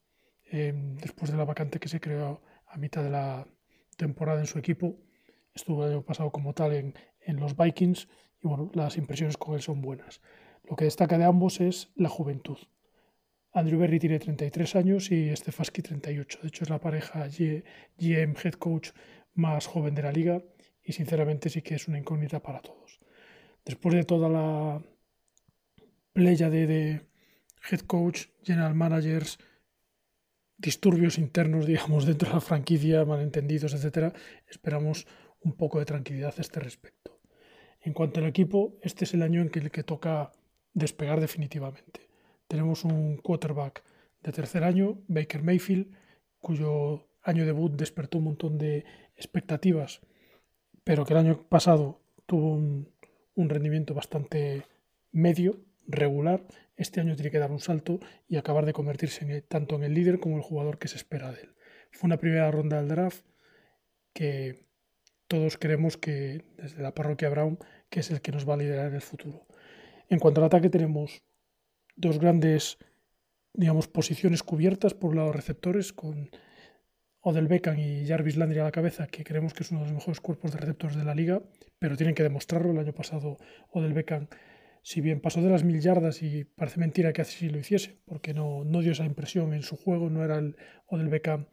[0.45, 3.45] em, después de la vacante que se creó a mitad de la
[4.01, 4.97] temporada en su equipo.
[5.53, 8.07] Estuvo el año pasado como tal en, en los Vikings
[8.41, 10.21] y bueno, las impresiones con él son buenas.
[10.67, 12.57] Lo que destaca de ambos es la juventud.
[13.53, 16.39] Andrew Berry tiene 33 años y Stefanski 38.
[16.41, 18.89] De hecho, es la pareja GM head coach
[19.33, 20.41] más joven de la liga
[20.83, 22.99] y sinceramente sí que es una incógnita para todos.
[23.65, 24.81] Después de toda la
[26.13, 27.01] playa de,
[27.69, 29.37] head coach, general managers,
[30.61, 34.13] disturbios internos, digamos, dentro de la franquicia, malentendidos, etcétera,
[34.47, 35.07] esperamos
[35.41, 37.19] un poco de tranquilidad a este respecto.
[37.81, 40.31] En cuanto al equipo, este es el año en el que toca
[40.73, 42.07] despegar definitivamente.
[42.47, 43.83] Tenemos un quarterback
[44.21, 45.91] de tercer año, Baker Mayfield,
[46.39, 48.85] cuyo año debut despertó un montón de
[49.15, 50.01] expectativas,
[50.83, 52.87] pero que el año pasado tuvo un,
[53.35, 54.63] rendimiento bastante
[55.11, 56.43] medio, regular.
[56.81, 60.19] Este año tiene que dar un salto y acabar de convertirse tanto en el líder
[60.19, 61.55] como el jugador que se espera de él.
[61.91, 63.23] Fue una primera ronda del draft
[64.13, 64.65] que
[65.27, 67.59] todos creemos que desde la parroquia Brown
[67.91, 69.45] que es el que nos va a liderar en el futuro.
[70.09, 71.21] En cuanto al ataque tenemos
[71.95, 72.79] dos grandes,
[73.53, 76.31] digamos, posiciones cubiertas por los receptores con
[77.19, 79.93] Odell Beckham y Jarvis Landry a la cabeza, que creemos que es uno de los
[79.93, 81.43] mejores cuerpos de receptores de la liga,
[81.77, 82.71] pero tienen que demostrarlo.
[82.71, 83.37] El año pasado
[83.69, 84.27] Odell Beckham,
[84.81, 88.33] si bien pasó de las mil yardas y parece mentira que así lo hiciese, porque
[88.33, 90.55] no, no dio esa impresión en su juego, no era el
[90.87, 91.47] Odell Beckham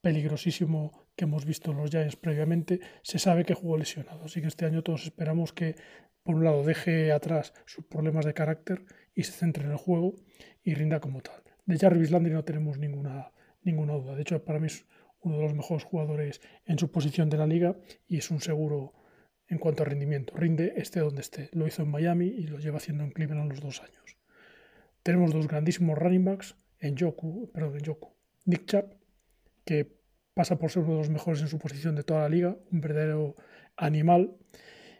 [0.00, 4.24] peligrosísimo que hemos visto en los Giants previamente, se sabe que jugó lesionado.
[4.24, 5.76] Así que este año todos esperamos que,
[6.22, 8.84] por un lado, deje atrás sus problemas de carácter
[9.14, 10.14] y se centre en el juego
[10.62, 11.42] y rinda como tal.
[11.66, 13.32] De Jarvis Landry no tenemos ninguna,
[13.62, 14.14] ninguna duda.
[14.14, 14.86] De hecho, para mí es
[15.20, 18.92] uno de los mejores jugadores en su posición de la liga y es un seguro
[19.48, 20.34] en cuanto a rendimiento.
[20.36, 21.50] Rinde esté donde esté.
[21.52, 24.16] Lo hizo en Miami y lo lleva haciendo en Cleveland los dos años.
[25.02, 28.14] Tenemos dos grandísimos running backs en Joku, perdón, en Joku.
[28.46, 28.94] Nick Chubb,
[29.64, 29.96] que
[30.34, 32.80] pasa por ser uno de los mejores en su posición de toda la liga, un
[32.80, 33.36] verdadero
[33.76, 34.36] animal.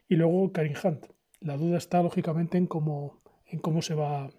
[0.08, 1.06] Y luego Karim Hunt.
[1.40, 4.30] La duda está lógicamente en cómo en cómo se va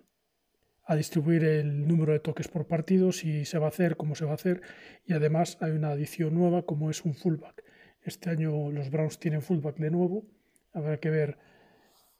[0.88, 4.26] a distribuir el número de toques por partido, si se va a hacer, cómo se
[4.26, 4.61] va a hacer.
[5.06, 7.64] Y además hay una adición nueva como es un fullback.
[8.06, 10.23] Este año los Browns tienen fullback de nuevo.
[10.73, 11.38] Habrá que ver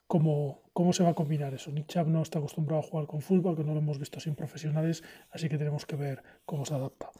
[0.06, 1.70] cómo, cómo se va a combinar eso.
[1.70, 5.02] Nick Chubb no está acostumbrado a jugar con fullback, no lo hemos visto sin profesionales,
[5.30, 7.10] así que tenemos que ver cómo se adapta.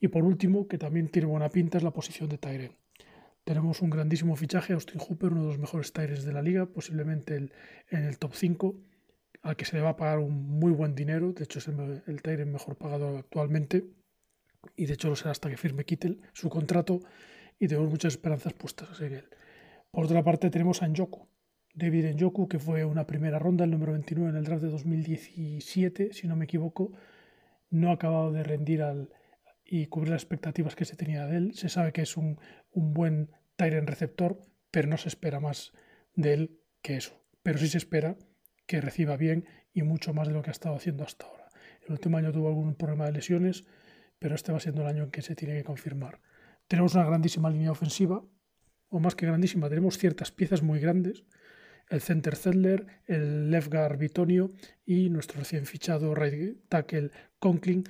[0.00, 2.72] Y por último, que también tiene buena pinta, es la posición de Tyren.
[3.44, 7.36] Tenemos un grandísimo fichaje, Austin Hooper, uno de los mejores Tyrens de la liga, posiblemente
[7.36, 7.52] el,
[7.90, 8.74] en el top 5
[9.44, 12.02] al que se le va a pagar un muy buen dinero, de hecho es el,
[12.06, 13.84] el mejor pagado actualmente,
[14.74, 17.00] y de hecho lo será hasta que firme Kittel su contrato,
[17.58, 19.28] y tenemos muchas esperanzas puestas en él.
[19.90, 21.28] Por otra parte tenemos a Njoku,
[21.74, 26.12] David Njoku, que fue una primera ronda, el número 29 en el draft de 2017,
[26.12, 26.92] si no me equivoco,
[27.70, 29.10] no ha acabado de rendir al,
[29.64, 31.54] y cubrir las expectativas que se tenía de él.
[31.54, 32.38] Se sabe que es un,
[32.70, 34.38] un buen Tyrant receptor,
[34.70, 35.72] pero no se espera más
[36.14, 37.20] de él que eso.
[37.42, 38.16] Pero sí se espera
[38.66, 41.48] que reciba bien y mucho más de lo que ha estado haciendo hasta ahora.
[41.86, 43.64] El último año tuvo algún problema de lesiones,
[44.20, 46.20] pero este va siendo el año en que se tiene que confirmar.
[46.68, 48.24] Tenemos una grandísima línea ofensiva,
[48.88, 51.24] o más que grandísima, tenemos ciertas piezas muy grandes.
[51.90, 54.50] El center Zedler, el left guard Bitonio
[54.86, 57.84] y nuestro recién fichado right tackle Conklin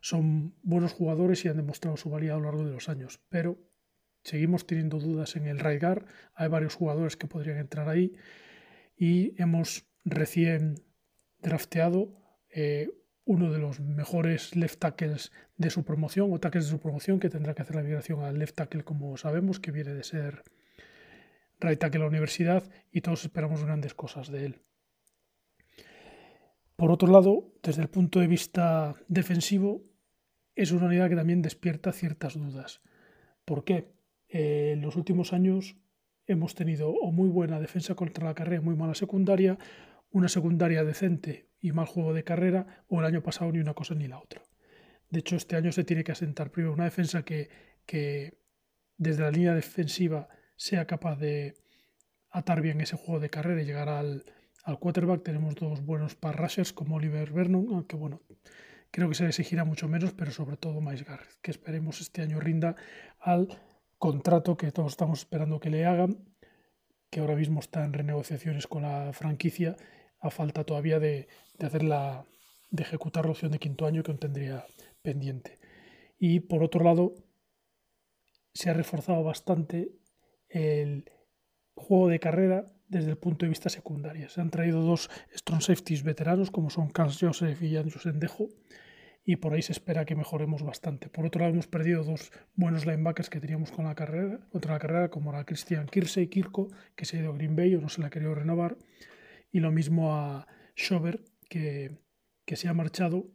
[0.00, 3.58] son buenos jugadores y han demostrado su valía a lo largo de los años, pero
[4.22, 6.06] seguimos teniendo dudas en el right guard.
[6.34, 8.14] Hay varios jugadores que podrían entrar ahí
[8.96, 10.76] y hemos recién
[11.40, 12.12] drafteado
[12.50, 12.90] eh,
[13.24, 17.30] uno de los mejores left tackles de su promoción o tackles de su promoción que
[17.30, 20.42] tendrá que hacer la migración al left tackle como sabemos que viene de ser
[21.60, 24.62] right tackle en la universidad y todos esperamos grandes cosas de él.
[26.76, 29.82] Por otro lado, desde el punto de vista defensivo,
[30.54, 32.80] es una unidad que también despierta ciertas dudas.
[33.44, 33.92] ¿Por qué?
[34.28, 35.76] Eh, en los últimos años
[36.26, 39.58] hemos tenido o muy buena defensa contra la carrera, muy mala secundaria,
[40.10, 43.94] una secundaria decente y mal juego de carrera, o el año pasado ni una cosa
[43.94, 44.42] ni la otra.
[45.10, 47.50] De hecho, este año se tiene que asentar primero una defensa que,
[47.84, 48.38] que
[48.96, 51.54] desde la línea defensiva sea capaz de
[52.30, 54.24] atar bien ese juego de carrera y llegar al,
[54.64, 55.22] al quarterback.
[55.22, 58.22] Tenemos dos buenos pass rushers como Oliver Vernon, aunque bueno,
[58.90, 62.22] creo que se le exigirá mucho menos, pero sobre todo Miles Garrett, que esperemos este
[62.22, 62.76] año rinda
[63.18, 63.48] al
[63.98, 66.24] contrato que todos estamos esperando que le hagan,
[67.10, 69.76] que ahora mismo está en renegociaciones con la franquicia,
[70.20, 71.28] a falta todavía de,
[71.58, 72.24] de hacer la,
[72.70, 74.66] de ejecutar la opción de quinto año que aún tendría
[75.02, 75.58] pendiente.
[76.18, 77.14] Y por otro lado,
[78.52, 79.92] se ha reforzado bastante
[80.48, 81.10] el
[81.74, 84.28] juego de carrera desde el punto de vista secundario.
[84.28, 88.48] Se han traído dos strong safeties veteranos como son Carl Joseph y Jan Sendejo
[89.24, 91.08] y por ahí se espera que mejoremos bastante.
[91.08, 94.80] Por otro lado hemos perdido dos buenos linebackers que teníamos con la carrera, contra la
[94.80, 97.88] carrera como era Christian Kirsey Kirko que se ha ido a Green Bay o no
[97.88, 98.76] se la ha querido renovar
[99.52, 100.46] y lo mismo a
[100.76, 101.98] Schober que,
[102.44, 103.26] que se ha marchado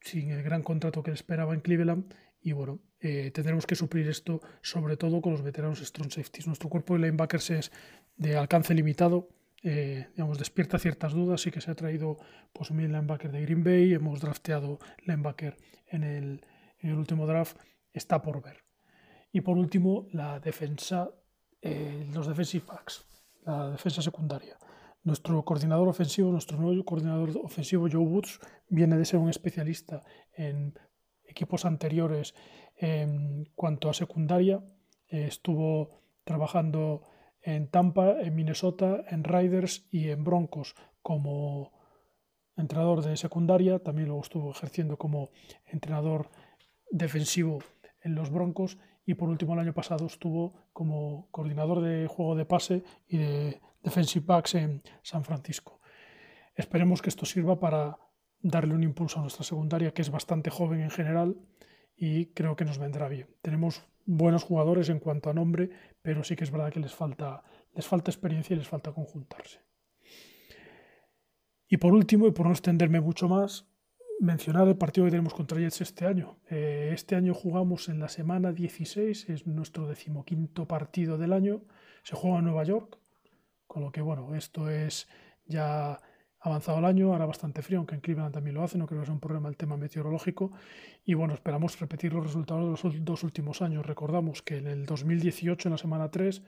[0.00, 2.14] sin el gran contrato que esperaba en Cleveland
[2.44, 6.46] y bueno, eh, tendremos que suplir esto sobre todo con los veteranos strong safeties.
[6.46, 7.72] Nuestro cuerpo de linebackers es
[8.16, 9.30] de alcance limitado,
[9.62, 11.40] eh, digamos, despierta ciertas dudas.
[11.40, 12.18] Sí que se ha traído
[12.52, 15.56] pues, un linebacker de Green Bay, hemos drafteado linebacker
[15.86, 16.46] en el,
[16.80, 17.56] en el último draft,
[17.94, 18.62] está por ver.
[19.32, 21.10] Y por último, la defensa,
[21.62, 23.06] eh, los defensive backs,
[23.46, 24.58] la defensa secundaria.
[25.04, 28.40] Nuestro coordinador ofensivo, nuestro nuevo coordinador ofensivo, Joe Woods,
[28.70, 30.02] viene de ser un especialista
[30.32, 30.78] en
[31.26, 32.34] equipos anteriores
[32.74, 34.64] en cuanto a secundaria.
[35.08, 35.90] Eh, estuvo
[36.24, 37.02] trabajando
[37.42, 41.72] en Tampa, en Minnesota, en Riders y en Broncos como
[42.56, 43.80] entrenador de secundaria.
[43.80, 45.28] También luego estuvo ejerciendo como
[45.66, 46.30] entrenador
[46.90, 47.58] defensivo
[48.00, 52.46] en los Broncos y por último el año pasado estuvo como coordinador de juego de
[52.46, 55.80] pase y de defensive backs en San Francisco.
[56.56, 57.98] Esperemos que esto sirva para
[58.40, 61.36] darle un impulso a nuestra secundaria que es bastante joven en general
[61.96, 63.28] y creo que nos vendrá bien.
[63.42, 65.70] Tenemos buenos jugadores en cuanto a nombre,
[66.02, 67.42] pero sí que es verdad que les falta,
[67.74, 69.60] les falta experiencia y les falta conjuntarse.
[71.68, 73.66] Y por último, y por no extenderme mucho más,
[74.20, 76.38] mencionar el partido que tenemos contra Jets este año.
[76.50, 81.62] Eh, este año jugamos en la semana 16, es nuestro decimoquinto partido del año.
[82.02, 82.98] Se juega en Nueva York,
[83.74, 85.08] con lo que, bueno, esto es
[85.46, 85.98] ya
[86.38, 89.06] avanzado el año, ahora bastante frío, aunque en Cleveland también lo hace, no creo que
[89.06, 90.52] sea un problema el tema meteorológico.
[91.04, 93.84] Y bueno, esperamos repetir los resultados de los dos últimos años.
[93.84, 96.40] Recordamos que en el 2018, en la semana 3,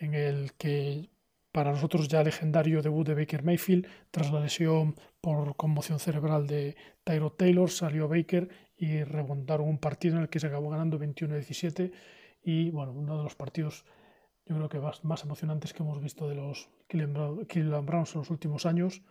[0.00, 1.10] en el que
[1.52, 6.74] para nosotros ya legendario debut de Baker Mayfield, tras la lesión por conmoción cerebral de
[7.04, 11.92] Tyrod Taylor, salió Baker y remontaron un partido en el que se acabó ganando 21-17
[12.42, 13.84] y bueno, uno de los partidos
[14.46, 18.30] yo creo que más, más emocionantes que hemos visto de los Cleveland Browns en los
[18.30, 19.02] últimos años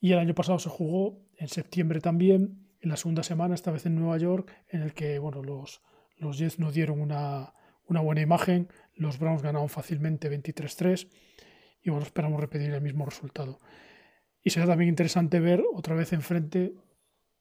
[0.00, 3.86] y el año pasado se jugó en septiembre también, en la segunda semana, esta vez
[3.86, 5.80] en Nueva York, en el que bueno, los,
[6.18, 7.54] los Jets no dieron una,
[7.86, 11.08] una buena imagen, los Browns ganaron fácilmente 23-3
[11.82, 13.60] y bueno, esperamos repetir el mismo resultado.
[14.42, 16.74] Y será también interesante ver otra vez enfrente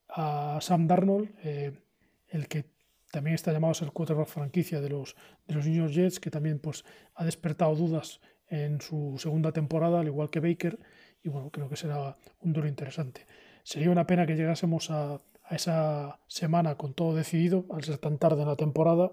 [0.07, 1.83] a Sam Darnold, eh,
[2.29, 2.65] el que
[3.13, 5.15] también está llamado a ser quarterback franquicia de los,
[5.45, 6.83] de los New Jets, que también pues,
[7.13, 10.79] ha despertado dudas en su segunda temporada, al igual que Baker,
[11.21, 13.27] y bueno, creo que será un duro interesante.
[13.61, 15.21] Sería una pena que llegásemos a,
[15.51, 19.11] esa semana con todo decidido, al ser tan tarde en la temporada,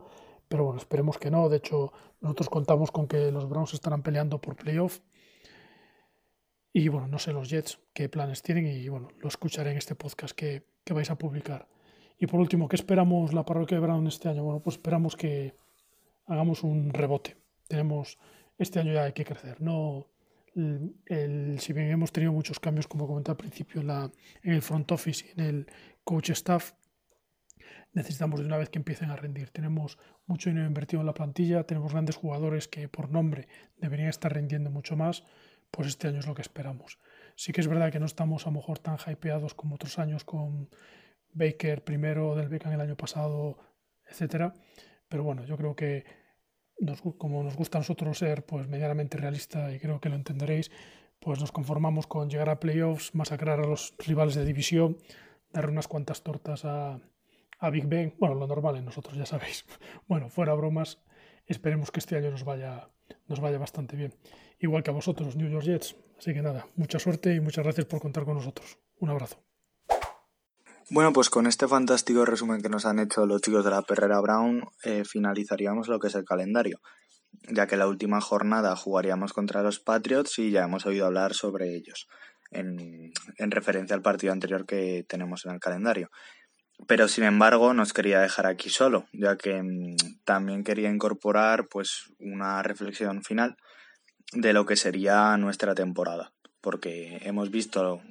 [0.49, 1.51] pero bueno, esperemos que no.
[1.51, 5.01] De hecho, nosotros contamos con que los Browns estarán peleando por playoff.
[6.73, 9.95] Y bueno, no sé los Jets qué planes tienen y bueno, lo escucharé en este
[9.95, 11.69] podcast que, que vais a publicar.
[12.23, 14.45] Y por último, ¿qué esperamos la parroquia de Brown este año?
[14.45, 15.57] Bueno, pues esperamos que
[16.27, 17.39] hagamos un rebote.
[17.67, 18.19] Tenemos,
[18.59, 19.63] este año ya hay que crecer.
[19.63, 20.07] No,
[20.55, 23.91] el, si bien hemos tenido muchos cambios, como comenté al principio, en,
[24.43, 25.67] en el front office y en el
[26.05, 26.75] coach staff,
[27.95, 29.49] necesitamos de una vez que empiecen a rendir.
[29.49, 33.49] Tenemos mucho dinero invertido en la plantilla, tenemos grandes jugadores que por nombre
[33.79, 35.25] deberían estar rindiendo mucho más,
[35.71, 36.99] pues este año es lo que esperamos.
[37.35, 40.25] Sí que es verdad que no estamos a lo mejor tan hypeados como otros años
[40.25, 40.69] con
[41.33, 43.59] Baker primero del Beckham el año pasado,
[44.09, 44.55] etcétera,
[45.09, 46.05] pero bueno, yo creo que
[47.19, 50.71] como nos gusta a nosotros ser pues medianamente realista y creo que lo entenderéis,
[51.19, 54.97] pues nos conformamos con llegar a playoffs, masacrar a los rivales de división,
[55.53, 56.99] dar unas cuantas tortas a,
[57.59, 59.67] a Big Ben, bueno, lo normal en nosotros ya sabéis.
[60.09, 60.99] Bueno, fuera bromas,
[61.47, 62.89] esperemos que este año nos vaya,
[63.29, 64.15] nos vaya bastante bien.
[64.59, 65.97] Igual que a vosotros, New York Jets.
[66.19, 68.79] Así que nada, mucha suerte y muchas gracias por contar con nosotros.
[68.99, 69.50] Un abrazo.
[70.93, 74.21] Bueno, pues con este fantástico resumen que nos han hecho los chicos de la Perrera
[74.21, 76.81] Brown, eh, finalizaríamos lo que es el calendario,
[77.49, 81.77] ya que la última jornada jugaríamos contra los Patriots y ya hemos oído hablar sobre
[81.77, 82.09] ellos,
[82.51, 86.11] en, en referencia al partido anterior que tenemos en el calendario.
[86.89, 92.11] Pero sin embargo, nos quería dejar aquí solo, ya que mm, también quería incorporar pues
[92.19, 93.57] una reflexión final
[94.33, 98.03] de lo que sería nuestra temporada, porque hemos visto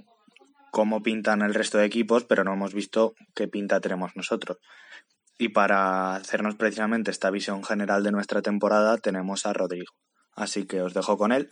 [0.71, 4.57] cómo pintan el resto de equipos, pero no hemos visto qué pinta tenemos nosotros.
[5.37, 9.93] Y para hacernos precisamente esta visión general de nuestra temporada tenemos a Rodrigo.
[10.33, 11.49] Así que os dejo con él.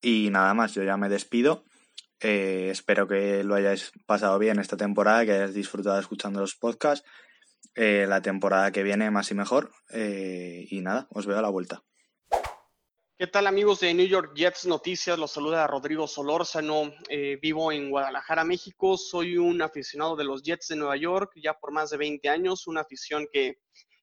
[0.00, 1.64] Y nada más, yo ya me despido.
[2.20, 7.08] Eh, espero que lo hayáis pasado bien esta temporada, que hayáis disfrutado escuchando los podcasts.
[7.74, 9.70] Eh, la temporada que viene más y mejor.
[9.92, 11.82] Eh, y nada, os veo a la vuelta.
[13.18, 15.18] ¿Qué tal amigos de New York Jets Noticias?
[15.18, 16.92] Los saluda Rodrigo Solórzano.
[17.08, 18.98] Eh, vivo en Guadalajara, México.
[18.98, 22.66] Soy un aficionado de los Jets de Nueva York ya por más de 20 años,
[22.66, 23.56] una afición que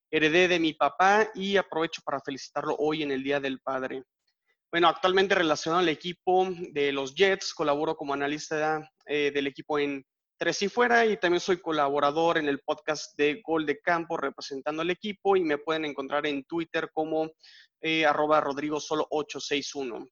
[0.10, 4.02] heredé de mi papá y aprovecho para felicitarlo hoy en el Día del Padre.
[4.72, 10.04] Bueno, actualmente relacionado al equipo de los Jets, colaboro como analista eh, del equipo en
[10.40, 14.82] Tres y Fuera y también soy colaborador en el podcast de Gol de Campo representando
[14.82, 17.32] al equipo y me pueden encontrar en Twitter como
[17.86, 20.08] eh, arroba Rodrigo Solo 861.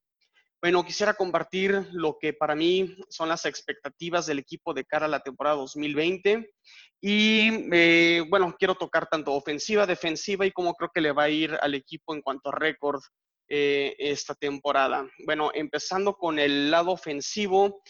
[0.62, 5.10] Bueno, quisiera compartir lo que para mí son las expectativas del equipo de cara a
[5.10, 6.54] la temporada 2020.
[7.00, 11.30] Y eh, bueno, quiero tocar tanto ofensiva, defensiva y cómo creo que le va a
[11.30, 13.02] ir al equipo en cuanto a récord
[13.48, 15.10] eh, esta temporada.
[15.26, 17.82] Bueno, empezando con el lado ofensivo,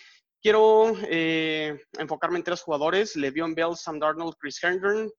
[0.44, 5.12] quiero enfocarme en tres jugadores, Le'Veon Bell, Sam Darnold, Chris Herndon.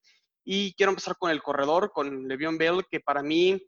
[0.45, 3.61] Y quiero empezar con el corredor, con Le'Veon Bell, que para mí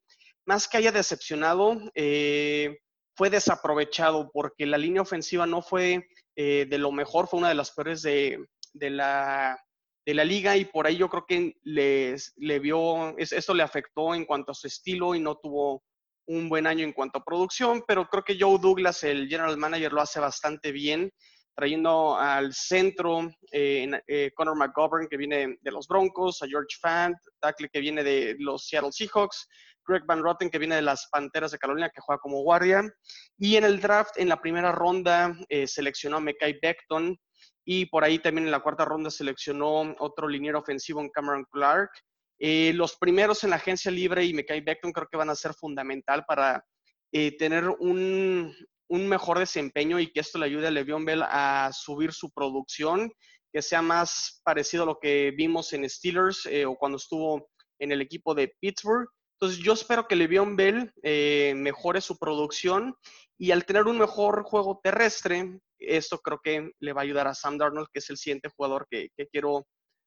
[0.46, 2.78] más que haya decepcionado, eh,
[3.16, 6.06] fue desaprovechado porque la línea ofensiva no fue
[6.36, 8.44] eh, de lo mejor, fue una de las peores de,
[8.74, 9.58] la,
[10.04, 14.14] de la liga y por ahí yo creo que les, le vio, esto le afectó
[14.14, 15.82] en cuanto a su estilo y no tuvo
[16.26, 19.92] un buen año en cuanto a producción, pero creo que Joe Douglas, el general manager,
[19.92, 21.12] lo hace bastante bien,
[21.54, 27.16] trayendo al centro eh, eh Conor McGovern, que viene de los Broncos, a George Fant,
[27.40, 29.46] tackle que viene de los Seattle Seahawks,
[29.86, 32.82] Greg Van Rotten, que viene de las Panteras de Carolina, que juega como guardia.
[33.38, 37.18] Y en el draft, en la primera ronda, eh, seleccionó a Mekai Beckton.
[37.64, 41.90] Y por ahí también en la cuarta ronda seleccionó otro liniero ofensivo en Cameron Clark.
[42.38, 45.54] Eh, los primeros en la agencia libre y Mekai Beckton creo que van a ser
[45.54, 46.64] fundamental para
[47.12, 48.54] eh, tener un,
[48.88, 53.10] un, mejor desempeño y que esto le ayude a Le'Veon Bell a subir su producción,
[53.52, 57.48] que sea más parecido a lo que vimos en Steelers o cuando estuvo
[57.78, 59.08] en el equipo de Pittsburgh.
[59.34, 62.94] Entonces yo espero que Le'Veon Bell eh, mejore su producción
[63.36, 67.34] y al tener un mejor juego terrestre, esto creo que le va a ayudar a
[67.34, 69.66] Sam Darnold, que es el siguiente jugador que, quiero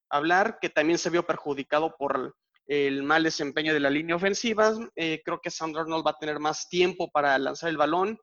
[0.10, 2.34] hablar, que también se vio perjudicado por
[2.68, 4.74] el mal desempeño de la línea ofensiva.
[4.96, 8.18] Eh, creo que Sam Darnold va a tener más tiempo para lanzar el balón.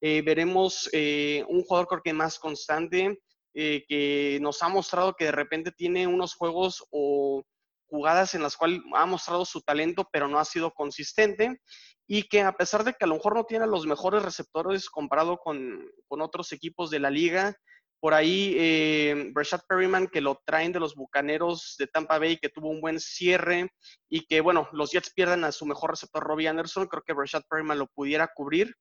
[0.00, 3.20] Eh, veremos un jugador creo que más constante,
[3.54, 7.42] que nos ha mostrado que de repente tiene unos juegos o
[7.88, 11.60] jugadas en las cuales ha mostrado su talento, pero no ha sido consistente
[12.06, 15.36] y que a pesar de que a lo mejor no tiene los mejores receptores comparado
[15.38, 17.54] con, otros equipos de la liga,
[18.00, 22.48] por ahí eh, Brashad Perryman, que lo traen de los Bucaneros de Tampa Bay, que
[22.48, 23.70] tuvo un buen cierre
[24.08, 27.42] y que, bueno, los Jets pierden a su mejor receptor Robbie Anderson, creo que Brashad
[27.48, 28.74] Perryman lo pudiera cubrir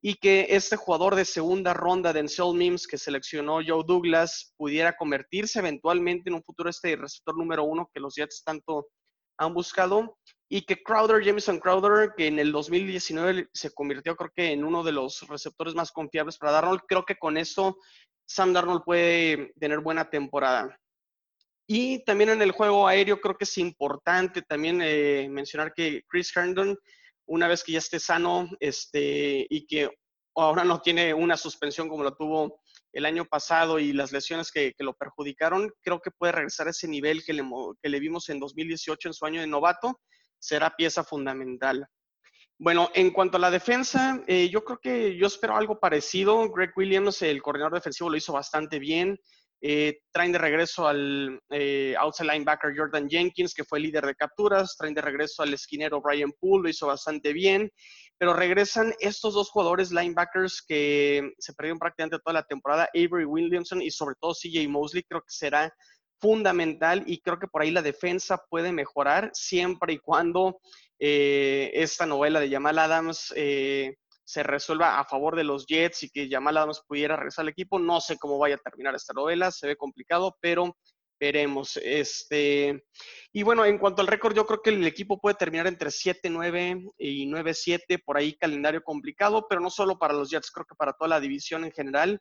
[0.00, 4.96] y que este jugador de segunda ronda de Encel Mims que seleccionó Joe Douglas pudiera
[4.96, 8.88] convertirse eventualmente en un futuro este receptor número uno que los Jets tanto
[9.38, 10.16] han buscado
[10.48, 14.82] y que Crowder, Jameson Crowder, que en el 2019 se convirtió creo que en uno
[14.82, 17.78] de los receptores más confiables para Darnold, creo que con eso
[18.26, 20.78] Sam Darnold puede tener buena temporada.
[21.66, 26.34] Y también en el juego aéreo creo que es importante también eh, mencionar que Chris
[26.34, 26.78] Herndon
[27.28, 29.90] una vez que ya esté sano este, y que
[30.34, 32.60] ahora no tiene una suspensión como lo tuvo
[32.92, 36.88] el año pasado y las lesiones que, lo perjudicaron, creo que puede regresar a ese
[36.88, 37.44] nivel que le,
[37.82, 40.00] que le vimos en 2018 en su año de novato,
[40.38, 41.86] será pieza fundamental.
[42.60, 46.50] Bueno, en cuanto a la defensa, eh, yo creo que yo espero algo parecido.
[46.50, 49.16] Greg Williams, el coordinador defensivo, lo hizo bastante bien.
[49.60, 54.76] Eh, traen de regreso al eh, outside linebacker Jordan Jenkins, que fue líder de capturas.
[54.76, 57.70] Traen de regreso al esquinero Brian Poole, lo hizo bastante bien.
[58.18, 63.82] Pero regresan estos dos jugadores linebackers que se perdieron prácticamente toda la temporada, Avery Williamson
[63.82, 65.02] y sobre todo CJ Mosley.
[65.02, 65.72] Creo que será
[66.20, 70.60] fundamental y creo que por ahí la defensa puede mejorar siempre y cuando
[70.98, 73.32] eh, esta novela de Jamal Adams
[74.28, 77.78] se resuelva a favor de los Jets y que Jamal Adams pudiera regresar al equipo.
[77.78, 80.76] No sé cómo vaya a terminar esta novela, se ve complicado, pero
[81.18, 81.78] veremos.
[81.82, 82.84] Este,
[83.32, 86.92] y bueno, en cuanto al récord, yo creo que el equipo puede terminar entre 7-9
[86.98, 90.92] y 9-7, por ahí calendario complicado, pero no solo para los Jets, creo que para
[90.92, 92.20] toda la división en general.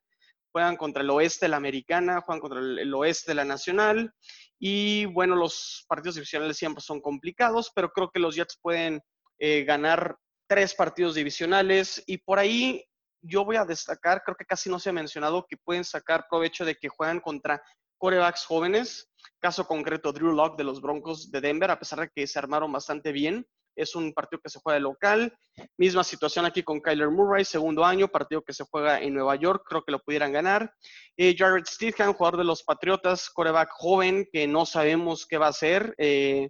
[0.54, 4.14] Juegan contra el oeste de la americana, juegan contra el, oeste de la nacional.
[4.58, 9.02] Y bueno, los partidos divisionales siempre son complicados, pero creo que los Jets pueden
[9.40, 10.18] eh, ganar
[10.48, 12.84] tres partidos divisionales y por ahí
[13.22, 16.66] yo voy a destacar, creo que casi no se ha mencionado, que pueden sacar provecho
[16.66, 17.62] de que juegan contra
[17.98, 19.10] corebacks jóvenes.
[19.40, 22.72] Caso concreto, Drew Locke de los Broncos de Denver, a pesar de que se armaron
[22.72, 23.46] bastante bien.
[23.76, 25.38] Es un partido que se juega de local.
[25.78, 29.64] Misma situación aquí con Kyler Murray, segundo año, partido que se juega en Nueva York,
[29.68, 30.74] creo que lo pudieran ganar.
[31.16, 35.50] Eh, Jared Stidham, jugador de los Patriotas, coreback joven, que no sabemos qué va a
[35.50, 35.94] hacer.
[36.00, 36.50] Eh,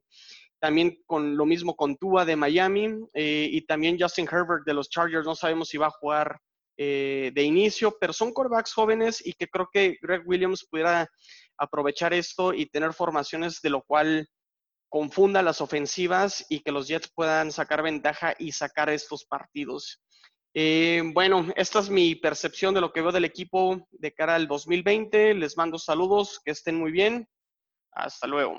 [0.60, 4.90] también con lo mismo con Tua de Miami eh, y también Justin Herbert de los
[4.90, 6.40] Chargers, no sabemos si va a jugar
[6.78, 11.10] eh, de inicio, pero son corebacks jóvenes y que creo que Greg Williams pudiera
[11.58, 14.28] aprovechar esto y tener formaciones de lo cual
[14.90, 20.02] confunda las ofensivas y que los Jets puedan sacar ventaja y sacar estos partidos.
[20.54, 24.48] Eh, bueno, esta es mi percepción de lo que veo del equipo de cara al
[24.48, 25.34] 2020.
[25.36, 27.28] Les mando saludos, que estén muy bien.
[27.92, 28.56] Hasta luego.